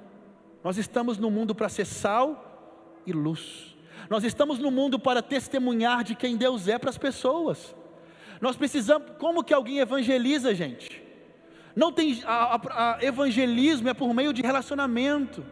Nós 0.63 0.77
estamos 0.77 1.17
no 1.17 1.29
mundo 1.29 1.53
para 1.55 1.69
ser 1.69 1.85
sal 1.85 3.01
e 3.05 3.11
luz. 3.11 3.77
Nós 4.09 4.23
estamos 4.23 4.59
no 4.59 4.71
mundo 4.71 4.99
para 4.99 5.21
testemunhar 5.21 6.03
de 6.03 6.15
quem 6.15 6.35
Deus 6.35 6.67
é 6.67 6.77
para 6.77 6.89
as 6.89 6.97
pessoas. 6.97 7.75
Nós 8.41 8.55
precisamos, 8.55 9.11
como 9.19 9.43
que 9.43 9.53
alguém 9.53 9.77
evangeliza, 9.77 10.53
gente? 10.55 11.01
Não 11.75 11.91
tem 11.91 12.21
a, 12.25 12.55
a, 12.55 12.95
a 12.95 13.03
evangelismo 13.03 13.87
é 13.87 13.93
por 13.93 14.11
meio 14.15 14.33
de 14.33 14.41
relacionamento. 14.41 15.45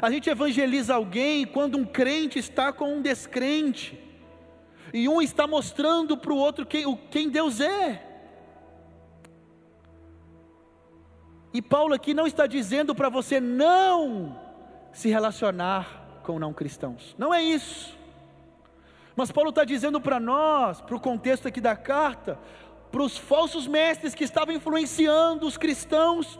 A 0.00 0.10
gente 0.10 0.28
evangeliza 0.30 0.94
alguém 0.94 1.46
quando 1.46 1.76
um 1.76 1.84
crente 1.84 2.38
está 2.38 2.72
com 2.72 2.94
um 2.94 3.02
descrente 3.02 4.00
e 4.94 5.08
um 5.08 5.20
está 5.20 5.46
mostrando 5.46 6.16
para 6.16 6.32
o 6.32 6.36
outro 6.36 6.64
quem, 6.64 6.96
quem 7.10 7.28
Deus 7.28 7.60
é. 7.60 8.02
E 11.52 11.60
Paulo 11.60 11.94
aqui 11.94 12.14
não 12.14 12.26
está 12.26 12.46
dizendo 12.46 12.94
para 12.94 13.08
você 13.08 13.40
não 13.40 14.38
se 14.92 15.08
relacionar 15.08 16.20
com 16.22 16.38
não 16.38 16.52
cristãos, 16.52 17.14
não 17.18 17.32
é 17.32 17.42
isso. 17.42 17.96
Mas 19.16 19.32
Paulo 19.32 19.48
está 19.48 19.64
dizendo 19.64 19.98
para 19.98 20.20
nós, 20.20 20.82
para 20.82 20.94
o 20.94 21.00
contexto 21.00 21.48
aqui 21.48 21.60
da 21.60 21.74
carta, 21.74 22.38
para 22.92 23.02
os 23.02 23.16
falsos 23.16 23.66
mestres 23.66 24.14
que 24.14 24.24
estavam 24.24 24.54
influenciando 24.54 25.46
os 25.46 25.56
cristãos, 25.56 26.38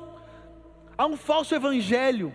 há 0.96 1.06
um 1.06 1.16
falso 1.16 1.54
evangelho. 1.54 2.34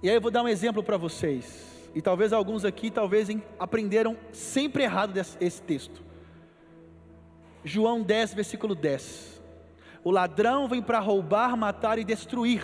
E 0.00 0.08
aí 0.08 0.14
eu 0.14 0.20
vou 0.20 0.30
dar 0.30 0.44
um 0.44 0.48
exemplo 0.48 0.82
para 0.82 0.96
vocês 0.96 1.90
e 1.92 2.00
talvez 2.00 2.32
alguns 2.32 2.64
aqui 2.64 2.90
talvez 2.90 3.28
aprenderam 3.58 4.16
sempre 4.30 4.84
errado 4.84 5.12
desse, 5.12 5.36
esse 5.40 5.60
texto. 5.60 6.04
João 7.64 8.02
10, 8.02 8.34
versículo 8.34 8.76
10. 8.76 9.42
O 10.04 10.12
ladrão 10.12 10.68
vem 10.68 10.80
para 10.80 11.00
roubar, 11.00 11.56
matar 11.56 11.98
e 11.98 12.04
destruir. 12.04 12.62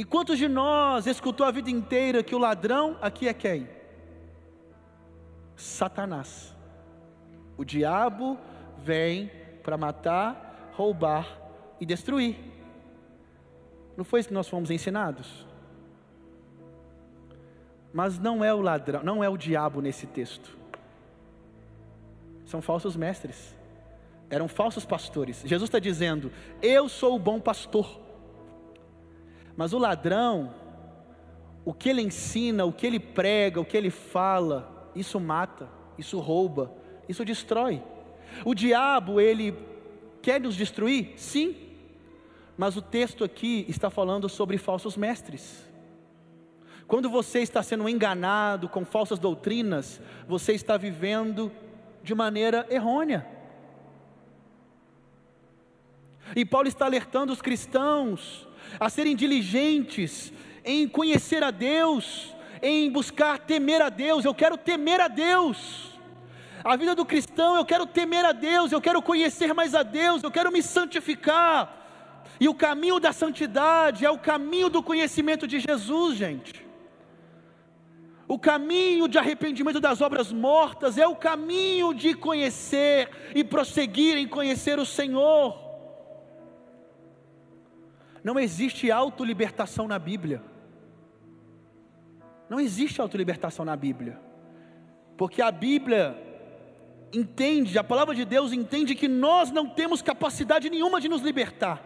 E 0.00 0.04
quantos 0.04 0.38
de 0.38 0.48
nós 0.48 1.06
escutou 1.06 1.46
a 1.46 1.50
vida 1.50 1.70
inteira 1.70 2.22
que 2.22 2.34
o 2.34 2.38
ladrão 2.38 2.96
aqui 3.02 3.28
é 3.28 3.34
quem? 3.34 3.68
Satanás. 5.54 6.56
O 7.54 7.66
diabo 7.66 8.38
vem 8.78 9.30
para 9.62 9.76
matar, 9.76 10.72
roubar 10.72 11.38
e 11.78 11.84
destruir. 11.84 12.38
Não 13.94 14.02
foi 14.02 14.20
isso 14.20 14.30
que 14.30 14.34
nós 14.34 14.48
fomos 14.48 14.70
ensinados? 14.70 15.46
Mas 17.92 18.18
não 18.18 18.42
é 18.42 18.54
o 18.54 18.62
ladrão, 18.62 19.02
não 19.02 19.22
é 19.22 19.28
o 19.28 19.36
diabo 19.36 19.82
nesse 19.82 20.06
texto. 20.06 20.56
São 22.46 22.62
falsos 22.62 22.96
mestres. 22.96 23.54
Eram 24.30 24.48
falsos 24.48 24.86
pastores. 24.86 25.42
Jesus 25.44 25.68
está 25.68 25.78
dizendo: 25.78 26.32
Eu 26.62 26.88
sou 26.88 27.16
o 27.16 27.18
bom 27.18 27.38
pastor. 27.38 28.08
Mas 29.60 29.74
o 29.74 29.78
ladrão, 29.78 30.54
o 31.66 31.74
que 31.74 31.90
ele 31.90 32.00
ensina, 32.00 32.64
o 32.64 32.72
que 32.72 32.86
ele 32.86 32.98
prega, 32.98 33.60
o 33.60 33.64
que 33.64 33.76
ele 33.76 33.90
fala, 33.90 34.90
isso 34.96 35.20
mata, 35.20 35.68
isso 35.98 36.18
rouba, 36.18 36.72
isso 37.06 37.26
destrói. 37.26 37.82
O 38.42 38.54
diabo, 38.54 39.20
ele 39.20 39.54
quer 40.22 40.40
nos 40.40 40.56
destruir? 40.56 41.12
Sim. 41.16 41.54
Mas 42.56 42.74
o 42.74 42.80
texto 42.80 43.22
aqui 43.22 43.66
está 43.68 43.90
falando 43.90 44.30
sobre 44.30 44.56
falsos 44.56 44.96
mestres. 44.96 45.68
Quando 46.86 47.10
você 47.10 47.40
está 47.40 47.62
sendo 47.62 47.86
enganado 47.86 48.66
com 48.66 48.82
falsas 48.82 49.18
doutrinas, 49.18 50.00
você 50.26 50.54
está 50.54 50.78
vivendo 50.78 51.52
de 52.02 52.14
maneira 52.14 52.66
errônea. 52.70 53.26
E 56.34 56.46
Paulo 56.46 56.66
está 56.66 56.86
alertando 56.86 57.30
os 57.30 57.42
cristãos 57.42 58.48
a 58.78 58.88
serem 58.88 59.16
diligentes 59.16 60.32
em 60.64 60.86
conhecer 60.86 61.42
a 61.42 61.50
Deus, 61.50 62.34
em 62.62 62.90
buscar 62.90 63.38
temer 63.38 63.80
a 63.80 63.88
Deus. 63.88 64.24
Eu 64.24 64.34
quero 64.34 64.56
temer 64.56 65.00
a 65.00 65.08
Deus. 65.08 65.90
A 66.62 66.76
vida 66.76 66.94
do 66.94 67.06
cristão, 67.06 67.56
eu 67.56 67.64
quero 67.64 67.86
temer 67.86 68.24
a 68.24 68.32
Deus, 68.32 68.70
eu 68.70 68.80
quero 68.80 69.00
conhecer 69.00 69.54
mais 69.54 69.74
a 69.74 69.82
Deus, 69.82 70.22
eu 70.22 70.30
quero 70.30 70.52
me 70.52 70.62
santificar. 70.62 71.76
E 72.38 72.48
o 72.48 72.54
caminho 72.54 73.00
da 73.00 73.12
santidade 73.12 74.04
é 74.04 74.10
o 74.10 74.18
caminho 74.18 74.68
do 74.68 74.82
conhecimento 74.82 75.46
de 75.46 75.58
Jesus, 75.58 76.18
gente. 76.18 76.66
O 78.28 78.38
caminho 78.38 79.08
de 79.08 79.18
arrependimento 79.18 79.80
das 79.80 80.00
obras 80.00 80.30
mortas 80.32 80.96
é 80.96 81.06
o 81.06 81.16
caminho 81.16 81.92
de 81.92 82.14
conhecer 82.14 83.10
e 83.34 83.42
prosseguir 83.42 84.16
em 84.16 84.28
conhecer 84.28 84.78
o 84.78 84.86
Senhor. 84.86 85.69
Não 88.22 88.38
existe 88.38 88.90
autolibertação 88.90 89.88
na 89.88 89.98
Bíblia. 89.98 90.42
Não 92.48 92.60
existe 92.60 93.00
autolibertação 93.00 93.64
na 93.64 93.76
Bíblia. 93.76 94.20
Porque 95.16 95.40
a 95.40 95.50
Bíblia 95.50 96.16
entende, 97.12 97.78
a 97.78 97.84
palavra 97.84 98.14
de 98.14 98.24
Deus 98.24 98.52
entende 98.52 98.94
que 98.94 99.08
nós 99.08 99.50
não 99.50 99.68
temos 99.68 100.02
capacidade 100.02 100.70
nenhuma 100.70 101.00
de 101.00 101.08
nos 101.08 101.22
libertar. 101.22 101.82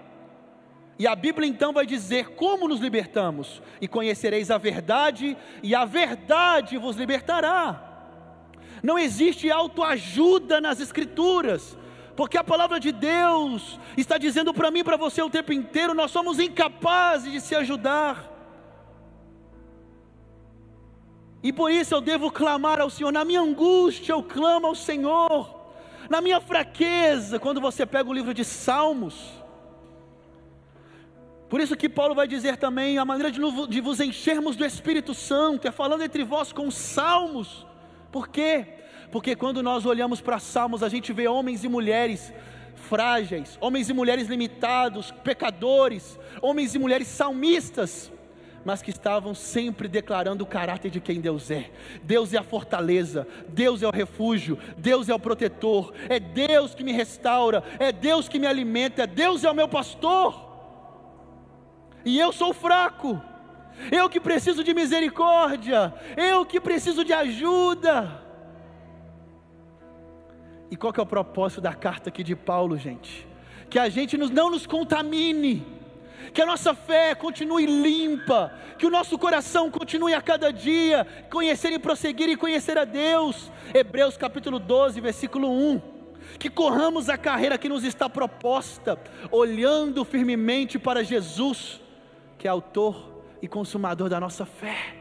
E 0.98 1.06
a 1.06 1.16
Bíblia 1.16 1.48
então 1.48 1.72
vai 1.72 1.86
dizer 1.86 2.30
como 2.30 2.68
nos 2.68 2.80
libertamos: 2.80 3.62
e 3.80 3.88
conhecereis 3.88 4.50
a 4.50 4.58
verdade, 4.58 5.36
e 5.62 5.74
a 5.74 5.84
verdade 5.84 6.78
vos 6.78 6.96
libertará. 6.96 7.90
Não 8.82 8.98
existe 8.98 9.50
autoajuda 9.50 10.60
nas 10.60 10.80
Escrituras, 10.80 11.76
porque 12.16 12.38
a 12.38 12.44
palavra 12.44 12.78
de 12.78 12.92
Deus 12.92 13.78
está 13.96 14.18
dizendo 14.18 14.54
para 14.54 14.70
mim 14.70 14.80
e 14.80 14.84
para 14.84 14.96
você 14.96 15.22
o 15.22 15.30
tempo 15.30 15.52
inteiro: 15.52 15.94
nós 15.94 16.10
somos 16.10 16.38
incapazes 16.38 17.32
de 17.32 17.40
se 17.40 17.54
ajudar. 17.54 18.30
E 21.42 21.52
por 21.52 21.70
isso 21.70 21.94
eu 21.94 22.00
devo 22.00 22.30
clamar 22.30 22.80
ao 22.80 22.88
Senhor, 22.88 23.12
na 23.12 23.24
minha 23.24 23.40
angústia 23.40 24.12
eu 24.12 24.22
clamo 24.22 24.66
ao 24.66 24.74
Senhor, 24.74 25.54
na 26.08 26.20
minha 26.20 26.40
fraqueza, 26.40 27.38
quando 27.38 27.60
você 27.60 27.84
pega 27.84 28.08
o 28.08 28.14
livro 28.14 28.32
de 28.32 28.44
Salmos, 28.44 29.44
por 31.54 31.60
isso 31.60 31.76
que 31.76 31.88
Paulo 31.88 32.16
vai 32.16 32.26
dizer 32.26 32.56
também 32.56 32.98
a 32.98 33.04
maneira 33.04 33.30
de, 33.30 33.40
de 33.68 33.80
vos 33.80 34.00
enchermos 34.00 34.56
do 34.56 34.64
Espírito 34.64 35.14
Santo, 35.14 35.68
é 35.68 35.70
falando 35.70 36.02
entre 36.02 36.24
vós 36.24 36.52
com 36.52 36.68
salmos. 36.68 37.64
Por 38.10 38.26
quê? 38.26 38.66
Porque 39.14 39.36
quando 39.36 39.62
nós 39.62 39.86
olhamos 39.86 40.20
para 40.20 40.40
salmos, 40.40 40.82
a 40.82 40.88
gente 40.88 41.12
vê 41.12 41.28
homens 41.28 41.62
e 41.62 41.68
mulheres 41.68 42.32
frágeis, 42.74 43.56
homens 43.60 43.88
e 43.88 43.92
mulheres 43.92 44.26
limitados, 44.26 45.12
pecadores, 45.22 46.18
homens 46.42 46.74
e 46.74 46.80
mulheres 46.80 47.06
salmistas, 47.06 48.10
mas 48.64 48.82
que 48.82 48.90
estavam 48.90 49.32
sempre 49.32 49.86
declarando 49.86 50.42
o 50.42 50.46
caráter 50.48 50.90
de 50.90 51.00
quem 51.00 51.20
Deus 51.20 51.48
é. 51.52 51.70
Deus 52.02 52.34
é 52.34 52.38
a 52.38 52.42
fortaleza, 52.42 53.24
Deus 53.46 53.84
é 53.84 53.86
o 53.86 53.92
refúgio, 53.92 54.58
Deus 54.76 55.08
é 55.08 55.14
o 55.14 55.20
protetor, 55.20 55.94
é 56.08 56.18
Deus 56.18 56.74
que 56.74 56.82
me 56.82 56.90
restaura, 56.90 57.62
é 57.78 57.92
Deus 57.92 58.28
que 58.28 58.40
me 58.40 58.48
alimenta, 58.48 59.04
é 59.04 59.06
Deus 59.06 59.44
é 59.44 59.48
o 59.48 59.54
meu 59.54 59.68
pastor 59.68 60.44
e 62.04 62.18
eu 62.18 62.32
sou 62.32 62.52
fraco, 62.52 63.22
eu 63.92 64.08
que 64.08 64.18
preciso 64.18 64.64
de 64.64 64.74
misericórdia, 64.74 65.94
eu 66.16 66.44
que 66.44 66.60
preciso 66.60 67.04
de 67.04 67.12
ajuda. 67.12 68.23
E 70.70 70.76
qual 70.76 70.92
que 70.92 71.00
é 71.00 71.02
o 71.02 71.06
propósito 71.06 71.60
da 71.60 71.74
carta 71.74 72.08
aqui 72.08 72.22
de 72.22 72.34
Paulo, 72.34 72.76
gente? 72.76 73.26
Que 73.70 73.78
a 73.78 73.88
gente 73.88 74.16
não 74.16 74.50
nos 74.50 74.66
contamine, 74.66 75.66
que 76.32 76.42
a 76.42 76.46
nossa 76.46 76.74
fé 76.74 77.14
continue 77.14 77.66
limpa, 77.66 78.52
que 78.78 78.86
o 78.86 78.90
nosso 78.90 79.18
coração 79.18 79.70
continue 79.70 80.14
a 80.14 80.22
cada 80.22 80.52
dia 80.52 81.06
conhecer 81.30 81.72
e 81.72 81.78
prosseguir 81.78 82.28
e 82.28 82.36
conhecer 82.36 82.78
a 82.78 82.84
Deus. 82.84 83.50
Hebreus 83.72 84.16
capítulo 84.16 84.58
12, 84.58 85.00
versículo 85.00 85.50
1. 85.50 85.80
Que 86.38 86.50
corramos 86.50 87.08
a 87.08 87.16
carreira 87.16 87.58
que 87.58 87.68
nos 87.68 87.84
está 87.84 88.08
proposta, 88.08 88.98
olhando 89.30 90.04
firmemente 90.04 90.78
para 90.78 91.04
Jesus 91.04 91.80
que 92.44 92.48
é 92.48 92.50
autor 92.50 93.24
e 93.40 93.48
consumador 93.48 94.10
da 94.10 94.20
nossa 94.20 94.44
fé. 94.44 94.94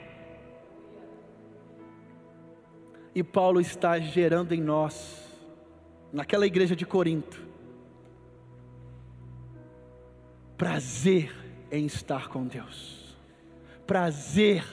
E 3.13 3.21
Paulo 3.21 3.59
está 3.59 3.99
gerando 3.99 4.53
em 4.53 4.61
nós, 4.61 5.22
naquela 6.13 6.45
igreja 6.45 6.75
de 6.75 6.85
Corinto, 6.85 7.41
prazer 10.55 11.35
em 11.69 11.85
estar 11.85 12.29
com 12.29 12.47
Deus, 12.47 13.17
prazer 13.85 14.63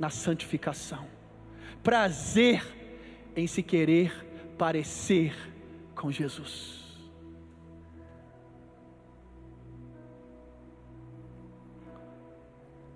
na 0.00 0.10
santificação, 0.10 1.06
prazer 1.82 2.64
em 3.36 3.46
se 3.46 3.62
querer 3.62 4.26
parecer 4.56 5.36
com 5.94 6.10
Jesus. 6.10 6.78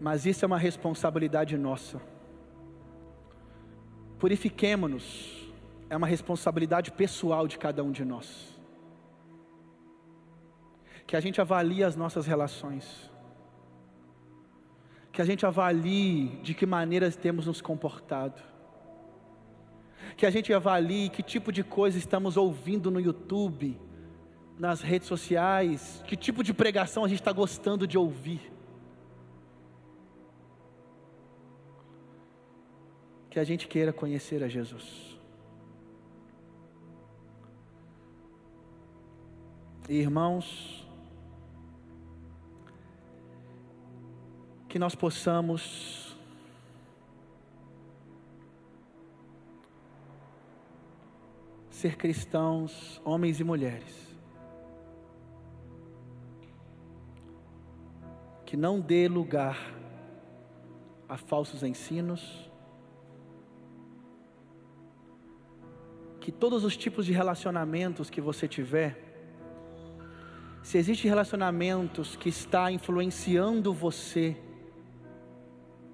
mas 0.03 0.26
isso 0.26 0.45
é 0.45 0.47
uma 0.47 0.59
responsabilidade 0.59 1.57
nossa. 1.57 2.03
Purifiquemo-nos, 4.18 5.41
é 5.93 5.97
uma 5.97 6.07
responsabilidade 6.07 6.90
pessoal 6.90 7.47
de 7.47 7.59
cada 7.59 7.84
um 7.84 7.93
de 7.93 8.03
nós. 8.03 8.59
Que 11.07 11.14
a 11.14 11.20
gente 11.20 11.38
avalie 11.38 11.84
as 11.84 11.95
nossas 11.95 12.26
relações, 12.26 13.12
que 15.12 15.20
a 15.20 15.24
gente 15.26 15.45
avalie 15.45 16.40
de 16.43 16.55
que 16.55 16.64
maneira 16.64 17.11
temos 17.12 17.47
nos 17.47 17.61
comportado, 17.61 18.40
que 20.16 20.24
a 20.24 20.30
gente 20.30 20.51
avalie 20.51 21.11
que 21.11 21.22
tipo 21.22 21.53
de 21.53 21.62
coisa 21.62 21.99
estamos 21.99 22.38
ouvindo 22.38 22.90
no 22.90 22.99
YouTube, 22.99 23.78
nas 24.59 24.80
redes 24.80 25.07
sociais, 25.07 26.03
que 26.07 26.16
tipo 26.16 26.43
de 26.43 26.55
pregação 26.55 27.05
a 27.05 27.09
gente 27.09 27.20
está 27.20 27.32
gostando 27.32 27.86
de 27.86 27.99
ouvir. 27.99 28.51
que 33.28 33.40
a 33.40 33.45
gente 33.45 33.66
queira 33.66 33.95
conhecer 33.95 34.45
a 34.45 34.49
Jesus. 34.49 35.12
Irmãos, 39.89 40.87
que 44.68 44.78
nós 44.78 44.95
possamos 44.95 46.16
ser 51.70 51.97
cristãos, 51.97 53.01
homens 53.05 53.41
e 53.41 53.45
mulheres, 53.45 54.16
que 58.47 58.57
não 58.57 58.80
dê 58.80 59.09
lugar 59.09 59.59
a 61.09 61.16
falsos 61.16 61.62
ensinos, 61.62 62.53
todos 66.43 66.64
os 66.64 66.76
tipos 66.76 67.07
de 67.07 67.12
relacionamentos 67.12 68.11
que 68.11 68.20
você 68.20 68.49
tiver, 68.49 69.01
se 70.63 70.79
existem 70.79 71.09
relacionamentos 71.09 72.15
que 72.17 72.29
está 72.29 72.71
influenciando 72.71 73.75
você 73.75 74.37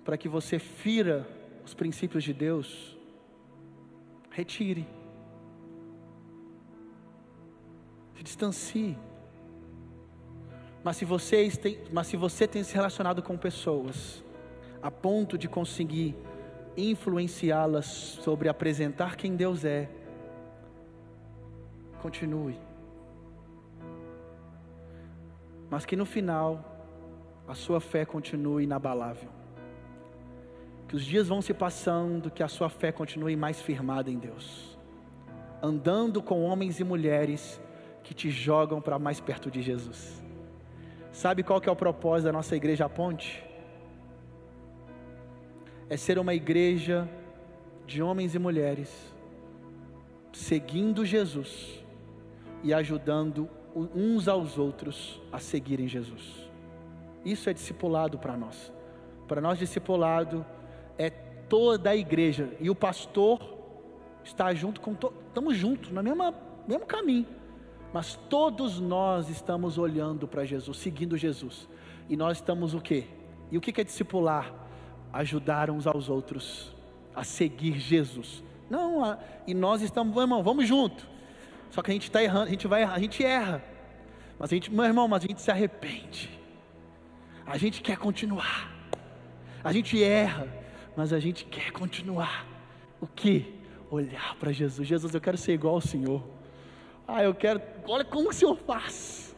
para 0.04 0.16
que 0.16 0.28
você 0.28 0.58
fira 0.58 1.26
os 1.64 1.74
princípios 1.74 2.24
de 2.24 2.32
Deus, 2.32 2.96
retire. 4.30 4.86
Se 8.16 8.22
distancie. 8.22 8.96
Mas 10.82 10.96
se, 10.96 11.04
você 11.04 11.50
tem, 11.50 11.78
mas 11.92 12.06
se 12.06 12.16
você 12.16 12.46
tem 12.46 12.62
se 12.62 12.74
relacionado 12.74 13.22
com 13.22 13.36
pessoas 13.36 14.22
a 14.82 14.90
ponto 14.90 15.36
de 15.36 15.48
conseguir 15.48 16.16
influenciá-las 16.76 17.86
sobre 17.86 18.48
apresentar 18.48 19.16
quem 19.16 19.34
Deus 19.34 19.64
é, 19.64 19.90
continue. 22.00 22.67
Mas 25.78 25.86
que 25.86 25.94
no 25.94 26.04
final 26.04 26.64
a 27.46 27.54
sua 27.54 27.80
fé 27.80 28.04
continue 28.04 28.64
inabalável. 28.64 29.30
Que 30.88 30.96
os 30.96 31.04
dias 31.04 31.28
vão 31.28 31.40
se 31.40 31.54
passando, 31.54 32.32
que 32.32 32.42
a 32.42 32.48
sua 32.48 32.68
fé 32.68 32.90
continue 32.90 33.36
mais 33.36 33.60
firmada 33.60 34.10
em 34.10 34.18
Deus. 34.18 34.76
Andando 35.62 36.20
com 36.20 36.42
homens 36.42 36.80
e 36.80 36.82
mulheres 36.82 37.60
que 38.02 38.12
te 38.12 38.28
jogam 38.28 38.80
para 38.80 38.98
mais 38.98 39.20
perto 39.20 39.52
de 39.52 39.62
Jesus. 39.62 40.20
Sabe 41.12 41.44
qual 41.44 41.60
que 41.60 41.68
é 41.68 41.72
o 41.72 41.76
propósito 41.76 42.24
da 42.24 42.32
nossa 42.32 42.56
igreja 42.56 42.88
Ponte? 42.88 43.46
É 45.88 45.96
ser 45.96 46.18
uma 46.18 46.34
igreja 46.34 47.08
de 47.86 48.02
homens 48.02 48.34
e 48.34 48.38
mulheres 48.40 49.14
seguindo 50.32 51.06
Jesus 51.06 51.84
e 52.64 52.74
ajudando 52.74 53.48
uns 53.94 54.28
aos 54.28 54.58
outros 54.58 55.20
a 55.32 55.38
seguirem 55.38 55.88
Jesus. 55.88 56.48
Isso 57.24 57.48
é 57.50 57.52
discipulado 57.52 58.18
para 58.18 58.36
nós. 58.36 58.72
Para 59.26 59.40
nós, 59.40 59.58
discipulado 59.58 60.44
é 60.96 61.10
toda 61.10 61.90
a 61.90 61.96
igreja 61.96 62.50
e 62.60 62.70
o 62.70 62.74
pastor 62.74 63.56
está 64.24 64.52
junto 64.52 64.80
com 64.80 64.94
todos, 64.94 65.18
estamos 65.26 65.56
juntos 65.56 65.90
no 65.90 66.02
mesmo, 66.02 66.34
mesmo 66.66 66.86
caminho, 66.86 67.26
mas 67.92 68.18
todos 68.28 68.80
nós 68.80 69.28
estamos 69.28 69.78
olhando 69.78 70.28
para 70.28 70.44
Jesus, 70.44 70.78
seguindo 70.78 71.16
Jesus, 71.16 71.68
e 72.08 72.16
nós 72.16 72.38
estamos 72.38 72.74
o 72.74 72.80
quê? 72.80 73.06
E 73.50 73.56
o 73.56 73.60
que 73.60 73.80
é 73.80 73.84
discipular? 73.84 74.52
Ajudar 75.12 75.70
uns 75.70 75.86
aos 75.86 76.08
outros 76.08 76.74
a 77.14 77.24
seguir 77.24 77.78
Jesus. 77.78 78.42
Não, 78.68 79.04
a, 79.04 79.18
e 79.46 79.54
nós 79.54 79.80
estamos, 79.80 80.14
irmão, 80.16 80.42
vamos 80.42 80.68
junto. 80.68 81.06
Só 81.70 81.82
que 81.82 81.90
a 81.90 81.94
gente 81.94 82.04
está 82.04 82.22
errando, 82.22 82.46
a 82.46 82.50
gente 82.50 82.66
vai, 82.66 82.82
a 82.82 82.98
gente 82.98 83.24
erra. 83.24 83.62
Mas 84.38 84.52
a 84.52 84.54
gente, 84.54 84.72
meu 84.72 84.84
irmão, 84.84 85.08
mas 85.08 85.24
a 85.24 85.26
gente 85.26 85.40
se 85.40 85.50
arrepende. 85.50 86.30
A 87.46 87.56
gente 87.56 87.80
quer 87.80 87.96
continuar. 87.96 88.72
A 89.62 89.72
gente 89.72 90.02
erra, 90.02 90.46
mas 90.96 91.12
a 91.12 91.18
gente 91.18 91.44
quer 91.44 91.72
continuar. 91.72 92.46
O 93.00 93.06
que? 93.06 93.54
Olhar 93.90 94.36
para 94.36 94.52
Jesus. 94.52 94.86
Jesus, 94.86 95.14
eu 95.14 95.20
quero 95.20 95.36
ser 95.36 95.54
igual 95.54 95.74
ao 95.74 95.80
Senhor. 95.80 96.22
Ah, 97.06 97.22
eu 97.22 97.34
quero. 97.34 97.60
Olha 97.86 98.04
como 98.04 98.28
o 98.28 98.32
Senhor 98.32 98.56
faz. 98.56 99.34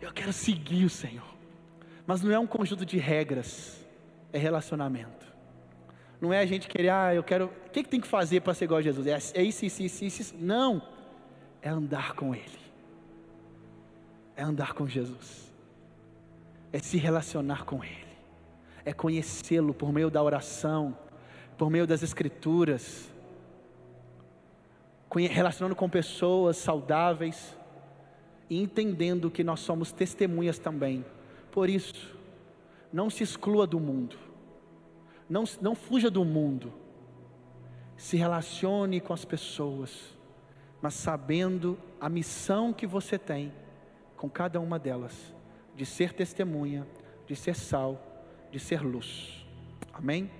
Eu 0.00 0.12
quero 0.12 0.32
seguir 0.32 0.84
o 0.84 0.90
Senhor. 0.90 1.28
Mas 2.06 2.22
não 2.22 2.32
é 2.32 2.38
um 2.38 2.46
conjunto 2.46 2.84
de 2.84 2.98
regras, 2.98 3.86
é 4.32 4.38
relacionamento. 4.38 5.26
Não 6.20 6.32
é 6.32 6.40
a 6.40 6.46
gente 6.46 6.68
querer, 6.68 6.90
ah, 6.90 7.14
eu 7.14 7.22
quero. 7.22 7.46
O 7.66 7.70
que, 7.70 7.82
que 7.82 7.88
tem 7.88 8.00
que 8.00 8.06
fazer 8.06 8.40
para 8.40 8.52
ser 8.52 8.66
igual 8.66 8.78
a 8.78 8.82
Jesus? 8.82 9.06
É, 9.06 9.40
é 9.40 9.42
isso, 9.42 9.64
isso, 9.64 9.82
isso, 9.82 10.04
isso. 10.04 10.34
Não. 10.38 10.82
É 11.62 11.68
andar 11.68 12.14
com 12.14 12.34
Ele 12.34 12.70
é 14.40 14.42
andar 14.42 14.72
com 14.72 14.88
Jesus, 14.88 15.52
é 16.72 16.78
se 16.78 16.96
relacionar 16.96 17.66
com 17.66 17.84
Ele, 17.84 18.16
é 18.86 18.92
conhecê-lo 18.94 19.74
por 19.74 19.92
meio 19.92 20.10
da 20.10 20.22
oração, 20.22 20.96
por 21.58 21.68
meio 21.68 21.86
das 21.86 22.02
Escrituras, 22.02 23.12
relacionando 25.14 25.76
com 25.76 25.90
pessoas 25.90 26.56
saudáveis 26.56 27.54
e 28.48 28.62
entendendo 28.62 29.30
que 29.30 29.44
nós 29.44 29.60
somos 29.60 29.92
testemunhas 29.92 30.58
também. 30.58 31.04
Por 31.52 31.68
isso, 31.68 32.16
não 32.90 33.10
se 33.10 33.22
exclua 33.22 33.66
do 33.66 33.78
mundo, 33.78 34.16
não, 35.28 35.44
não 35.60 35.74
fuja 35.74 36.10
do 36.10 36.24
mundo, 36.24 36.72
se 37.94 38.16
relacione 38.16 39.02
com 39.02 39.12
as 39.12 39.26
pessoas, 39.26 40.16
mas 40.80 40.94
sabendo 40.94 41.78
a 42.00 42.08
missão 42.08 42.72
que 42.72 42.86
você 42.86 43.18
tem 43.18 43.52
com 44.16 44.28
cada 44.28 44.60
uma 44.60 44.78
delas, 44.78 45.34
de 45.74 45.84
ser 45.86 46.12
testemunha, 46.12 46.86
de 47.26 47.36
ser 47.36 47.54
sal, 47.54 48.00
de 48.50 48.58
ser 48.58 48.82
luz. 48.82 49.46
Amém? 49.92 50.30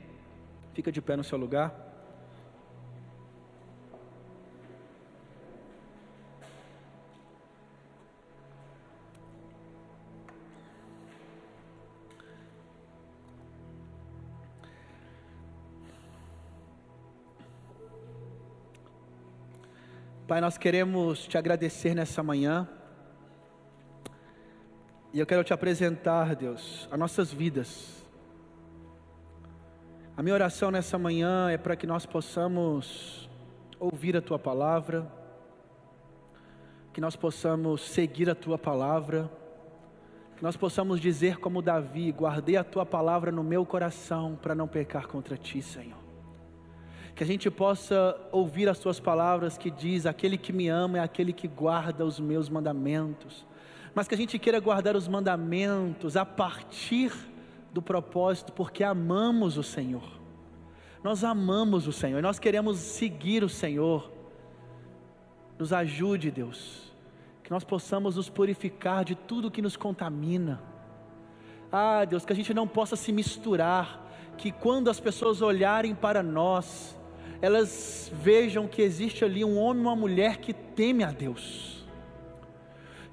Fica 0.75 0.91
de 0.91 1.01
pé 1.01 1.17
no 1.17 1.25
seu 1.25 1.39
lugar. 1.39 1.90
Pai, 20.31 20.41
nós 20.41 20.57
queremos 20.57 21.27
te 21.27 21.37
agradecer 21.37 21.93
nessa 21.93 22.23
manhã 22.23 22.69
e 25.13 25.19
eu 25.19 25.27
quero 25.27 25.43
te 25.43 25.53
apresentar, 25.53 26.37
Deus, 26.37 26.89
as 26.89 26.97
nossas 26.97 27.33
vidas. 27.33 28.07
A 30.17 30.23
minha 30.23 30.33
oração 30.33 30.71
nessa 30.71 30.97
manhã 30.97 31.51
é 31.51 31.59
para 31.59 31.75
que 31.75 31.85
nós 31.85 32.07
possamos 32.07 33.29
ouvir 33.81 34.17
a 34.17 34.23
tua 34.23 34.39
palavra, 34.39 35.11
que 36.93 37.01
nós 37.01 37.17
possamos 37.17 37.91
seguir 37.91 38.31
a 38.31 38.35
tua 38.37 38.57
palavra, 38.57 39.29
que 40.37 40.45
nós 40.45 40.57
possamos 40.57 41.01
dizer 41.01 41.39
como 41.39 41.61
Davi: 41.61 42.13
guardei 42.13 42.57
a 42.57 42.63
tua 42.63 42.87
palavra 42.87 43.33
no 43.33 43.43
meu 43.43 43.67
coração 43.67 44.39
para 44.41 44.55
não 44.55 44.69
pecar 44.69 45.09
contra 45.09 45.37
ti, 45.37 45.61
Senhor. 45.61 46.00
Que 47.21 47.25
a 47.25 47.27
gente 47.27 47.51
possa 47.51 48.17
ouvir 48.33 48.67
as 48.67 48.79
tuas 48.79 48.99
palavras 48.99 49.59
que 49.59 49.71
diz: 49.71 50.07
aquele 50.07 50.39
que 50.39 50.55
me 50.55 50.69
ama 50.69 50.97
é 50.97 51.01
aquele 51.03 51.35
que 51.35 51.47
guarda 51.47 52.03
os 52.03 52.19
meus 52.19 52.49
mandamentos 52.49 53.45
mas 53.95 54.07
que 54.07 54.15
a 54.15 54.19
gente 54.19 54.39
queira 54.39 54.61
guardar 54.61 54.97
os 54.97 55.09
mandamentos 55.09 56.17
a 56.17 56.25
partir 56.25 57.13
do 57.73 57.83
propósito, 57.83 58.53
porque 58.53 58.85
amamos 58.85 59.57
o 59.57 59.63
Senhor. 59.63 60.03
Nós 61.03 61.25
amamos 61.25 61.87
o 61.87 61.93
Senhor 61.93 62.19
e 62.19 62.23
nós 62.23 62.39
queremos 62.39 62.79
seguir 62.79 63.43
o 63.43 63.49
Senhor. 63.49 64.11
Nos 65.59 65.73
ajude, 65.73 66.31
Deus, 66.31 66.93
que 67.43 67.51
nós 67.51 67.65
possamos 67.65 68.17
nos 68.17 68.29
purificar 68.29 69.05
de 69.05 69.15
tudo 69.15 69.51
que 69.51 69.63
nos 69.63 69.77
contamina. 69.77 70.61
Ah, 71.73 72.05
Deus, 72.05 72.25
que 72.25 72.33
a 72.33 72.37
gente 72.37 72.53
não 72.53 72.67
possa 72.67 72.97
se 72.97 73.13
misturar, 73.13 74.07
que 74.37 74.51
quando 74.51 74.89
as 74.89 75.01
pessoas 75.01 75.43
olharem 75.43 75.95
para 75.95 76.23
nós, 76.23 76.97
elas 77.43 78.11
vejam 78.15 78.69
que 78.69 78.83
existe 78.83 79.25
ali 79.25 79.45
um 79.45 79.59
homem 79.59 79.83
e 79.83 79.87
uma 79.87 79.97
mulher 79.97 80.39
que 80.39 80.53
teme 80.53 81.03
a 81.03 81.11
Deus. 81.11 81.87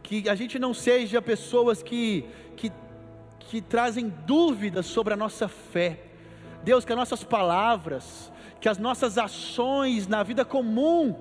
Que 0.03 0.28
a 0.30 0.36
gente 0.36 0.59
não 0.59 0.73
seja 0.73 1.21
pessoas 1.21 1.82
que, 1.82 2.25
que, 2.55 2.71
que 3.39 3.61
trazem 3.61 4.09
dúvidas 4.25 4.86
sobre 4.86 5.13
a 5.13 5.17
nossa 5.17 5.47
fé. 5.47 6.01
Deus, 6.63 6.84
que 6.84 6.91
as 6.91 6.97
nossas 6.97 7.23
palavras, 7.23 8.32
que 8.59 8.67
as 8.67 8.78
nossas 8.78 9.17
ações 9.17 10.07
na 10.07 10.23
vida 10.23 10.43
comum, 10.43 11.15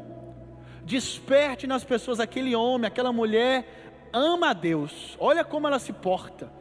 desperte 0.84 1.66
nas 1.66 1.84
pessoas 1.84 2.18
aquele 2.18 2.54
homem, 2.57 2.88
aquela 2.88 3.12
mulher, 3.12 4.09
ama 4.12 4.50
a 4.50 4.52
Deus, 4.52 5.16
olha 5.20 5.44
como 5.44 5.66
ela 5.66 5.78
se 5.78 5.92
porta 5.92 6.55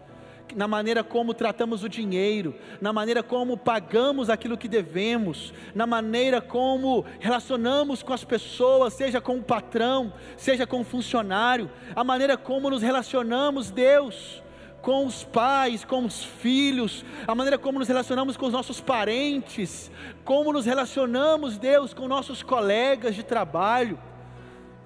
na 0.53 0.67
maneira 0.67 1.03
como 1.03 1.33
tratamos 1.33 1.83
o 1.83 1.89
dinheiro, 1.89 2.53
na 2.79 2.93
maneira 2.93 3.23
como 3.23 3.57
pagamos 3.57 4.29
aquilo 4.29 4.57
que 4.57 4.67
devemos, 4.67 5.53
na 5.73 5.87
maneira 5.87 6.41
como 6.41 7.05
relacionamos 7.19 8.03
com 8.03 8.13
as 8.13 8.23
pessoas, 8.23 8.93
seja 8.93 9.19
com 9.21 9.37
o 9.37 9.43
patrão, 9.43 10.13
seja 10.37 10.67
com 10.67 10.81
o 10.81 10.85
funcionário, 10.85 11.71
a 11.95 12.03
maneira 12.03 12.37
como 12.37 12.69
nos 12.69 12.81
relacionamos, 12.81 13.71
Deus, 13.71 14.43
com 14.81 15.05
os 15.05 15.23
pais, 15.23 15.83
com 15.83 16.05
os 16.05 16.23
filhos, 16.23 17.03
a 17.27 17.33
maneira 17.33 17.57
como 17.57 17.79
nos 17.79 17.87
relacionamos 17.87 18.37
com 18.37 18.45
os 18.45 18.53
nossos 18.53 18.79
parentes, 18.79 19.89
como 20.23 20.53
nos 20.53 20.65
relacionamos, 20.65 21.57
Deus, 21.57 21.93
com 21.93 22.07
nossos 22.07 22.43
colegas 22.43 23.15
de 23.15 23.23
trabalho, 23.23 23.97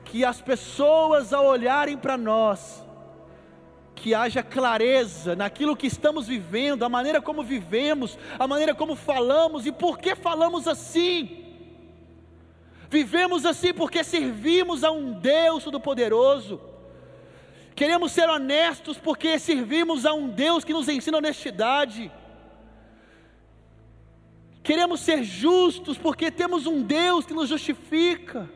que 0.06 0.24
as 0.24 0.42
pessoas 0.42 1.34
ao 1.34 1.46
olharem 1.46 1.98
para 1.98 2.18
nós, 2.18 2.84
que 4.00 4.16
haja 4.16 4.42
clareza 4.42 5.36
naquilo 5.36 5.76
que 5.76 5.86
estamos 5.88 6.28
vivendo, 6.28 6.84
a 6.84 6.90
maneira 6.90 7.22
como 7.22 7.44
vivemos, 7.44 8.18
a 8.40 8.48
maneira 8.48 8.74
como 8.74 8.96
falamos 8.96 9.66
e 9.66 9.72
por 9.72 10.00
que 10.00 10.16
falamos 10.16 10.68
assim. 10.68 11.46
Vivemos 12.90 13.46
assim 13.46 13.74
porque 13.74 14.04
servimos 14.04 14.84
a 14.84 14.92
um 14.92 15.12
Deus 15.12 15.64
Todo-Poderoso. 15.64 16.60
Queremos 17.76 18.12
ser 18.12 18.28
honestos 18.30 18.98
porque 18.98 19.38
servimos 19.38 20.06
a 20.06 20.14
um 20.14 20.28
Deus 20.28 20.64
que 20.64 20.74
nos 20.74 20.88
ensina 20.88 21.18
honestidade. 21.18 22.12
Queremos 24.64 25.02
ser 25.02 25.24
justos 25.24 25.98
porque 25.98 26.32
temos 26.32 26.66
um 26.66 26.82
Deus 26.82 27.26
que 27.26 27.34
nos 27.34 27.50
justifica. 27.50 28.50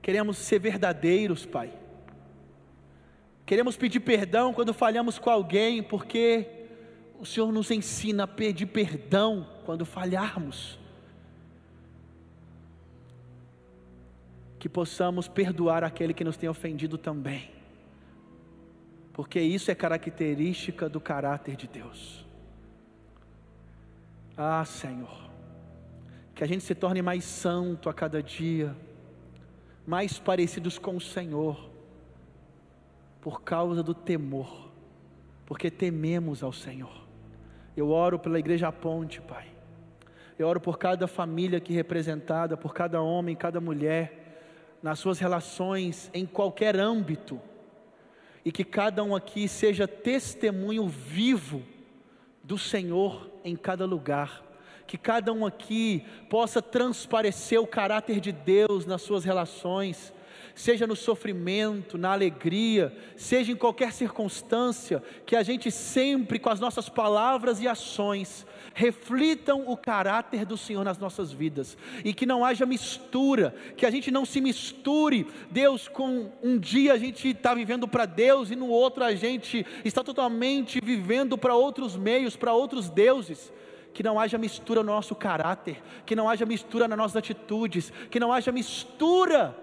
Queremos 0.00 0.36
ser 0.36 0.58
verdadeiros, 0.58 1.44
Pai. 1.46 1.81
Queremos 3.44 3.76
pedir 3.76 4.00
perdão 4.00 4.52
quando 4.52 4.72
falhamos 4.72 5.18
com 5.18 5.28
alguém, 5.28 5.82
porque 5.82 6.46
o 7.18 7.26
Senhor 7.26 7.52
nos 7.52 7.70
ensina 7.70 8.24
a 8.24 8.26
pedir 8.26 8.66
perdão 8.66 9.48
quando 9.64 9.84
falharmos. 9.84 10.78
Que 14.58 14.68
possamos 14.68 15.26
perdoar 15.26 15.82
aquele 15.82 16.14
que 16.14 16.22
nos 16.22 16.36
tem 16.36 16.48
ofendido 16.48 16.96
também, 16.96 17.50
porque 19.12 19.40
isso 19.40 19.70
é 19.70 19.74
característica 19.74 20.88
do 20.88 21.00
caráter 21.00 21.56
de 21.56 21.66
Deus. 21.66 22.24
Ah, 24.36 24.64
Senhor, 24.64 25.30
que 26.34 26.44
a 26.44 26.46
gente 26.46 26.62
se 26.62 26.76
torne 26.76 27.02
mais 27.02 27.24
santo 27.24 27.88
a 27.88 27.94
cada 27.94 28.22
dia, 28.22 28.74
mais 29.84 30.18
parecidos 30.18 30.78
com 30.78 30.96
o 30.96 31.00
Senhor, 31.00 31.71
por 33.22 33.42
causa 33.42 33.84
do 33.84 33.94
temor, 33.94 34.68
porque 35.46 35.70
tememos 35.70 36.42
ao 36.42 36.52
Senhor. 36.52 37.06
Eu 37.76 37.88
oro 37.88 38.18
pela 38.18 38.38
Igreja 38.38 38.70
Ponte, 38.72 39.20
Pai. 39.20 39.46
Eu 40.36 40.48
oro 40.48 40.60
por 40.60 40.76
cada 40.76 41.06
família 41.06 41.58
aqui 41.58 41.72
representada, 41.72 42.56
por 42.56 42.74
cada 42.74 43.00
homem, 43.00 43.36
cada 43.36 43.60
mulher, 43.60 44.76
nas 44.82 44.98
suas 44.98 45.20
relações, 45.20 46.10
em 46.12 46.26
qualquer 46.26 46.76
âmbito, 46.76 47.40
e 48.44 48.50
que 48.50 48.64
cada 48.64 49.04
um 49.04 49.14
aqui 49.14 49.46
seja 49.46 49.86
testemunho 49.86 50.88
vivo 50.88 51.62
do 52.42 52.58
Senhor 52.58 53.30
em 53.44 53.54
cada 53.54 53.86
lugar. 53.86 54.42
Que 54.84 54.98
cada 54.98 55.32
um 55.32 55.46
aqui 55.46 56.04
possa 56.28 56.60
transparecer 56.60 57.60
o 57.60 57.68
caráter 57.68 58.18
de 58.18 58.32
Deus 58.32 58.84
nas 58.84 59.00
suas 59.02 59.24
relações, 59.24 60.12
seja 60.54 60.86
no 60.86 60.96
sofrimento, 60.96 61.96
na 61.96 62.12
alegria, 62.12 62.96
seja 63.16 63.52
em 63.52 63.56
qualquer 63.56 63.92
circunstância, 63.92 65.02
que 65.24 65.36
a 65.36 65.42
gente 65.42 65.70
sempre, 65.70 66.38
com 66.38 66.50
as 66.50 66.60
nossas 66.60 66.88
palavras 66.88 67.60
e 67.60 67.68
ações, 67.68 68.46
reflitam 68.74 69.64
o 69.66 69.76
caráter 69.76 70.44
do 70.44 70.56
Senhor 70.56 70.84
nas 70.84 70.98
nossas 70.98 71.32
vidas. 71.32 71.76
E 72.04 72.12
que 72.12 72.26
não 72.26 72.44
haja 72.44 72.66
mistura, 72.66 73.54
que 73.76 73.86
a 73.86 73.90
gente 73.90 74.10
não 74.10 74.24
se 74.24 74.40
misture, 74.40 75.26
Deus, 75.50 75.88
com 75.88 76.30
um 76.42 76.58
dia 76.58 76.94
a 76.94 76.98
gente 76.98 77.28
está 77.28 77.54
vivendo 77.54 77.86
para 77.86 78.06
Deus 78.06 78.50
e 78.50 78.56
no 78.56 78.68
outro 78.68 79.04
a 79.04 79.14
gente 79.14 79.66
está 79.84 80.02
totalmente 80.02 80.80
vivendo 80.82 81.36
para 81.36 81.54
outros 81.54 81.96
meios, 81.96 82.36
para 82.36 82.52
outros 82.52 82.88
deuses. 82.88 83.52
Que 83.94 84.02
não 84.02 84.18
haja 84.18 84.38
mistura 84.38 84.82
no 84.82 84.90
nosso 84.90 85.14
caráter, 85.14 85.82
que 86.06 86.16
não 86.16 86.26
haja 86.26 86.46
mistura 86.46 86.88
nas 86.88 86.96
nossas 86.96 87.16
atitudes, 87.16 87.92
que 88.10 88.18
não 88.18 88.32
haja 88.32 88.50
mistura 88.50 89.54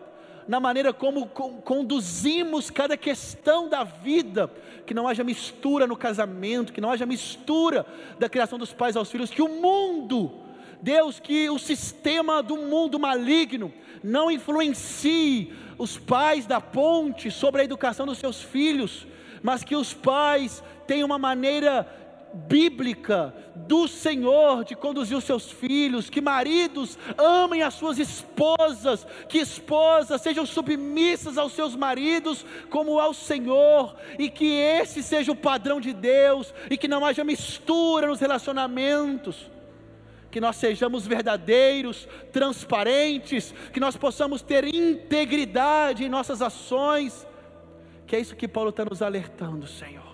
na 0.50 0.60
maneira 0.60 0.91
como 0.91 1.28
conduzimos 1.28 2.72
cada 2.72 2.97
questão 2.97 3.70
da 3.70 3.84
vida, 3.84 4.52
que 4.84 4.95
não 4.95 5.08
haja 5.08 5.24
mistura 5.24 5.86
no 5.86 5.95
casamento, 5.95 6.74
que 6.74 6.82
não 6.82 6.89
haja 6.89 7.06
mistura 7.06 7.86
da 8.18 8.28
criação 8.28 8.58
dos 8.58 8.74
pais 8.74 8.95
aos 8.95 9.12
filhos, 9.12 9.30
que 9.30 9.43
o 9.43 9.47
mundo, 9.47 10.32
Deus, 10.82 11.20
que 11.20 11.52
o 11.52 11.60
sistema 11.60 12.41
do 12.41 12.58
mundo 12.58 12.97
maligno 12.97 13.72
não 14.04 14.32
influencie 14.32 15.54
os 15.78 16.00
pais 16.00 16.47
da 16.47 16.60
ponte 16.60 17.30
sobre 17.30 17.62
a 17.62 17.64
educação 17.64 18.08
dos 18.08 18.18
seus 18.18 18.41
filhos, 18.41 19.06
mas 19.43 19.64
que 19.64 19.76
os 19.76 19.93
pais 19.93 20.64
tenham 20.88 21.06
uma 21.06 21.20
maneira 21.20 21.88
bíblica 22.34 23.34
do 23.56 23.88
Senhor 23.88 24.64
de 24.64 24.76
conduzir 24.76 25.18
os 25.18 25.24
seus 25.24 25.52
filhos, 25.52 26.10
que 26.10 26.22
maridos 26.22 26.98
amem 27.18 27.62
as 27.62 27.74
suas 27.74 28.00
esposas, 28.00 29.06
que 29.28 29.38
esposas 29.38 30.22
sejam 30.22 30.46
submissas 30.46 31.38
aos 31.38 31.54
seus 31.54 31.76
maridos 31.76 32.46
como 32.70 33.00
ao 33.00 33.14
Senhor, 33.14 33.96
e 34.18 34.30
que 34.30 34.46
esse 34.46 35.04
seja 35.04 35.32
o 35.32 35.36
padrão 35.36 35.80
de 35.80 35.94
Deus, 35.94 36.54
e 36.70 36.78
que 36.78 36.88
não 36.88 37.06
haja 37.06 37.24
mistura 37.24 38.08
nos 38.08 38.20
relacionamentos. 38.20 39.50
Que 40.32 40.40
nós 40.40 40.58
sejamos 40.58 41.08
verdadeiros, 41.08 42.08
transparentes, 42.32 43.54
que 43.74 43.80
nós 43.80 43.98
possamos 43.98 44.42
ter 44.42 44.64
integridade 44.64 46.04
em 46.04 46.10
nossas 46.10 46.42
ações, 46.42 47.28
que 48.06 48.16
é 48.16 48.20
isso 48.20 48.36
que 48.36 48.48
Paulo 48.48 48.70
está 48.70 48.86
nos 48.86 49.02
alertando, 49.02 49.68
Senhor 49.68 50.09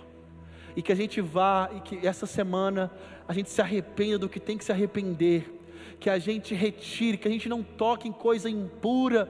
e 0.76 0.82
que 0.82 0.92
a 0.92 0.96
gente 0.96 1.22
vá 1.22 1.70
e 1.76 1.80
que 1.80 2.06
essa 2.06 2.26
semana 2.26 2.92
a 3.28 3.34
gente 3.34 3.50
se 3.50 3.62
arrependa 3.62 4.20
do 4.20 4.30
que 4.30 4.40
tem 4.40 4.58
que 4.58 4.66
se 4.66 4.72
arrepender, 4.72 5.52
que 6.00 6.10
a 6.10 6.20
gente 6.20 6.54
retire, 6.54 7.18
que 7.18 7.28
a 7.28 7.32
gente 7.32 7.48
não 7.48 7.64
toque 7.64 8.08
em 8.08 8.12
coisa 8.12 8.50
impura 8.50 9.30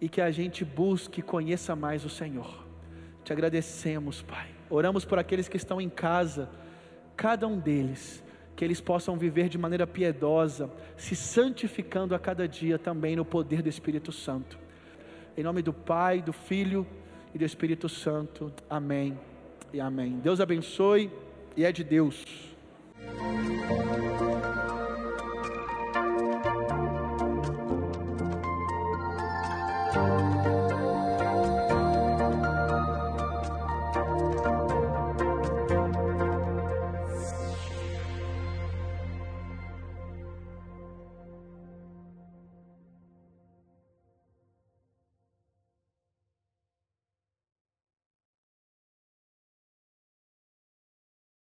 e 0.00 0.08
que 0.08 0.20
a 0.20 0.30
gente 0.30 0.64
busque 0.64 1.20
e 1.20 1.22
conheça 1.22 1.74
mais 1.74 2.04
o 2.04 2.08
Senhor. 2.08 2.64
Te 3.24 3.32
agradecemos, 3.32 4.22
Pai. 4.22 4.48
Oramos 4.70 5.04
por 5.04 5.18
aqueles 5.18 5.48
que 5.48 5.56
estão 5.56 5.80
em 5.80 5.88
casa, 5.88 6.48
cada 7.16 7.46
um 7.46 7.58
deles, 7.58 8.22
que 8.54 8.64
eles 8.64 8.80
possam 8.80 9.18
viver 9.18 9.48
de 9.48 9.58
maneira 9.58 9.86
piedosa, 9.86 10.70
se 10.96 11.16
santificando 11.16 12.14
a 12.14 12.18
cada 12.18 12.46
dia 12.46 12.78
também 12.78 13.16
no 13.16 13.24
poder 13.24 13.62
do 13.62 13.68
Espírito 13.68 14.12
Santo. 14.12 14.58
Em 15.36 15.42
nome 15.42 15.62
do 15.62 15.72
Pai, 15.72 16.22
do 16.22 16.32
Filho 16.32 16.86
e 17.38 17.44
do 17.44 17.44
Espírito 17.44 17.88
Santo. 17.88 18.52
Amém 18.68 19.16
e 19.72 19.80
amém. 19.80 20.18
Deus 20.18 20.40
abençoe 20.40 21.08
e 21.56 21.64
é 21.64 21.70
de 21.70 21.84
Deus. 21.84 22.24